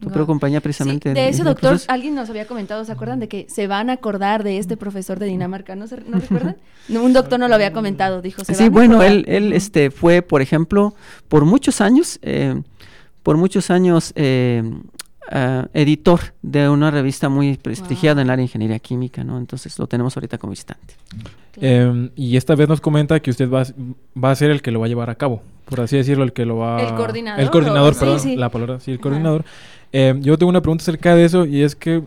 Guau. 0.00 0.12
propia 0.12 0.26
compañía 0.26 0.60
precisamente. 0.60 1.08
en- 1.08 1.14
de 1.14 1.28
ese 1.30 1.42
doctor, 1.42 1.76
alguien 1.88 2.14
nos 2.14 2.30
había 2.30 2.46
comentado, 2.46 2.84
¿se 2.84 2.92
acuerdan 2.92 3.18
de 3.18 3.28
que 3.28 3.46
se 3.48 3.66
van 3.66 3.90
a 3.90 3.94
acordar 3.94 4.44
de 4.44 4.58
este 4.58 4.76
profesor 4.76 5.18
de 5.18 5.26
Dinamarca? 5.26 5.74
¿No, 5.74 5.86
se, 5.88 5.96
¿no 6.02 6.18
recuerdan? 6.20 6.56
No, 6.88 7.02
un 7.02 7.12
doctor 7.14 7.40
no 7.40 7.48
lo 7.48 7.54
había 7.56 7.72
comentado, 7.72 8.22
dijo. 8.22 8.44
Se 8.44 8.54
Sí, 8.54 8.64
van 8.64 8.72
bueno, 8.72 9.02
él, 9.02 9.24
él 9.26 9.52
este, 9.54 9.90
fue, 9.90 10.22
por 10.22 10.40
ejemplo, 10.42 10.94
por 11.28 11.44
muchos 11.46 11.80
años, 11.80 12.18
eh, 12.22 12.62
por 13.24 13.36
muchos 13.38 13.70
años 13.70 14.12
eh, 14.14 14.62
ah, 15.30 15.66
editor 15.74 16.20
de 16.42 16.68
una 16.68 16.90
revista 16.90 17.28
muy 17.28 17.56
prestigiada 17.56 18.14
Wow. 18.14 18.20
en 18.22 18.26
el 18.26 18.30
área 18.30 18.36
de 18.38 18.42
ingeniería 18.44 18.78
química, 18.78 19.24
¿no? 19.24 19.38
Entonces 19.38 19.78
lo 19.78 19.86
tenemos 19.86 20.16
ahorita 20.16 20.38
como 20.38 20.50
visitante. 20.50 20.94
Eh, 21.60 22.10
y 22.16 22.36
esta 22.36 22.54
vez 22.54 22.68
nos 22.68 22.80
comenta 22.80 23.20
que 23.20 23.30
usted 23.30 23.50
va, 23.50 23.62
a- 23.62 23.66
va 24.22 24.30
a 24.30 24.34
ser 24.34 24.50
el 24.50 24.62
que 24.62 24.70
lo 24.70 24.80
va 24.80 24.86
a 24.86 24.88
llevar 24.88 25.10
a 25.10 25.14
cabo, 25.16 25.42
por 25.64 25.80
así 25.80 25.96
decirlo, 25.96 26.24
el 26.24 26.32
que 26.32 26.44
lo 26.44 26.58
va... 26.58 26.80
El 26.82 26.94
coordinador, 26.94 27.40
El 27.40 27.50
coordinador, 27.50 27.94
o- 27.94 27.98
perdón, 27.98 28.20
sí. 28.20 28.36
la 28.36 28.48
palabra, 28.48 28.80
sí, 28.80 28.92
el 28.92 29.00
coordinador. 29.00 29.44
Eh, 29.92 30.14
yo 30.20 30.36
tengo 30.38 30.50
una 30.50 30.60
pregunta 30.60 30.82
acerca 30.82 31.14
de 31.14 31.24
eso 31.24 31.46
y 31.46 31.62
es 31.62 31.74
que, 31.74 32.02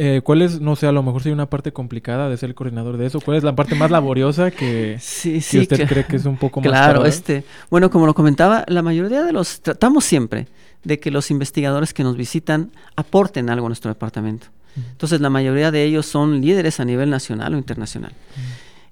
eh, 0.00 0.20
¿cuál 0.22 0.42
es, 0.42 0.60
no 0.60 0.76
sé, 0.76 0.86
a 0.86 0.92
lo 0.92 1.02
mejor 1.02 1.22
si 1.22 1.28
hay 1.28 1.32
una 1.32 1.50
parte 1.50 1.72
complicada 1.72 2.28
de 2.28 2.36
ser 2.36 2.50
el 2.50 2.54
coordinador 2.54 2.96
de 2.96 3.06
eso? 3.06 3.20
¿Cuál 3.20 3.36
es 3.36 3.42
la 3.42 3.56
parte 3.56 3.74
más 3.74 3.90
laboriosa 3.90 4.52
que, 4.52 4.96
Sí, 5.00 5.32
que 5.34 5.40
sí. 5.40 5.58
usted 5.58 5.88
cree 5.88 6.06
que 6.06 6.14
es 6.14 6.24
un 6.24 6.36
poco 6.36 6.60
más... 6.60 6.68
Claro, 6.68 7.04
este, 7.04 7.42
bueno, 7.68 7.90
como 7.90 8.06
lo 8.06 8.14
comentaba, 8.14 8.64
la 8.68 8.82
mayoría 8.82 9.24
de 9.24 9.32
los, 9.32 9.60
tratamos 9.60 10.04
siempre 10.04 10.46
de 10.84 11.00
que 11.00 11.10
los 11.10 11.32
investigadores 11.32 11.92
que 11.92 12.04
nos 12.04 12.16
visitan 12.16 12.70
aporten 12.94 13.50
algo 13.50 13.66
a 13.66 13.70
nuestro 13.70 13.90
departamento. 13.90 14.46
Entonces, 14.76 15.20
la 15.20 15.30
mayoría 15.30 15.72
de 15.72 15.82
ellos 15.82 16.06
son 16.06 16.40
líderes 16.40 16.78
a 16.78 16.84
nivel 16.84 17.10
nacional 17.10 17.54
o 17.54 17.58
internacional. 17.58 18.12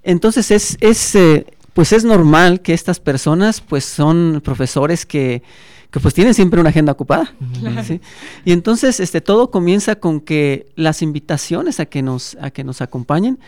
Entonces, 0.03 0.51
es, 0.51 0.77
es, 0.81 1.15
eh, 1.15 1.47
pues 1.73 1.93
es 1.93 2.05
normal 2.05 2.61
que 2.61 2.75
estas 2.75 2.99
personas, 2.99 3.61
pues 3.61 3.85
son 3.85 4.43
profesores 4.45 5.07
que, 5.07 5.45
que 5.91 6.01
pues 6.01 6.15
tienen 6.15 6.35
siempre 6.35 6.61
una 6.61 6.71
agenda 6.71 6.93
ocupada. 6.93 7.33
¿sí? 7.87 8.01
Y 8.45 8.53
entonces, 8.53 9.01
este, 9.01 9.21
todo 9.21 9.51
comienza 9.51 9.97
con 9.97 10.21
que 10.21 10.67
las 10.77 11.03
invitaciones 11.03 11.81
a 11.81 11.87
que 11.87 12.03
nos, 12.03 12.37
a 12.41 12.51
que 12.51 12.65
nos 12.65 12.81
acompañen, 12.81 13.39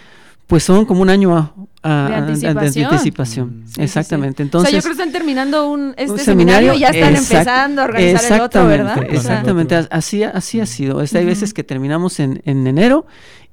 pues 0.46 0.64
son 0.64 0.86
como 0.86 1.02
un 1.02 1.10
año 1.10 1.36
a- 1.36 1.52
a- 1.82 2.08
De 2.08 2.14
a- 2.14 2.18
anticipación. 2.18 2.86
anticipación. 2.86 3.48
Mm. 3.48 3.66
Sí, 3.68 3.82
Exactamente. 3.82 4.42
sí. 4.42 4.48
o 4.48 4.50
sea, 4.52 4.58
Entonces, 4.60 4.72
yo 4.72 4.78
creo 4.80 4.96
que 4.96 5.02
están 5.02 5.12
terminando 5.12 5.68
un, 5.68 5.90
este 5.98 6.12
un 6.12 6.18
seminario, 6.18 6.72
y 6.72 6.78
ya 6.78 6.88
están 6.88 7.14
exact- 7.14 7.32
empezando 7.32 7.82
a 7.82 7.84
organizar 7.84 8.32
el 8.32 8.40
otro, 8.40 8.66
¿verdad? 8.66 9.02
exactamente, 9.10 9.76
O 9.76 9.80
sea, 9.82 9.88
así, 9.90 10.22
así 10.22 10.60
ha 10.60 10.66
sido. 10.66 11.02
Es- 11.02 11.14
hay 11.14 11.22
Ujú. 11.24 11.28
veces 11.28 11.52
que 11.52 11.64
terminamos 11.64 12.18
en, 12.18 12.40
en 12.46 12.66
enero 12.66 13.04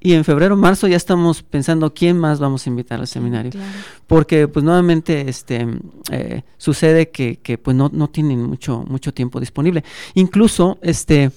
y 0.05 0.13
en 0.13 0.23
febrero, 0.23 0.55
marzo 0.55 0.87
ya 0.87 0.97
estamos 0.97 1.41
pensando 1.41 1.91
quién 1.91 2.19
más 2.19 2.39
vamos 2.39 2.67
a 2.67 2.69
invitar 2.69 2.99
al 2.99 3.07
seminario. 3.07 3.49
claro. 3.49 3.71
Porque 4.05 4.47
pues 4.47 4.63
nuevamente 4.63 5.27
este, 5.27 5.67
eh, 6.11 6.43
sucede 6.59 7.09
que, 7.09 7.37
que, 7.37 7.57
pues 7.57 7.75
no, 7.75 7.89
no 7.91 8.07
tienen 8.07 8.43
mucho, 8.43 8.83
mucho 8.87 9.15
tiempo 9.15 9.39
disponible. 9.39 9.83
Incluso 10.13 10.77
este, 10.83 11.31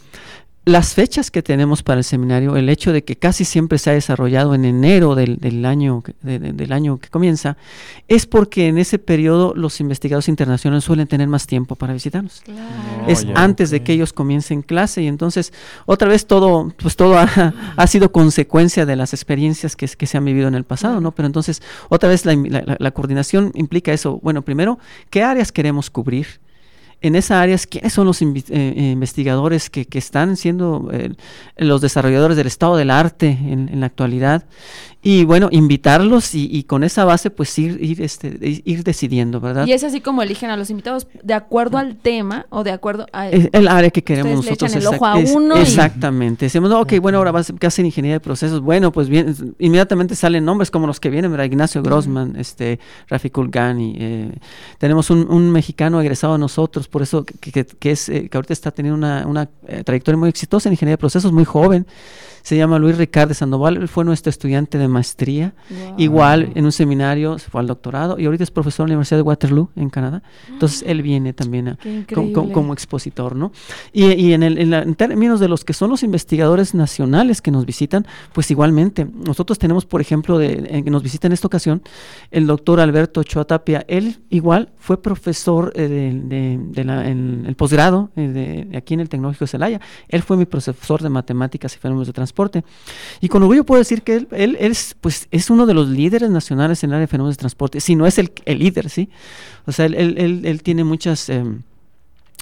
las 0.68 0.94
fechas 0.94 1.30
que 1.30 1.42
tenemos 1.42 1.82
para 1.82 1.98
el 1.98 2.04
seminario, 2.04 2.56
el 2.56 2.68
hecho 2.68 2.92
de 2.92 3.02
que 3.02 3.16
casi 3.16 3.44
siempre 3.44 3.78
se 3.78 3.90
ha 3.90 3.92
desarrollado 3.94 4.54
en 4.54 4.64
enero 4.64 5.14
del, 5.14 5.38
del 5.38 5.64
año, 5.64 6.02
que- 6.02 6.14
de- 6.22 6.38
de- 6.38 6.52
del 6.52 6.72
año 6.72 6.98
que 6.98 7.08
comienza, 7.08 7.56
es 8.06 8.26
porque 8.26 8.68
en 8.68 8.78
ese 8.78 8.98
periodo 8.98 9.54
los 9.56 9.80
investigadores 9.80 10.28
internacionales 10.28 10.84
suelen 10.84 11.06
tener 11.06 11.28
más 11.28 11.46
tiempo 11.46 11.74
para 11.74 11.92
visitarnos. 11.92 12.42
Claro. 12.44 12.60
Oh, 13.06 13.10
es 13.10 13.24
ya, 13.26 13.32
antes 13.34 13.70
de 13.70 13.82
que 13.82 13.92
ellos 13.92 14.12
comiencen 14.12 14.62
clase 14.62 15.02
y 15.02 15.06
entonces 15.06 15.52
otra 15.86 16.08
vez 16.08 16.26
todo 16.26 16.72
pues 16.80 16.96
todo 16.96 17.18
ha, 17.18 17.54
ha 17.76 17.86
sido 17.86 18.12
consecuencia 18.12 18.84
de 18.86 18.96
las 18.96 19.12
experiencias 19.14 19.76
que, 19.76 19.86
que 19.88 20.06
se 20.06 20.16
han 20.18 20.24
vivido 20.24 20.48
en 20.48 20.54
el 20.54 20.64
pasado 20.64 21.00
no 21.00 21.12
pero 21.12 21.26
entonces 21.26 21.62
otra 21.88 22.08
vez 22.08 22.24
la, 22.26 22.34
la- 22.34 22.62
la- 22.62 22.76
la 22.78 22.90
coordinación 22.90 23.52
implica 23.54 23.92
eso. 23.92 24.18
Bueno 24.22 24.42
primero 24.42 24.78
qué 25.10 25.22
áreas 25.22 25.52
queremos 25.52 25.90
cubrir 25.90 26.26
en 27.00 27.14
esa 27.16 27.40
área, 27.40 27.56
¿quiénes 27.58 27.92
son 27.92 28.06
los 28.06 28.20
eh, 28.22 28.26
eh, 28.50 28.90
investigadores 28.92 29.70
que, 29.70 29.84
que 29.86 29.98
están 29.98 30.36
siendo 30.36 30.88
eh, 30.92 31.12
los 31.56 31.80
desarrolladores 31.80 32.36
del 32.36 32.46
estado 32.46 32.76
del 32.76 32.90
arte 32.90 33.28
en, 33.28 33.68
en 33.68 33.80
la 33.80 33.86
actualidad? 33.86 34.44
Y 35.00 35.24
bueno, 35.24 35.48
invitarlos 35.52 36.34
y, 36.34 36.48
y 36.50 36.64
con 36.64 36.82
esa 36.82 37.04
base 37.04 37.30
pues 37.30 37.56
ir, 37.56 37.78
ir, 37.80 38.02
este, 38.02 38.36
ir- 38.40 38.82
decidiendo, 38.82 39.40
¿verdad? 39.40 39.64
Y 39.64 39.72
es 39.72 39.84
así 39.84 40.00
como 40.00 40.22
eligen 40.22 40.50
a 40.50 40.56
los 40.56 40.70
invitados 40.70 41.06
de 41.22 41.34
acuerdo 41.34 41.78
al 41.78 41.94
tema 41.94 42.46
o 42.50 42.64
de 42.64 42.72
acuerdo 42.72 43.06
a... 43.12 43.28
El 43.28 43.68
área 43.68 43.90
que 43.90 44.02
queremos 44.02 44.30
le 44.44 44.50
nosotros. 44.50 44.72
echan 44.72 44.82
el 44.82 44.86
ojo 44.88 45.06
a 45.06 45.20
es- 45.20 45.30
uno 45.32 45.56
y- 45.56 45.60
Exactamente. 45.60 46.46
Decimos, 46.46 46.68
no, 46.70 46.80
ok, 46.80 46.94
bueno, 47.00 47.18
ahora 47.18 47.30
vas 47.30 47.48
a 47.48 47.66
hacer 47.68 47.84
ingeniería 47.84 48.16
de 48.16 48.20
procesos. 48.20 48.60
Bueno, 48.60 48.90
pues 48.90 49.08
bien, 49.08 49.54
inmediatamente 49.60 50.16
salen 50.16 50.44
nombres 50.44 50.68
como 50.72 50.88
los 50.88 50.98
que 50.98 51.10
vienen, 51.10 51.30
¿verdad? 51.30 51.44
Ignacio 51.46 51.80
Grossman, 51.80 52.34
este, 52.34 52.80
Rafi 53.06 53.30
Kulgani. 53.30 53.94
eh, 54.00 54.32
tenemos 54.78 55.10
un, 55.10 55.30
un 55.30 55.52
mexicano 55.52 56.00
egresado 56.00 56.32
de 56.32 56.40
nosotros, 56.40 56.87
por 56.88 57.02
eso 57.02 57.24
que, 57.24 57.52
que- 57.52 57.64
que 57.66 57.90
es, 57.90 58.08
eh, 58.08 58.28
que 58.28 58.36
ahorita 58.36 58.52
está 58.52 58.70
teniendo 58.70 58.96
una, 58.98 59.26
una, 59.26 59.48
eh, 59.66 59.84
trayectoria 59.84 60.18
muy 60.18 60.28
exitosa 60.28 60.68
en 60.68 60.72
ingeniería 60.74 60.94
de 60.94 60.98
procesos, 60.98 61.32
muy 61.32 61.44
joven. 61.44 61.86
Se 62.42 62.56
llama 62.56 62.78
Luis 62.78 62.96
Ricardo 62.96 63.34
Sandoval, 63.34 63.76
él 63.76 63.88
fue 63.88 64.04
nuestro 64.06 64.30
estudiante 64.30 64.78
de 64.78 64.88
maestría. 64.88 65.54
Wow. 65.68 65.94
Igual 65.98 66.52
en 66.54 66.64
un 66.64 66.72
seminario, 66.72 67.38
se 67.38 67.50
fue 67.50 67.60
al 67.60 67.66
doctorado 67.66 68.18
y 68.18 68.24
ahorita 68.24 68.42
es 68.44 68.50
profesor 68.50 68.84
en 68.86 68.90
la 68.90 68.94
Universidad 68.94 69.18
de 69.18 69.22
Waterloo, 69.22 69.68
en 69.76 69.90
Canadá. 69.90 70.22
Entonces 70.50 70.82
él 70.86 71.02
viene 71.02 71.34
también 71.34 71.68
a, 71.68 71.78
como 72.52 72.72
expositor, 72.72 73.36
¿no? 73.36 73.52
Y, 73.92 74.04
y 74.14 74.32
en, 74.32 74.42
el- 74.44 74.56
en 74.58 74.70
la- 74.70 74.82
en 74.82 74.94
términos 74.94 75.40
de 75.40 75.48
los 75.48 75.64
que 75.64 75.74
son 75.74 75.90
los 75.90 76.02
investigadores 76.02 76.74
nacionales 76.74 77.42
que 77.42 77.50
nos 77.50 77.66
visitan, 77.66 78.06
pues 78.32 78.50
igualmente, 78.50 79.06
nosotros 79.26 79.58
tenemos, 79.58 79.84
por 79.84 80.00
ejemplo, 80.00 80.38
de, 80.38 80.68
en 80.70 80.84
que 80.84 80.90
nos 80.90 81.02
visita 81.02 81.26
en 81.26 81.34
esta 81.34 81.48
ocasión, 81.48 81.82
el 82.30 82.46
doctor 82.46 82.80
Alberto 82.80 83.20
Ochoa 83.20 83.44
Tapia, 83.44 83.84
él 83.88 84.20
igual 84.30 84.70
fue 84.78 85.02
profesor 85.02 85.72
eh, 85.74 85.88
de, 85.88 86.12
de- 86.36 86.58
el 86.82 87.54
posgrado 87.56 88.10
eh, 88.16 88.68
aquí 88.76 88.94
en 88.94 89.00
el 89.00 89.08
Tecnológico 89.08 89.44
de 89.44 89.48
Celaya, 89.48 89.80
él 90.08 90.22
fue 90.22 90.36
mi 90.36 90.44
profesor 90.44 91.02
de 91.02 91.08
matemáticas 91.08 91.74
y 91.74 91.78
fenómenos 91.78 92.06
de 92.06 92.12
transporte, 92.12 92.64
y 93.20 93.28
con 93.28 93.42
orgullo 93.42 93.64
puedo 93.64 93.78
decir 93.78 94.02
que 94.02 94.26
él, 94.30 94.56
es, 94.60 94.96
pues, 95.00 95.28
es 95.30 95.50
uno 95.50 95.66
de 95.66 95.74
los 95.74 95.88
líderes 95.88 96.30
nacionales 96.30 96.82
en 96.84 96.90
el 96.90 96.94
área 96.94 97.00
de 97.02 97.06
fenómenos 97.08 97.36
de 97.36 97.40
transporte, 97.40 97.80
si 97.80 97.94
no 97.96 98.06
es 98.06 98.18
el, 98.18 98.30
líder, 98.46 98.90
¿sí? 98.90 99.08
O 99.66 99.72
sea, 99.72 99.86
él, 99.86 99.94
él- 99.96 100.62
tiene 100.62 100.84
muchas... 100.84 101.28
eh, 101.28 101.44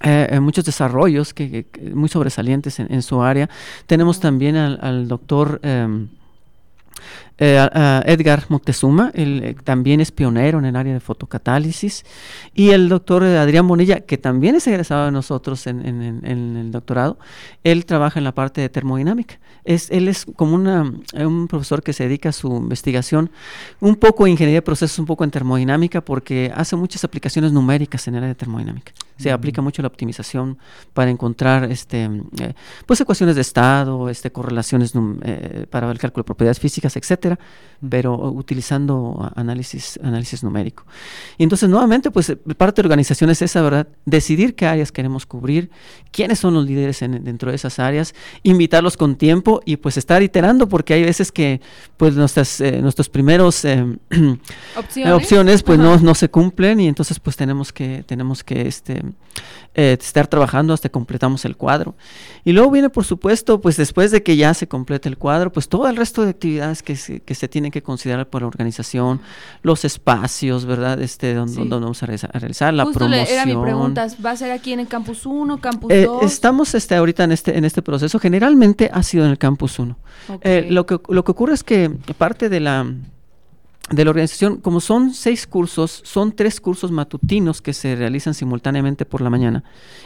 eh, 0.03 0.41
muchos 0.41 0.65
desarrollos 0.65 1.33
que, 1.33 1.67
muy 1.95 2.11
sobresalientes 2.11 2.79
en, 2.81 3.03
su 3.03 3.23
área. 3.23 3.49
Tenemos 3.87 4.21
también 4.21 4.57
al, 4.57 5.09
doctor 5.09 5.59
eh, 7.39 8.03
Edgar 8.07 8.45
Moctezuma, 8.49 9.11
él 9.15 9.43
eh, 9.45 9.57
también 9.63 10.01
es 10.01 10.11
pionero 10.11 10.59
en 10.59 10.65
el 10.65 10.77
área 10.77 10.95
de 10.95 11.01
fotocatálisis, 11.01 12.05
y 12.55 12.71
el 12.71 12.89
doctor 12.89 13.23
eh, 13.25 13.37
Adrián 13.39 13.69
Bonilla, 13.69 14.01
que 14.01 14.17
también 14.19 14.55
es 14.55 14.67
egresado 14.67 15.05
de 15.07 15.13
nosotros 15.13 15.67
en, 15.67 15.85
en- 15.87 16.03
en- 16.03 16.21
en 16.27 16.57
el 16.57 16.71
doctorado, 16.73 17.19
él 17.65 17.85
trabaja 17.85 18.19
en 18.21 18.25
la 18.25 18.35
parte 18.35 18.61
de 18.61 18.69
termodinámica. 18.69 19.39
Es, 19.65 19.91
él 19.91 20.07
es 20.09 20.27
como 20.37 20.55
una, 20.55 20.93
un 21.15 21.49
profesor 21.49 21.83
que 21.83 21.93
se 21.93 22.05
dedica 22.05 22.29
a 22.29 22.33
su 22.33 22.55
investigación, 22.57 23.31
un 23.81 23.97
poco 23.97 24.25
en 24.27 24.33
ingeniería 24.33 24.59
de 24.59 24.63
procesos, 24.63 24.99
un 24.99 25.07
poco 25.07 25.25
en 25.25 25.31
termodinámica, 25.31 26.01
porque 26.01 26.53
hace 26.55 26.77
muchas 26.77 27.03
aplicaciones 27.05 27.53
numéricas 27.53 28.07
en 28.07 28.15
el 28.15 28.19
área 28.19 28.29
de 28.29 28.35
termodinámica. 28.37 28.93
Se 29.19 29.33
aplica 29.33 29.63
mucho 29.63 29.81
la 29.83 29.89
optimización 29.89 30.59
para 30.93 31.11
encontrar 31.11 31.65
este, 31.73 32.09
pues 32.85 33.01
ecuaciones 33.01 33.35
de 33.35 33.41
estado, 33.41 34.11
este, 34.11 34.31
correlaciones 34.31 34.93
para 35.71 35.91
el 35.91 35.99
cálculo 35.99 36.23
de 36.23 36.27
propiedades 36.27 36.61
físicas, 36.61 36.97
etcétera, 37.27 37.39
pero 37.89 38.17
utilizando 38.33 39.31
análisis, 39.37 39.99
análisis 40.03 40.43
numérico. 40.43 40.85
Y 41.37 41.43
entonces, 41.43 41.69
nuevamente, 41.69 42.11
pues 42.11 42.35
parte 42.57 42.81
de 42.81 42.87
organización 42.87 43.29
es 43.31 43.43
esa, 43.43 43.61
¿verdad? 43.61 43.87
Decidir 44.07 44.55
qué 44.55 44.67
áreas 44.67 44.91
queremos 44.93 45.27
cubrir, 45.27 45.71
quiénes 46.11 46.39
son 46.39 46.55
los 46.55 46.65
líderes 46.65 47.03
en- 47.03 47.23
dentro 47.23 47.51
de 47.51 47.57
esas 47.57 47.79
áreas, 47.79 48.15
invitarlos 48.43 48.97
con 48.97 49.17
tiempo 49.17 49.61
y 49.67 49.77
pues 49.77 49.99
estar 49.99 50.23
iterando, 50.23 50.69
porque 50.69 50.95
hay 50.95 51.05
veces 51.05 51.31
que 51.31 51.61
pues 51.99 52.15
nuestras, 52.15 52.61
eh, 52.63 52.81
nuestros 52.81 53.09
primeros 53.11 53.63
eh, 53.67 53.85
Opciones. 54.77 55.13
opciones 55.13 55.63
pues 55.63 55.79
Ajá. 55.79 55.89
no, 55.89 55.99
no 55.99 56.15
se 56.15 56.31
cumplen 56.31 56.81
y 56.81 56.89
entonces 56.89 57.21
pues 57.21 57.37
tenemos 57.37 57.73
que, 57.73 58.03
tenemos 58.07 58.43
que 58.43 58.67
este, 58.67 59.03
eh, 59.75 59.97
estar 60.01 60.27
trabajando 60.29 60.73
hasta 60.73 60.89
que 60.89 60.93
completamos 60.93 61.45
el 61.45 61.57
cuadro. 61.57 61.95
Y 62.45 62.53
luego 62.53 62.71
viene, 62.71 62.89
por 62.89 63.05
supuesto, 63.05 63.61
pues 63.61 63.77
después 63.77 64.11
de 64.11 64.23
que 64.23 64.37
ya 64.37 64.55
se 64.55 64.67
complete 64.67 65.09
el 65.11 65.19
cuadro, 65.19 65.53
pues 65.53 65.69
todo 65.69 65.89
el 65.89 65.97
resto 65.97 66.23
de 66.25 66.31
actividades 66.31 66.83
que 66.83 66.97
que 67.21 67.35
se 67.35 67.49
tienen 67.49 67.71
que 67.71 67.83
considerar 67.83 68.29
por 68.29 68.43
la 68.43 68.49
organización, 68.49 69.21
los 69.63 69.85
espacios, 69.85 70.65
¿verdad? 70.67 71.01
Este, 71.01 71.35
donde, 71.35 71.53
Sí. 71.55 71.59
donde 71.69 71.85
vamos 71.85 72.03
a 72.03 72.07
realizar, 72.07 72.31
a 72.35 72.39
realizar 72.39 72.73
la 72.75 72.85
Justo 72.85 72.99
promoción. 73.01 73.27
era 73.29 73.47
mi 73.47 73.57
pregunta, 73.57 74.07
¿va 74.25 74.31
a 74.33 74.37
ser 74.37 74.51
aquí 74.53 74.73
en 74.73 74.81
el 74.81 74.89
campus 74.89 75.27
1, 75.27 75.59
campus 75.61 75.91
Eh, 75.93 76.05
2? 76.05 76.23
estamos 76.25 76.75
este, 76.75 76.95
ahorita 76.95 77.25
en 77.25 77.33
este, 77.33 77.57
en 77.57 77.65
este 77.65 77.83
proceso. 77.83 78.19
Generalmente 78.19 78.91
ha 78.93 79.03
sido 79.03 79.25
en 79.25 79.31
el 79.31 79.39
campus 79.39 79.79
1. 79.79 79.97
Ok. 80.29 80.41
Eh, 80.45 80.67
lo, 80.71 80.87
que, 80.87 80.99
lo 81.09 81.25
que 81.25 81.31
ocurre 81.33 81.55
es 81.55 81.65
que 81.65 81.91
parte 82.19 82.49
de 82.49 82.61
la, 82.61 82.87
de 83.91 84.05
la 84.05 84.11
organización, 84.11 84.57
como 84.57 84.81
son 84.81 85.15
seis 85.15 85.47
cursos, 85.47 86.01
son 86.05 86.33
tres 86.33 86.61
cursos 86.61 86.91
matutinos 86.91 87.63
que 87.63 87.73
se 87.73 87.95
realizan 87.95 88.35
simultáneamente 88.35 89.05
por 89.07 89.21
la 89.21 89.31
mañana 89.31 89.63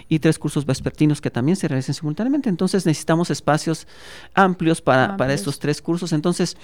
y 0.07 0.19
tres 0.19 0.39
cursos 0.39 0.67
vespertinos 0.67 1.23
que 1.23 1.31
también 1.31 1.57
se 1.57 1.67
realizan 1.67 1.95
simultáneamente. 1.95 2.51
Entonces 2.51 2.85
necesitamos 2.85 3.31
espacios 3.31 3.87
amplios 4.35 4.83
para, 4.83 5.17
para 5.17 5.33
estos 5.33 5.59
tres 5.59 5.81
cursos. 5.81 6.13
Entonces 6.13 6.59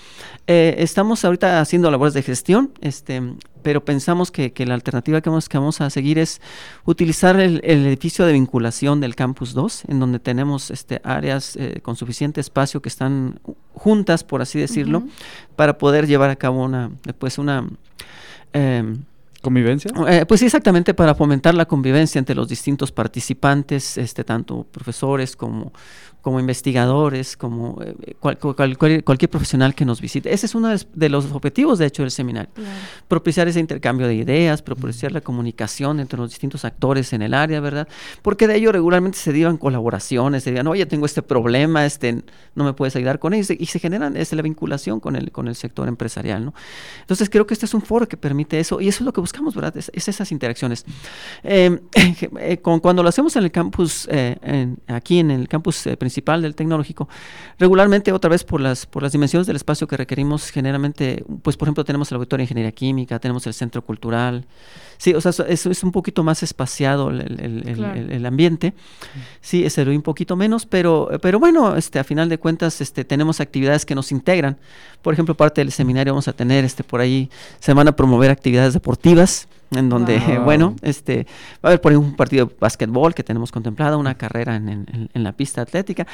eh, 0.47 0.75
estamos 0.79 1.25
ahorita 1.25 1.61
haciendo 1.61 1.91
labores 1.91 2.13
de 2.13 2.23
gestión, 2.23 2.73
este, 2.83 3.23
pero 3.67 3.85
pensamos 3.85 4.31
que, 4.31 4.53
que 4.53 4.65
la 4.65 4.75
alternativa 4.75 5.21
que 5.21 5.29
vamos, 5.29 5.49
que 5.49 5.59
vamos 5.59 5.81
a 5.81 5.91
seguir 5.91 6.21
es 6.21 6.41
utilizar 6.85 7.41
el, 7.41 7.61
el 7.65 7.85
edificio 7.85 8.25
de 8.25 8.33
vinculación 8.33 9.01
del 9.01 9.17
Campus 9.17 9.55
2, 9.55 9.87
en 9.89 9.99
donde 9.99 10.21
tenemos 10.21 10.71
este, 10.71 11.01
áreas 11.03 11.57
eh, 11.57 11.81
con 11.83 11.97
suficiente 11.97 12.41
espacio 12.41 12.81
que 12.81 12.89
están 12.89 13.41
juntas, 13.75 14.23
por 14.23 14.41
así 14.41 14.61
decirlo, 14.61 15.03
para 15.57 15.79
poder 15.79 16.07
llevar 16.07 16.31
a 16.31 16.37
cabo 16.37 16.63
una, 16.63 16.93
pues 17.19 17.39
una... 17.39 17.67
em, 18.53 19.03
¿Convivencia? 19.43 19.91
eh, 20.09 20.25
pues 20.27 20.39
sí, 20.41 20.47
exactamente 20.47 20.95
para 20.95 21.17
fomentar 21.17 21.55
la 21.55 21.67
convivencia 21.67 22.21
entre 22.21 22.37
los 22.37 22.49
distintos 22.49 22.93
participantes, 22.93 23.99
este, 23.99 24.23
tanto 24.23 24.65
profesores 24.71 25.35
como, 25.35 25.73
como 26.27 26.41
investigadores, 26.41 27.37
como 27.37 27.81
eh, 27.85 28.17
cual- 28.19 28.37
cual- 28.37 28.77
cual- 28.77 29.05
cualquier 29.05 29.31
profesional 29.31 29.77
que 29.77 29.85
nos 29.85 30.01
visite. 30.01 30.35
Ese 30.35 30.47
es 30.47 30.57
uno 30.57 30.71
de- 30.93 31.09
los 31.09 31.31
objetivos, 31.31 31.79
de 31.79 31.87
hecho, 31.87 32.03
del 32.03 32.11
seminario. 32.11 32.51
Claro. 32.53 32.71
Propiciar 33.07 33.47
ese 33.47 33.61
intercambio 33.61 34.09
de 34.09 34.17
ideas, 34.17 34.61
propiciar 34.61 35.13
la 35.13 35.21
comunicación 35.21 36.01
entre 36.01 36.19
los 36.19 36.31
distintos 36.31 36.65
actores 36.65 37.13
en 37.13 37.23
el 37.23 37.33
área, 37.33 37.61
¿verdad? 37.61 37.87
Porque 38.23 38.49
de 38.49 38.57
ello 38.57 38.73
regularmente 38.73 39.17
se 39.19 39.31
derivan 39.31 39.57
colaboraciones, 39.57 40.43
se 40.43 40.51
digan, 40.51 40.67
oye, 40.67 40.85
tengo 40.87 41.07
este 41.07 41.23
problema, 41.23 41.87
este, 41.87 42.25
no 42.57 42.65
me 42.65 42.73
puedes 42.73 42.97
ayudar 42.97 43.21
con 43.21 43.33
ello, 43.33 43.55
y 43.57 43.67
se 43.67 43.79
generan 43.79 44.17
este, 44.17 44.35
la 44.35 44.43
vinculación 44.43 44.99
con 44.99 45.15
el, 45.15 45.31
con 45.31 45.47
el 45.47 45.55
sector 45.55 45.87
empresarial, 45.87 46.45
¿no? 46.45 46.55
Entonces 47.03 47.31
creo 47.31 47.47
que 47.47 47.55
este 47.55 47.67
es 47.67 47.75
un 47.75 47.83
foro 47.83 48.09
que 48.09 48.17
permite 48.17 48.59
eso, 48.59 48.81
y 48.81 48.89
eso 48.89 49.05
es 49.05 49.07
lo 49.07 49.13
que 49.13 49.21
buscamos, 49.21 49.55
¿verdad? 49.55 49.77
Es, 49.77 49.93
es 49.95 50.09
esas 50.09 50.33
interacciones. 50.33 50.85
Eh, 51.45 51.79
eh, 52.41 52.57
con- 52.59 52.81
cuando 52.81 53.05
lo 53.05 53.11
hacemos 53.11 53.37
en 53.37 53.45
el 53.45 53.53
campus, 53.53 54.09
en- 54.11 54.79
aquí 54.89 55.21
en 55.21 55.31
el 55.31 55.47
campus 55.47 55.87
eh, 55.87 55.97
principal 56.17 56.41
del 56.41 56.55
tecnológico, 56.55 57.09
regularmente 57.59 58.11
otra 58.11 58.31
vez 58.31 58.43
por 58.43 58.59
las, 58.61 58.87
por 58.87 59.03
las 59.03 59.13
dimensiones 59.13 59.47
del 59.47 59.57
espacio 59.57 59.87
que 59.87 59.99
requerimos, 59.99 60.51
generalmente, 60.51 61.23
pues 61.43 61.59
por 61.59 61.67
ejemplo 61.69 61.85
tenemos 61.85 62.11
el 62.11 62.15
laboratorio 62.15 62.41
de 62.41 62.45
ingeniería 62.45 62.73
química, 62.73 63.19
tenemos 63.19 63.47
el 63.47 63.53
centro 63.53 63.83
cultural, 63.83 64.47
sí, 64.97 65.13
o 65.13 65.21
sea, 65.21 65.31
eso 65.47 65.71
es 65.71 65.85
un 65.85 65.93
poquito 65.93 66.23
más 66.25 66.43
espaciado 66.43 67.11
el, 67.11 67.21
el- 67.21 67.69
el- 67.69 67.77
Claro. 67.77 68.01
el- 68.01 68.13
el 68.13 68.25
ambiente, 68.25 68.73
sí, 69.43 69.65
es 69.67 69.77
un 69.77 70.01
poquito 70.01 70.37
menos, 70.37 70.65
pero, 70.65 71.11
pero 71.21 71.39
bueno, 71.39 71.77
este, 71.77 71.99
a 71.99 72.05
final 72.05 72.31
de 72.31 72.39
cuentas 72.39 72.81
este, 72.81 73.05
tenemos 73.05 73.41
actividades 73.41 73.85
que 73.85 73.95
nos 73.95 74.11
integran, 74.11 74.57
por 75.03 75.13
ejemplo, 75.13 75.35
parte 75.37 75.61
del 75.61 75.71
seminario 75.71 76.15
vamos 76.15 76.29
a 76.29 76.33
tener 76.33 76.65
este, 76.65 76.83
por 76.83 77.01
ahí, 77.03 77.29
se 77.61 77.75
van 77.75 77.89
a 77.89 77.93
promover 77.93 78.31
actividades 78.31 78.73
deportivas, 78.73 79.49
en 79.73 79.89
donde, 79.89 80.19
Wow. 80.19 80.41
bueno, 80.45 80.77
este, 80.83 81.27
va 81.57 81.61
a 81.65 81.67
haber 81.69 81.81
por 81.81 81.93
ahí 81.93 81.97
un 81.99 82.15
partido 82.17 82.47
de 82.47 82.55
básquetbol 82.61 83.15
que 83.15 83.23
tenemos 83.23 83.51
contemplado, 83.53 83.99
una 83.99 84.15
carrera 84.17 84.57
en, 84.57 84.69
en- 84.69 85.11
en 85.13 85.25
la 85.25 85.33
pista 85.33 85.63
atlética, 85.63 86.07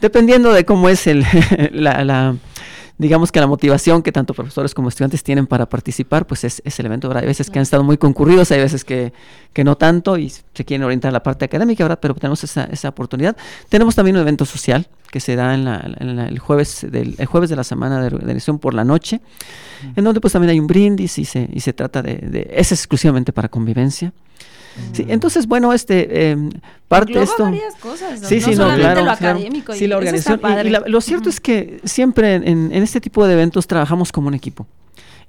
dependiendo 0.00 0.52
de 0.52 0.64
cómo 0.64 0.88
es 0.88 1.06
el, 1.06 1.24
la, 1.72 2.04
la- 2.04 2.36
digamos 2.98 3.32
que 3.32 3.40
la 3.40 3.46
motivación 3.46 4.02
que 4.02 4.12
tanto 4.12 4.34
profesores 4.34 4.74
como 4.74 4.90
estudiantes 4.90 5.22
tienen 5.24 5.46
para 5.46 5.66
participar, 5.68 6.26
pues 6.26 6.44
es, 6.44 6.60
es 6.66 6.78
el 6.80 6.86
evento, 6.86 7.08
¿verdad? 7.08 7.22
Hay 7.22 7.28
veces 7.28 7.48
que 7.48 7.58
han 7.58 7.62
estado 7.62 7.82
muy 7.82 7.96
concurridos, 7.96 8.50
hay 8.52 8.58
veces 8.60 8.84
que, 8.84 9.12
que 9.54 9.64
no 9.64 9.76
tanto 9.76 10.18
y 10.18 10.28
se 10.28 10.64
quieren 10.66 10.84
orientar 10.84 11.08
a 11.08 11.12
la 11.12 11.22
parte 11.22 11.46
académica, 11.46 11.82
¿verdad? 11.82 11.98
Pero 12.00 12.14
tenemos 12.14 12.44
esa, 12.44 12.64
esa 12.64 12.90
oportunidad. 12.90 13.36
Tenemos 13.70 13.94
también 13.94 14.16
un 14.16 14.22
evento 14.22 14.44
social 14.44 14.86
que 15.10 15.20
se 15.20 15.36
da 15.36 15.54
en, 15.54 15.64
la, 15.64 15.84
en 15.98 16.16
la- 16.16 16.26
el, 16.28 16.38
jueves 16.38 16.86
del, 16.90 17.14
el 17.18 17.26
jueves 17.26 17.50
de 17.50 17.56
la 17.56 17.64
semana 17.64 18.00
de 18.00 18.06
organización 18.14 18.58
por 18.58 18.74
la 18.74 18.84
noche, 18.84 19.20
en 19.96 20.04
donde 20.04 20.20
pues 20.20 20.32
también 20.32 20.50
hay 20.50 20.60
un 20.60 20.66
brindis 20.66 21.18
y 21.18 21.24
se, 21.24 21.48
y 21.52 21.60
se 21.60 21.72
trata 21.72 22.02
de, 22.02 22.16
de- 22.16 22.50
es 22.54 22.70
exclusivamente 22.72 23.32
para 23.32 23.48
convivencia. 23.48 24.12
Sí, 24.92 25.04
entonces, 25.08 25.46
bueno, 25.48 25.72
este, 25.72 26.30
em, 26.30 26.48
parte 26.86 27.12
de 27.12 27.24
esto... 27.24 27.42
varias 27.42 27.74
cosas, 27.74 28.20
¿no? 28.22 28.28
Sí, 28.28 28.40
sí, 28.40 28.50
no, 28.50 28.56
solamente 28.58 28.82
claro. 28.84 29.00
lo 29.00 29.16
claro. 29.16 29.34
académico. 29.38 29.72
Sí, 29.74 29.84
y 29.84 29.86
la 29.88 29.96
organización. 29.96 30.40
y- 30.64 30.66
y 30.68 30.70
la- 30.70 30.84
lo 30.86 31.00
cierto 31.00 31.28
es 31.28 31.40
que 31.40 31.80
siempre 31.84 32.36
en, 32.36 32.44
en 32.72 32.82
este 32.82 33.00
tipo 33.00 33.26
de 33.26 33.32
eventos 33.32 33.66
trabajamos 33.66 34.12
como 34.12 34.28
un 34.28 34.34
equipo. 34.34 34.66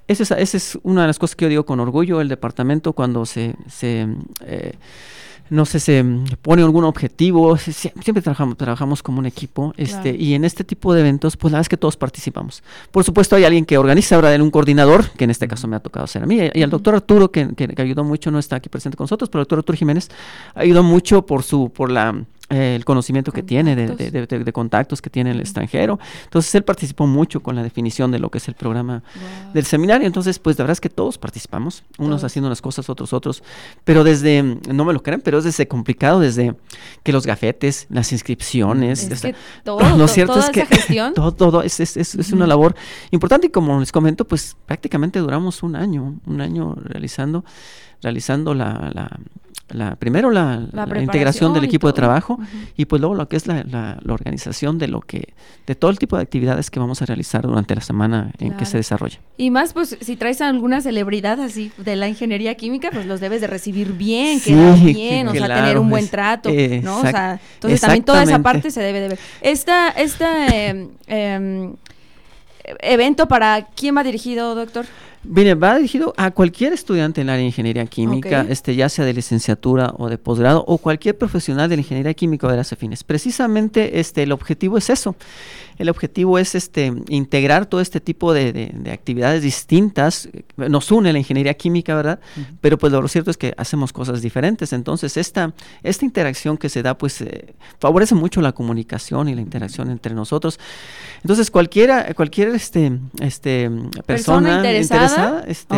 Esa 0.06 0.22
es, 0.22 0.30
esa 0.30 0.56
es 0.56 0.78
una 0.84 1.02
de 1.02 1.06
las 1.08 1.18
cosas 1.18 1.34
que 1.36 1.44
yo 1.44 1.48
digo 1.48 1.66
con 1.66 1.80
orgullo. 1.80 2.20
El 2.20 2.28
departamento 2.28 2.92
cuando 2.92 3.26
se, 3.26 3.54
se 3.68 4.06
eh, 4.46 4.74
no 5.52 5.64
sé, 5.66 5.78
se 5.80 6.02
mm, 6.02 6.24
pone 6.42 6.62
algún 6.62 6.84
objetivo, 6.84 7.56
se- 7.56 7.72
siempre 7.72 8.22
trabajamos, 8.22 8.56
trabajamos 8.56 9.02
como 9.02 9.18
un 9.18 9.26
equipo, 9.26 9.74
este, 9.76 10.02
Claro. 10.10 10.16
y 10.18 10.34
en 10.34 10.44
este 10.44 10.64
tipo 10.64 10.94
de 10.94 11.00
eventos, 11.00 11.36
pues 11.36 11.52
la 11.52 11.56
verdad 11.56 11.66
es 11.66 11.68
que 11.68 11.76
todos 11.76 11.96
participamos. 11.96 12.62
Por 12.90 13.04
supuesto, 13.04 13.36
hay 13.36 13.44
alguien 13.44 13.64
que 13.64 13.78
organiza, 13.78 14.16
ahora 14.16 14.34
un 14.42 14.50
coordinador, 14.50 15.10
que 15.10 15.24
en 15.24 15.30
este 15.30 15.46
caso 15.48 15.68
me 15.68 15.76
ha 15.76 15.80
tocado 15.80 16.06
ser 16.06 16.22
a 16.22 16.26
mí, 16.26 16.38
y 16.54 16.62
al 16.62 16.70
doctor 16.70 16.94
Arturo, 16.94 17.30
que, 17.30 17.54
que- 17.54 17.68
que 17.68 17.82
ayudó 17.82 18.02
mucho, 18.04 18.30
no 18.30 18.38
está 18.38 18.56
aquí 18.56 18.68
presente 18.68 18.96
con 18.96 19.04
nosotros, 19.04 19.28
pero 19.30 19.40
el 19.40 19.44
doctor 19.44 19.58
Arturo 19.58 19.76
Jiménez 19.78 20.08
ayudó 20.54 20.82
mucho 20.82 21.26
por 21.26 21.42
su, 21.42 21.70
por 21.70 21.90
la 21.90 22.24
eh, 22.52 22.76
el 22.76 22.84
conocimiento 22.84 23.32
que 23.32 23.42
tiene 23.42 23.74
de, 23.74 23.88
de- 23.96 24.10
de- 24.10 24.26
de- 24.26 24.44
de 24.44 24.52
contactos 24.52 25.00
que 25.02 25.10
tiene 25.10 25.30
en 25.30 25.36
el 25.36 25.40
extranjero. 25.40 25.98
Entonces 26.24 26.54
él 26.54 26.62
participó 26.64 27.06
mucho 27.06 27.40
con 27.40 27.56
la 27.56 27.62
definición 27.62 28.12
de 28.12 28.18
lo 28.18 28.30
que 28.30 28.38
es 28.38 28.46
el 28.48 28.54
programa 28.54 29.02
Wow. 29.44 29.52
del 29.54 29.64
seminario. 29.64 30.06
Entonces, 30.06 30.38
pues 30.38 30.58
la 30.58 30.64
verdad 30.64 30.72
es 30.74 30.80
que 30.80 30.90
todos 30.90 31.18
participamos, 31.18 31.82
unos 31.98 32.10
Todos. 32.20 32.24
haciendo 32.24 32.48
unas 32.48 32.60
cosas, 32.62 32.88
otros 32.90 33.12
otros, 33.12 33.42
pero 33.84 34.04
desde, 34.04 34.42
no 34.70 34.84
me 34.84 34.92
lo 34.92 35.02
creen, 35.02 35.20
pero 35.22 35.38
es 35.38 35.44
desde 35.44 35.66
complicado, 35.66 36.20
desde 36.20 36.54
que 37.02 37.12
los 37.12 37.26
gafetes, 37.26 37.86
las 37.90 38.12
inscripciones, 38.12 39.10
Es 39.10 39.20
que 39.22 39.34
todo, 39.64 39.80
lo 39.96 39.96
to- 39.96 40.08
cierto 40.08 40.34
toda 40.34 40.44
es 40.46 40.50
que 40.50 40.66
gestión. 40.66 41.14
todo, 41.14 41.32
todo 41.32 41.62
es, 41.62 41.80
es, 41.80 41.96
es- 41.96 42.14
es 42.14 42.32
una 42.32 42.46
labor 42.46 42.74
importante 43.10 43.46
y 43.46 43.50
como 43.50 43.80
les 43.80 43.92
comento, 43.92 44.26
pues 44.26 44.56
prácticamente 44.66 45.18
duramos 45.20 45.62
un 45.62 45.74
año, 45.76 46.20
un 46.26 46.40
año 46.40 46.74
realizando, 46.76 47.44
realizando 48.02 48.54
la, 48.54 48.90
la, 48.94 49.18
la- 49.68 49.96
primero 49.96 50.30
la, 50.30 50.66
La 50.72 50.84
la 50.86 51.00
integración 51.02 51.54
del 51.54 51.64
equipo 51.64 51.86
de 51.86 51.92
trabajo 51.94 52.38
y 52.76 52.84
pues 52.84 53.00
luego 53.00 53.14
lo 53.14 53.28
que 53.28 53.36
es 53.36 53.46
la, 53.46 53.64
la- 53.64 53.98
la 54.02 54.12
organización 54.14 54.78
de 54.78 54.88
lo 54.88 55.00
que, 55.00 55.32
de 55.66 55.74
todo 55.74 55.90
el 55.90 55.98
tipo 55.98 56.16
de 56.16 56.22
actividades 56.22 56.70
que 56.70 56.78
vamos 56.78 57.00
a 57.00 57.06
realizar 57.06 57.42
durante 57.42 57.74
la 57.74 57.80
semana 57.80 58.32
en 58.38 58.54
que 58.56 58.66
se 58.66 58.76
desarrolla. 58.76 59.18
Y 59.38 59.50
más, 59.50 59.72
pues, 59.72 59.96
si 60.00 60.16
traes 60.16 60.40
a 60.42 60.48
alguna 60.48 60.80
celebridad 60.82 61.40
así 61.40 61.72
de 61.78 61.96
la 61.96 62.08
ingeniería 62.08 62.54
química, 62.54 62.90
pues 62.92 63.06
los 63.06 63.20
debes 63.20 63.40
de 63.40 63.46
recibir 63.46 63.92
bien, 63.94 64.40
Sí, 64.40 64.50
quedar 64.52 64.78
bien, 64.84 65.28
o 65.28 65.32
sea, 65.32 65.46
tener 65.48 65.78
un 65.78 65.88
buen 65.88 66.04
es- 66.04 66.10
trato, 66.10 66.50
¿no? 66.82 66.98
O 66.98 67.02
sea, 67.02 67.40
entonces 67.54 67.80
también 67.80 68.04
toda 68.04 68.22
esa 68.24 68.40
parte 68.40 68.70
se 68.70 68.80
debe 68.82 69.00
de 69.00 69.08
ver. 69.08 69.18
Esta, 69.40 69.88
esta 69.90 70.46
em, 70.48 71.74
evento 72.80 73.26
para 73.28 73.66
quién 73.74 73.96
va 73.96 74.02
dirigido, 74.02 74.54
doctor? 74.54 74.86
Viene, 75.24 75.54
va 75.54 75.76
dirigido 75.76 76.12
a 76.16 76.32
cualquier 76.32 76.72
estudiante 76.72 77.20
en 77.20 77.28
el 77.28 77.30
área 77.30 77.40
de 77.42 77.46
ingeniería 77.46 77.86
química, 77.86 78.40
este, 78.48 78.74
ya 78.74 78.88
sea 78.88 79.04
de 79.04 79.12
licenciatura 79.14 79.94
o 79.96 80.08
de 80.08 80.18
posgrado, 80.18 80.64
o 80.66 80.78
cualquier 80.78 81.16
profesional 81.16 81.68
de 81.68 81.76
la 81.76 81.82
ingeniería 81.82 82.12
química 82.14 82.48
o 82.48 82.50
de 82.50 82.56
las 82.56 82.72
afines. 82.72 83.04
Precisamente 83.04 84.00
este, 84.00 84.24
el 84.24 84.32
objetivo 84.32 84.78
es 84.78 84.90
eso. 84.90 85.14
El 85.78 85.88
objetivo 85.88 86.38
es 86.38 86.54
este, 86.54 86.92
integrar 87.08 87.66
todo 87.66 87.80
este 87.80 87.98
tipo 88.00 88.34
de, 88.34 88.52
de- 88.52 88.72
de 88.74 88.90
actividades 88.92 89.42
distintas. 89.42 90.28
Nos 90.56 90.90
une 90.92 91.12
la 91.12 91.18
ingeniería 91.18 91.54
química, 91.54 91.94
¿verdad? 91.94 92.20
Pero 92.60 92.76
pues 92.76 92.92
lo 92.92 93.08
cierto 93.08 93.30
es 93.30 93.36
que 93.36 93.54
hacemos 93.56 93.92
cosas 93.92 94.22
diferentes. 94.22 94.72
Entonces, 94.72 95.16
esta, 95.16 95.54
esta 95.82 96.04
interacción 96.04 96.58
que 96.58 96.68
se 96.68 96.82
da, 96.82 96.98
pues 96.98 97.20
eh, 97.22 97.54
favorece 97.80 98.14
mucho 98.14 98.40
la 98.42 98.52
comunicación 98.52 99.28
y 99.28 99.34
la 99.34 99.40
interacción 99.40 99.90
entre 99.90 100.14
nosotros. 100.14 100.60
Entonces, 101.22 101.50
cualquiera, 101.50 102.12
cualquier 102.14 102.48
este, 102.48 102.98
este, 103.20 103.70
persona, 104.06 104.50
interesada? 104.82 105.11
Este. 105.46 105.74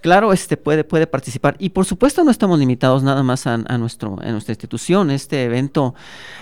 Claro, 0.00 0.32
este 0.32 0.56
puede, 0.56 0.84
puede 0.84 1.06
participar. 1.06 1.56
Y 1.58 1.70
por 1.70 1.84
supuesto 1.84 2.24
no 2.24 2.30
estamos 2.30 2.58
limitados 2.58 3.02
nada 3.02 3.22
más 3.22 3.46
a, 3.46 3.54
a 3.54 3.78
nuestro, 3.78 4.16
a 4.20 4.30
nuestra 4.30 4.52
institución. 4.52 5.10
Este 5.10 5.44
evento 5.44 5.94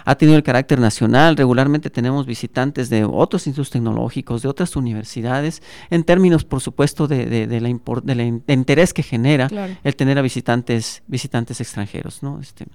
ha 0.05 0.15
tenido 0.17 0.37
el 0.37 0.43
carácter 0.43 0.79
nacional. 0.79 1.37
Regularmente 1.37 1.91
tenemos 1.91 2.27
visitantes 2.27 2.89
de 2.91 3.05
otros 3.05 3.47
institutos 3.47 3.71
tecnológicos, 3.71 4.43
de 4.43 4.49
otras 4.49 4.77
universidades, 4.77 5.63
en 5.91 6.05
términos, 6.05 6.45
por 6.45 6.61
supuesto, 6.61 7.07
de, 7.09 7.27
de- 7.27 7.47
de 7.47 7.61
la 7.61 7.69
de 8.03 8.15
la 8.15 8.23
in- 8.23 8.43
interés 8.49 8.93
que 8.93 9.03
genera 9.03 9.49
Claro. 9.49 9.75
el 9.85 9.97
tener 9.97 10.19
a 10.19 10.23
visitantes, 10.23 11.03
visitantes 11.07 11.61
extranjeros, 11.61 12.23
¿no? 12.23 12.41
Este, 12.41 12.67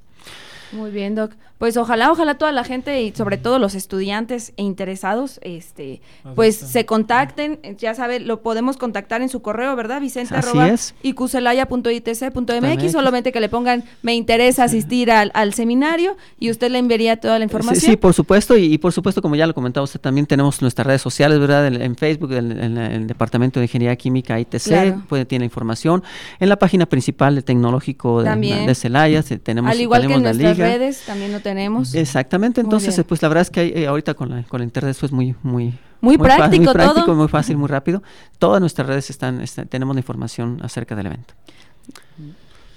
Muy 0.71 0.91
bien, 0.91 1.15
Doc. 1.15 1.31
Pues 1.57 1.77
ojalá, 1.77 2.11
ojalá 2.11 2.35
toda 2.35 2.51
la 2.51 2.63
gente 2.63 3.03
y 3.03 3.11
sobre 3.11 3.37
todo 3.37 3.59
los 3.59 3.75
estudiantes 3.75 4.53
e 4.57 4.63
interesados, 4.63 5.39
este, 5.43 6.01
pues 6.35 6.55
se 6.55 6.85
contacten. 6.87 7.59
Ya 7.77 7.93
sabe, 7.93 8.19
lo 8.19 8.41
podemos 8.41 8.77
contactar 8.77 9.21
en 9.21 9.29
su 9.29 9.43
correo, 9.43 9.75
¿verdad? 9.75 10.01
Vicente 10.01 10.33
Así 10.35 10.49
arroba 10.49 10.69
es. 10.69 10.95
iqcelaya.itc.mx. 11.03 12.61
MX. 12.61 12.91
Solamente 12.91 13.31
que 13.31 13.39
le 13.39 13.49
pongan 13.49 13.83
me 14.01 14.15
interesa 14.15 14.63
asistir 14.63 15.11
al, 15.11 15.31
al 15.33 15.53
seminario 15.53 16.17
y 16.39 16.49
usted 16.49 16.71
le 16.71 16.79
enviaría 16.79 17.17
toda 17.19 17.37
la 17.37 17.45
información. 17.45 17.79
Sí, 17.81 17.91
sí, 17.91 17.97
por 17.97 18.13
supuesto, 18.13 18.57
y, 18.57 18.73
y 18.73 18.77
por 18.77 18.91
supuesto, 18.91 19.21
como 19.21 19.35
ya 19.35 19.45
lo 19.47 19.53
comentaba 19.53 19.83
usted, 19.83 19.99
también 19.99 20.25
tenemos 20.25 20.61
nuestras 20.61 20.87
redes 20.87 21.01
sociales, 21.01 21.39
¿verdad? 21.39 21.67
En, 21.67 21.81
en 21.81 21.95
Facebook, 21.95 22.31
en, 22.33 22.51
en 22.57 22.75
la- 22.75 22.85
en 22.87 23.01
el 23.03 23.07
Departamento 23.07 23.59
de 23.59 23.65
Ingeniería 23.65 23.95
Química 23.95 24.39
ITC, 24.39 24.63
Claro. 24.63 25.03
puede, 25.07 25.25
tiene 25.25 25.45
información. 25.45 26.03
En 26.39 26.49
la 26.49 26.57
página 26.57 26.85
principal 26.85 27.35
del 27.35 27.43
Tecnológico 27.43 28.19
de, 28.23 28.25
También. 28.29 28.65
de 28.65 28.75
Celaya, 28.75 29.21
se- 29.21 29.37
tenemos, 29.37 29.71
Al 29.71 29.79
igual 29.79 30.01
que 30.07 30.13
en 30.13 30.23
tenemos 30.23 30.37
la 30.37 30.49
liga. 30.53 30.60
Redes, 30.61 31.03
también 31.05 31.31
lo 31.31 31.39
tenemos. 31.41 31.93
Exactamente, 31.95 32.61
Muy 32.61 32.67
entonces, 32.67 32.97
eh, 32.97 33.03
pues 33.03 33.21
la 33.21 33.27
verdad 33.27 33.41
es 33.43 33.49
que 33.49 33.59
hay, 33.59 33.73
eh, 33.75 33.87
ahorita 33.87 34.13
con 34.13 34.29
la, 34.29 34.43
con 34.43 34.59
la 34.59 34.63
internet 34.65 34.91
eso 34.95 35.05
es 35.05 35.11
muy, 35.11 35.35
muy, 35.43 35.73
Muy 36.01 36.17
fa- 36.17 36.23
práctico 36.23 36.63
muy 36.65 36.73
práctico, 36.73 37.05
todo. 37.07 37.15
muy 37.15 37.27
fácil, 37.27 37.57
muy 37.57 37.67
rápido. 37.67 38.01
Todas 38.39 38.59
nuestras 38.61 38.87
redes 38.87 39.09
están, 39.09 39.41
están- 39.41 39.67
tenemos 39.67 39.95
la 39.95 39.99
información 39.99 40.59
acerca 40.63 40.95
del 40.95 41.07
evento. 41.07 41.33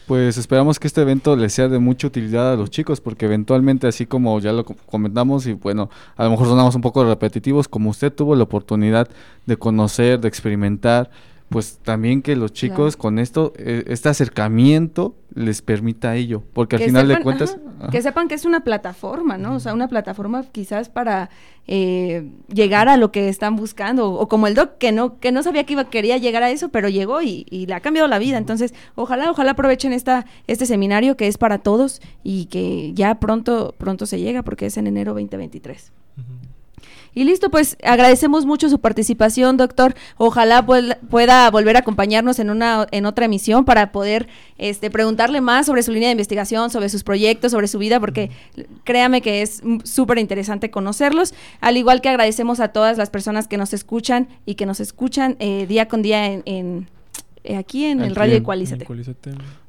Pues 0.06 0.36
esperamos 0.36 0.78
que 0.78 0.86
este 0.86 1.00
evento 1.00 1.34
les 1.34 1.54
sea 1.54 1.66
de 1.68 1.78
mucha 1.78 2.06
utilidad 2.08 2.52
a 2.52 2.56
los 2.56 2.68
chicos, 2.68 3.00
porque 3.00 3.24
eventualmente, 3.24 3.86
así 3.86 4.04
como 4.04 4.38
ya 4.38 4.52
lo 4.52 4.62
co- 4.66 4.76
comentamos, 4.84 5.46
y 5.46 5.54
bueno, 5.54 5.88
a 6.16 6.24
lo 6.24 6.30
mejor 6.30 6.46
sonamos 6.48 6.74
un 6.74 6.82
poco 6.82 7.02
repetitivos, 7.06 7.68
como 7.68 7.88
usted 7.88 8.12
tuvo 8.12 8.36
la 8.36 8.42
oportunidad 8.42 9.08
de 9.46 9.56
conocer, 9.56 10.20
de 10.20 10.28
experimentar, 10.28 11.10
pues 11.48 11.78
también 11.82 12.20
que 12.20 12.36
los 12.36 12.52
chicos 12.52 12.96
Claro. 12.96 12.98
con 13.02 13.18
esto, 13.18 13.54
eh, 13.56 13.84
este 13.86 14.10
acercamiento 14.10 15.14
les 15.34 15.62
permita 15.62 16.14
ello, 16.16 16.42
porque 16.52 16.76
al 16.76 16.80
Que 16.82 16.86
final 16.86 17.08
de 17.08 17.20
cuentas... 17.20 17.56
ajá, 17.60 17.76
ajá. 17.80 17.90
que 17.90 18.02
sepan 18.02 18.28
que 18.28 18.34
es 18.34 18.44
una 18.44 18.62
plataforma, 18.62 19.36
¿no? 19.36 19.54
O 19.56 19.60
sea, 19.60 19.74
una 19.74 19.88
plataforma 19.88 20.44
quizás 20.52 20.88
para 20.88 21.28
eh, 21.66 22.30
llegar 22.52 22.88
a 22.88 22.96
lo 22.96 23.10
que 23.10 23.28
están 23.28 23.56
buscando, 23.56 24.08
o, 24.10 24.20
o 24.20 24.28
como 24.28 24.46
el 24.46 24.54
doc 24.54 24.78
que 24.78 24.92
no 24.92 25.18
que 25.18 25.32
no 25.32 25.42
sabía 25.42 25.64
que 25.64 25.72
iba 25.72 25.90
quería 25.90 26.18
llegar 26.18 26.42
a 26.42 26.50
eso, 26.50 26.68
pero 26.68 26.88
llegó 26.88 27.20
y, 27.22 27.46
y 27.50 27.66
le 27.66 27.74
ha 27.74 27.80
cambiado 27.80 28.06
la 28.08 28.18
vida. 28.18 28.38
Entonces, 28.38 28.74
ojalá 28.94 29.30
ojalá 29.30 29.52
aprovechen 29.52 29.92
esta 29.92 30.24
este 30.46 30.66
seminario 30.66 31.16
que 31.16 31.26
es 31.26 31.36
para 31.38 31.58
todos 31.58 32.00
y 32.22 32.46
que 32.46 32.92
ya 32.94 33.16
pronto 33.18 33.74
pronto 33.78 34.06
se 34.06 34.20
llega 34.20 34.42
porque 34.42 34.66
es 34.66 34.76
en 34.76 34.86
enero 34.86 35.12
2023. 35.14 35.92
Y 37.14 37.24
listo, 37.24 37.50
pues 37.50 37.76
agradecemos 37.84 38.44
mucho 38.44 38.68
su 38.68 38.80
participación, 38.80 39.56
doctor. 39.56 39.94
Ojalá 40.16 40.64
pueda 40.66 41.50
volver 41.50 41.76
a 41.76 41.80
acompañarnos 41.80 42.38
en 42.38 42.50
una 42.50 42.86
en 42.90 43.06
otra 43.06 43.26
emisión 43.26 43.64
para 43.64 43.92
poder 43.92 44.28
este 44.58 44.90
preguntarle 44.90 45.40
más 45.40 45.66
sobre 45.66 45.82
su 45.82 45.92
línea 45.92 46.08
de 46.08 46.12
investigación, 46.12 46.70
sobre 46.70 46.88
sus 46.88 47.04
proyectos, 47.04 47.52
sobre 47.52 47.68
su 47.68 47.78
vida, 47.78 48.00
porque 48.00 48.30
créame 48.84 49.22
que 49.22 49.42
es 49.42 49.62
súper 49.84 50.18
interesante 50.18 50.70
conocerlos. 50.70 51.34
Al 51.60 51.76
igual 51.76 52.00
que 52.00 52.08
agradecemos 52.08 52.58
a 52.60 52.68
todas 52.68 52.98
las 52.98 53.10
personas 53.10 53.46
que 53.48 53.56
nos 53.58 53.72
escuchan 53.72 54.28
y 54.44 54.56
que 54.56 54.66
nos 54.66 54.80
escuchan 54.80 55.36
eh, 55.38 55.66
día 55.68 55.86
con 55.88 56.02
día 56.02 56.26
en, 56.26 56.42
en- 56.46 56.88
aquí 57.56 57.84
en 57.84 58.00
el 58.02 58.14
radio 58.14 58.36
Ecualízate. 58.36 58.86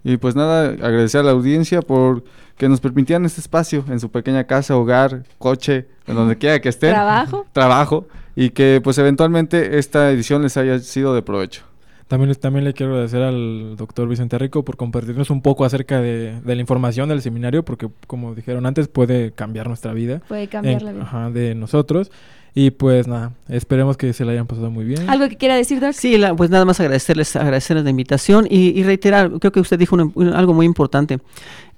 Y 0.04 0.18
pues 0.18 0.36
nada, 0.36 0.70
agradecer 0.70 1.22
a 1.22 1.24
la 1.24 1.32
audiencia 1.32 1.82
por 1.82 2.24
que 2.58 2.70
nos 2.70 2.80
permitieran 2.80 3.26
este 3.26 3.42
espacio 3.42 3.84
en 3.90 4.00
su 4.00 4.10
pequeña 4.10 4.46
casa, 4.46 4.78
hogar, 4.78 5.24
coche, 5.40 5.88
en 6.08 6.16
donde 6.16 6.38
quiera 6.40 6.62
que 6.62 6.70
estén. 6.70 6.92
Trabajo. 6.94 7.46
Trabajo. 7.54 8.08
Y 8.36 8.50
que 8.52 8.82
pues 8.84 8.98
eventualmente 8.98 9.78
esta 9.78 10.12
edición 10.12 10.42
les 10.42 10.56
haya 10.58 10.80
sido 10.80 11.14
de 11.16 11.22
provecho. 11.22 11.64
También, 12.08 12.36
también 12.36 12.66
le 12.66 12.74
quiero 12.74 12.92
agradecer 12.94 13.24
al 13.24 13.76
doctor 13.78 14.08
Vicente 14.08 14.38
Rico 14.38 14.64
por 14.64 14.78
compartirnos 14.78 15.32
un 15.32 15.42
poco 15.42 15.66
acerca 15.66 16.00
de, 16.02 16.40
de 16.40 16.56
la 16.56 16.62
información 16.62 17.10
del 17.10 17.22
seminario, 17.22 17.66
porque 17.66 17.90
como 18.06 18.36
dijeron 18.36 18.66
antes, 18.68 18.88
puede 18.88 19.32
cambiar 19.32 19.68
nuestra 19.68 19.92
vida. 19.94 20.22
Puede 20.28 20.48
cambiar 20.48 20.82
en- 20.82 20.86
la 20.86 20.92
vida. 20.94 21.04
ajá, 21.04 21.32
de 21.32 21.56
nosotros. 21.56 22.12
Y 22.58 22.72
pues 22.72 23.06
nada, 23.06 23.34
esperemos 23.50 23.98
que 23.98 24.14
se 24.14 24.24
la 24.24 24.32
hayan 24.32 24.48
pasado 24.48 24.72
muy 24.72 24.86
bien. 24.86 25.10
¿Algo 25.10 25.28
que 25.28 25.36
quiera 25.36 25.56
decir, 25.56 25.82
Doc? 25.82 25.92
Sí, 25.92 26.18
la- 26.18 26.34
pues 26.36 26.50
nada 26.50 26.64
más 26.64 26.80
agradecerles, 26.80 27.36
agradecerles 27.36 27.84
la 27.84 27.90
invitación 27.90 28.48
y, 28.50 28.70
y 28.80 28.84
reiterar, 28.84 29.30
creo 29.40 29.52
que 29.52 29.60
usted 29.60 29.78
dijo 29.78 29.96
un- 29.98 30.12
un- 30.16 30.30
algo 30.34 30.54
muy 30.54 30.66
importante. 30.66 31.20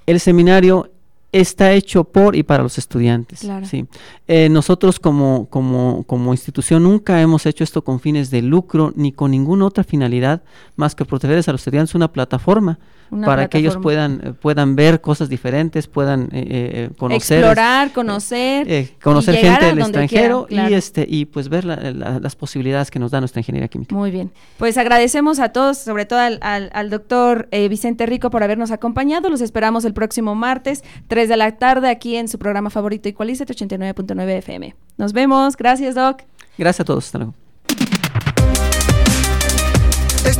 El 0.05 0.19
seminario 0.19 0.91
está 1.32 1.73
hecho 1.73 2.03
por 2.03 2.36
y 2.36 2.43
para 2.43 2.61
los 2.63 2.78
estudiantes. 2.78 3.39
Claro. 3.41 3.65
¿sí? 3.65 3.86
Eh, 4.28 4.49
nosotros 4.49 4.99
como, 4.99 5.47
como, 5.49 6.03
como 6.05 6.32
institución 6.34 6.84
nunca 6.84 7.21
hemos 7.21 7.45
hecho 7.47 7.63
esto 7.63 7.84
con 7.84 7.99
fines 7.99 8.30
de 8.30 8.43
lucro 8.43 8.93
ni 8.95 9.11
con 9.11 9.32
ninguna 9.32 9.65
otra 9.65 9.84
finalidad 9.84 10.43
más 10.75 10.93
que 10.95 11.05
protegerles 11.05 11.49
a 11.49 11.51
los 11.53 11.61
estudiantes 11.61 11.95
una 11.95 12.11
plataforma 12.13 12.80
Una 13.10 13.26
para 13.26 13.47
que 13.47 13.58
ellos 13.60 13.78
puedan, 13.78 14.22
eh, 14.24 14.34
puedan 14.34 14.76
ver 14.76 15.01
cosas 15.01 15.30
diferentes, 15.30 15.88
puedan 15.88 16.24
eh, 16.24 16.28
eh, 16.34 16.89
conocer. 16.97 17.38
Explorar, 17.39 17.91
conocer. 17.93 18.70
eh, 18.72 18.93
conocer 19.01 19.36
y 19.36 19.38
gente 19.38 19.66
del 19.66 19.80
extranjero 19.80 20.45
quieran, 20.47 20.66
claro. 20.66 20.70
y 20.70 20.74
este 20.74 21.05
y 21.08 21.26
pues 21.26 21.49
ver 21.49 21.66
la- 21.66 21.76
la- 21.91 22.20
las 22.20 22.36
posibilidades 22.36 22.91
que 22.91 22.99
nos 22.99 23.12
da 23.12 23.20
nuestra 23.20 23.39
ingeniería 23.39 23.68
química. 23.68 23.95
Muy 23.95 24.12
bien. 24.12 24.32
Pues 24.58 24.78
agradecemos 24.78 25.39
a 25.39 25.49
todos, 25.49 25.78
sobre 25.78 26.05
todo 26.05 26.20
al, 26.20 26.39
al- 26.41 26.70
al 26.74 26.89
doctor 26.89 27.47
eh, 27.51 27.68
Vicente 27.70 28.05
Rico 28.05 28.30
por 28.30 28.43
habernos 28.43 28.72
acompañado. 28.72 29.30
Los 29.30 29.41
esperamos 29.41 29.86
el 29.86 29.93
próximo 29.93 30.36
martes, 30.36 30.84
3 31.08 31.30
de 31.30 31.38
la 31.38 31.51
tarde, 31.58 31.89
aquí 31.89 32.16
en 32.18 32.28
su 32.28 32.38
programa 32.39 32.70
favorito 32.70 33.08
Equalizate 33.10 33.53
89.9 33.53 34.30
FM. 34.39 34.76
Nos 34.97 35.14
vemos. 35.14 35.55
Gracias, 35.55 35.95
Doc. 35.95 36.22
Gracias 36.58 36.82
a 36.82 36.86
todos. 36.86 37.05
Hasta 37.05 37.20
luego. 37.20 37.34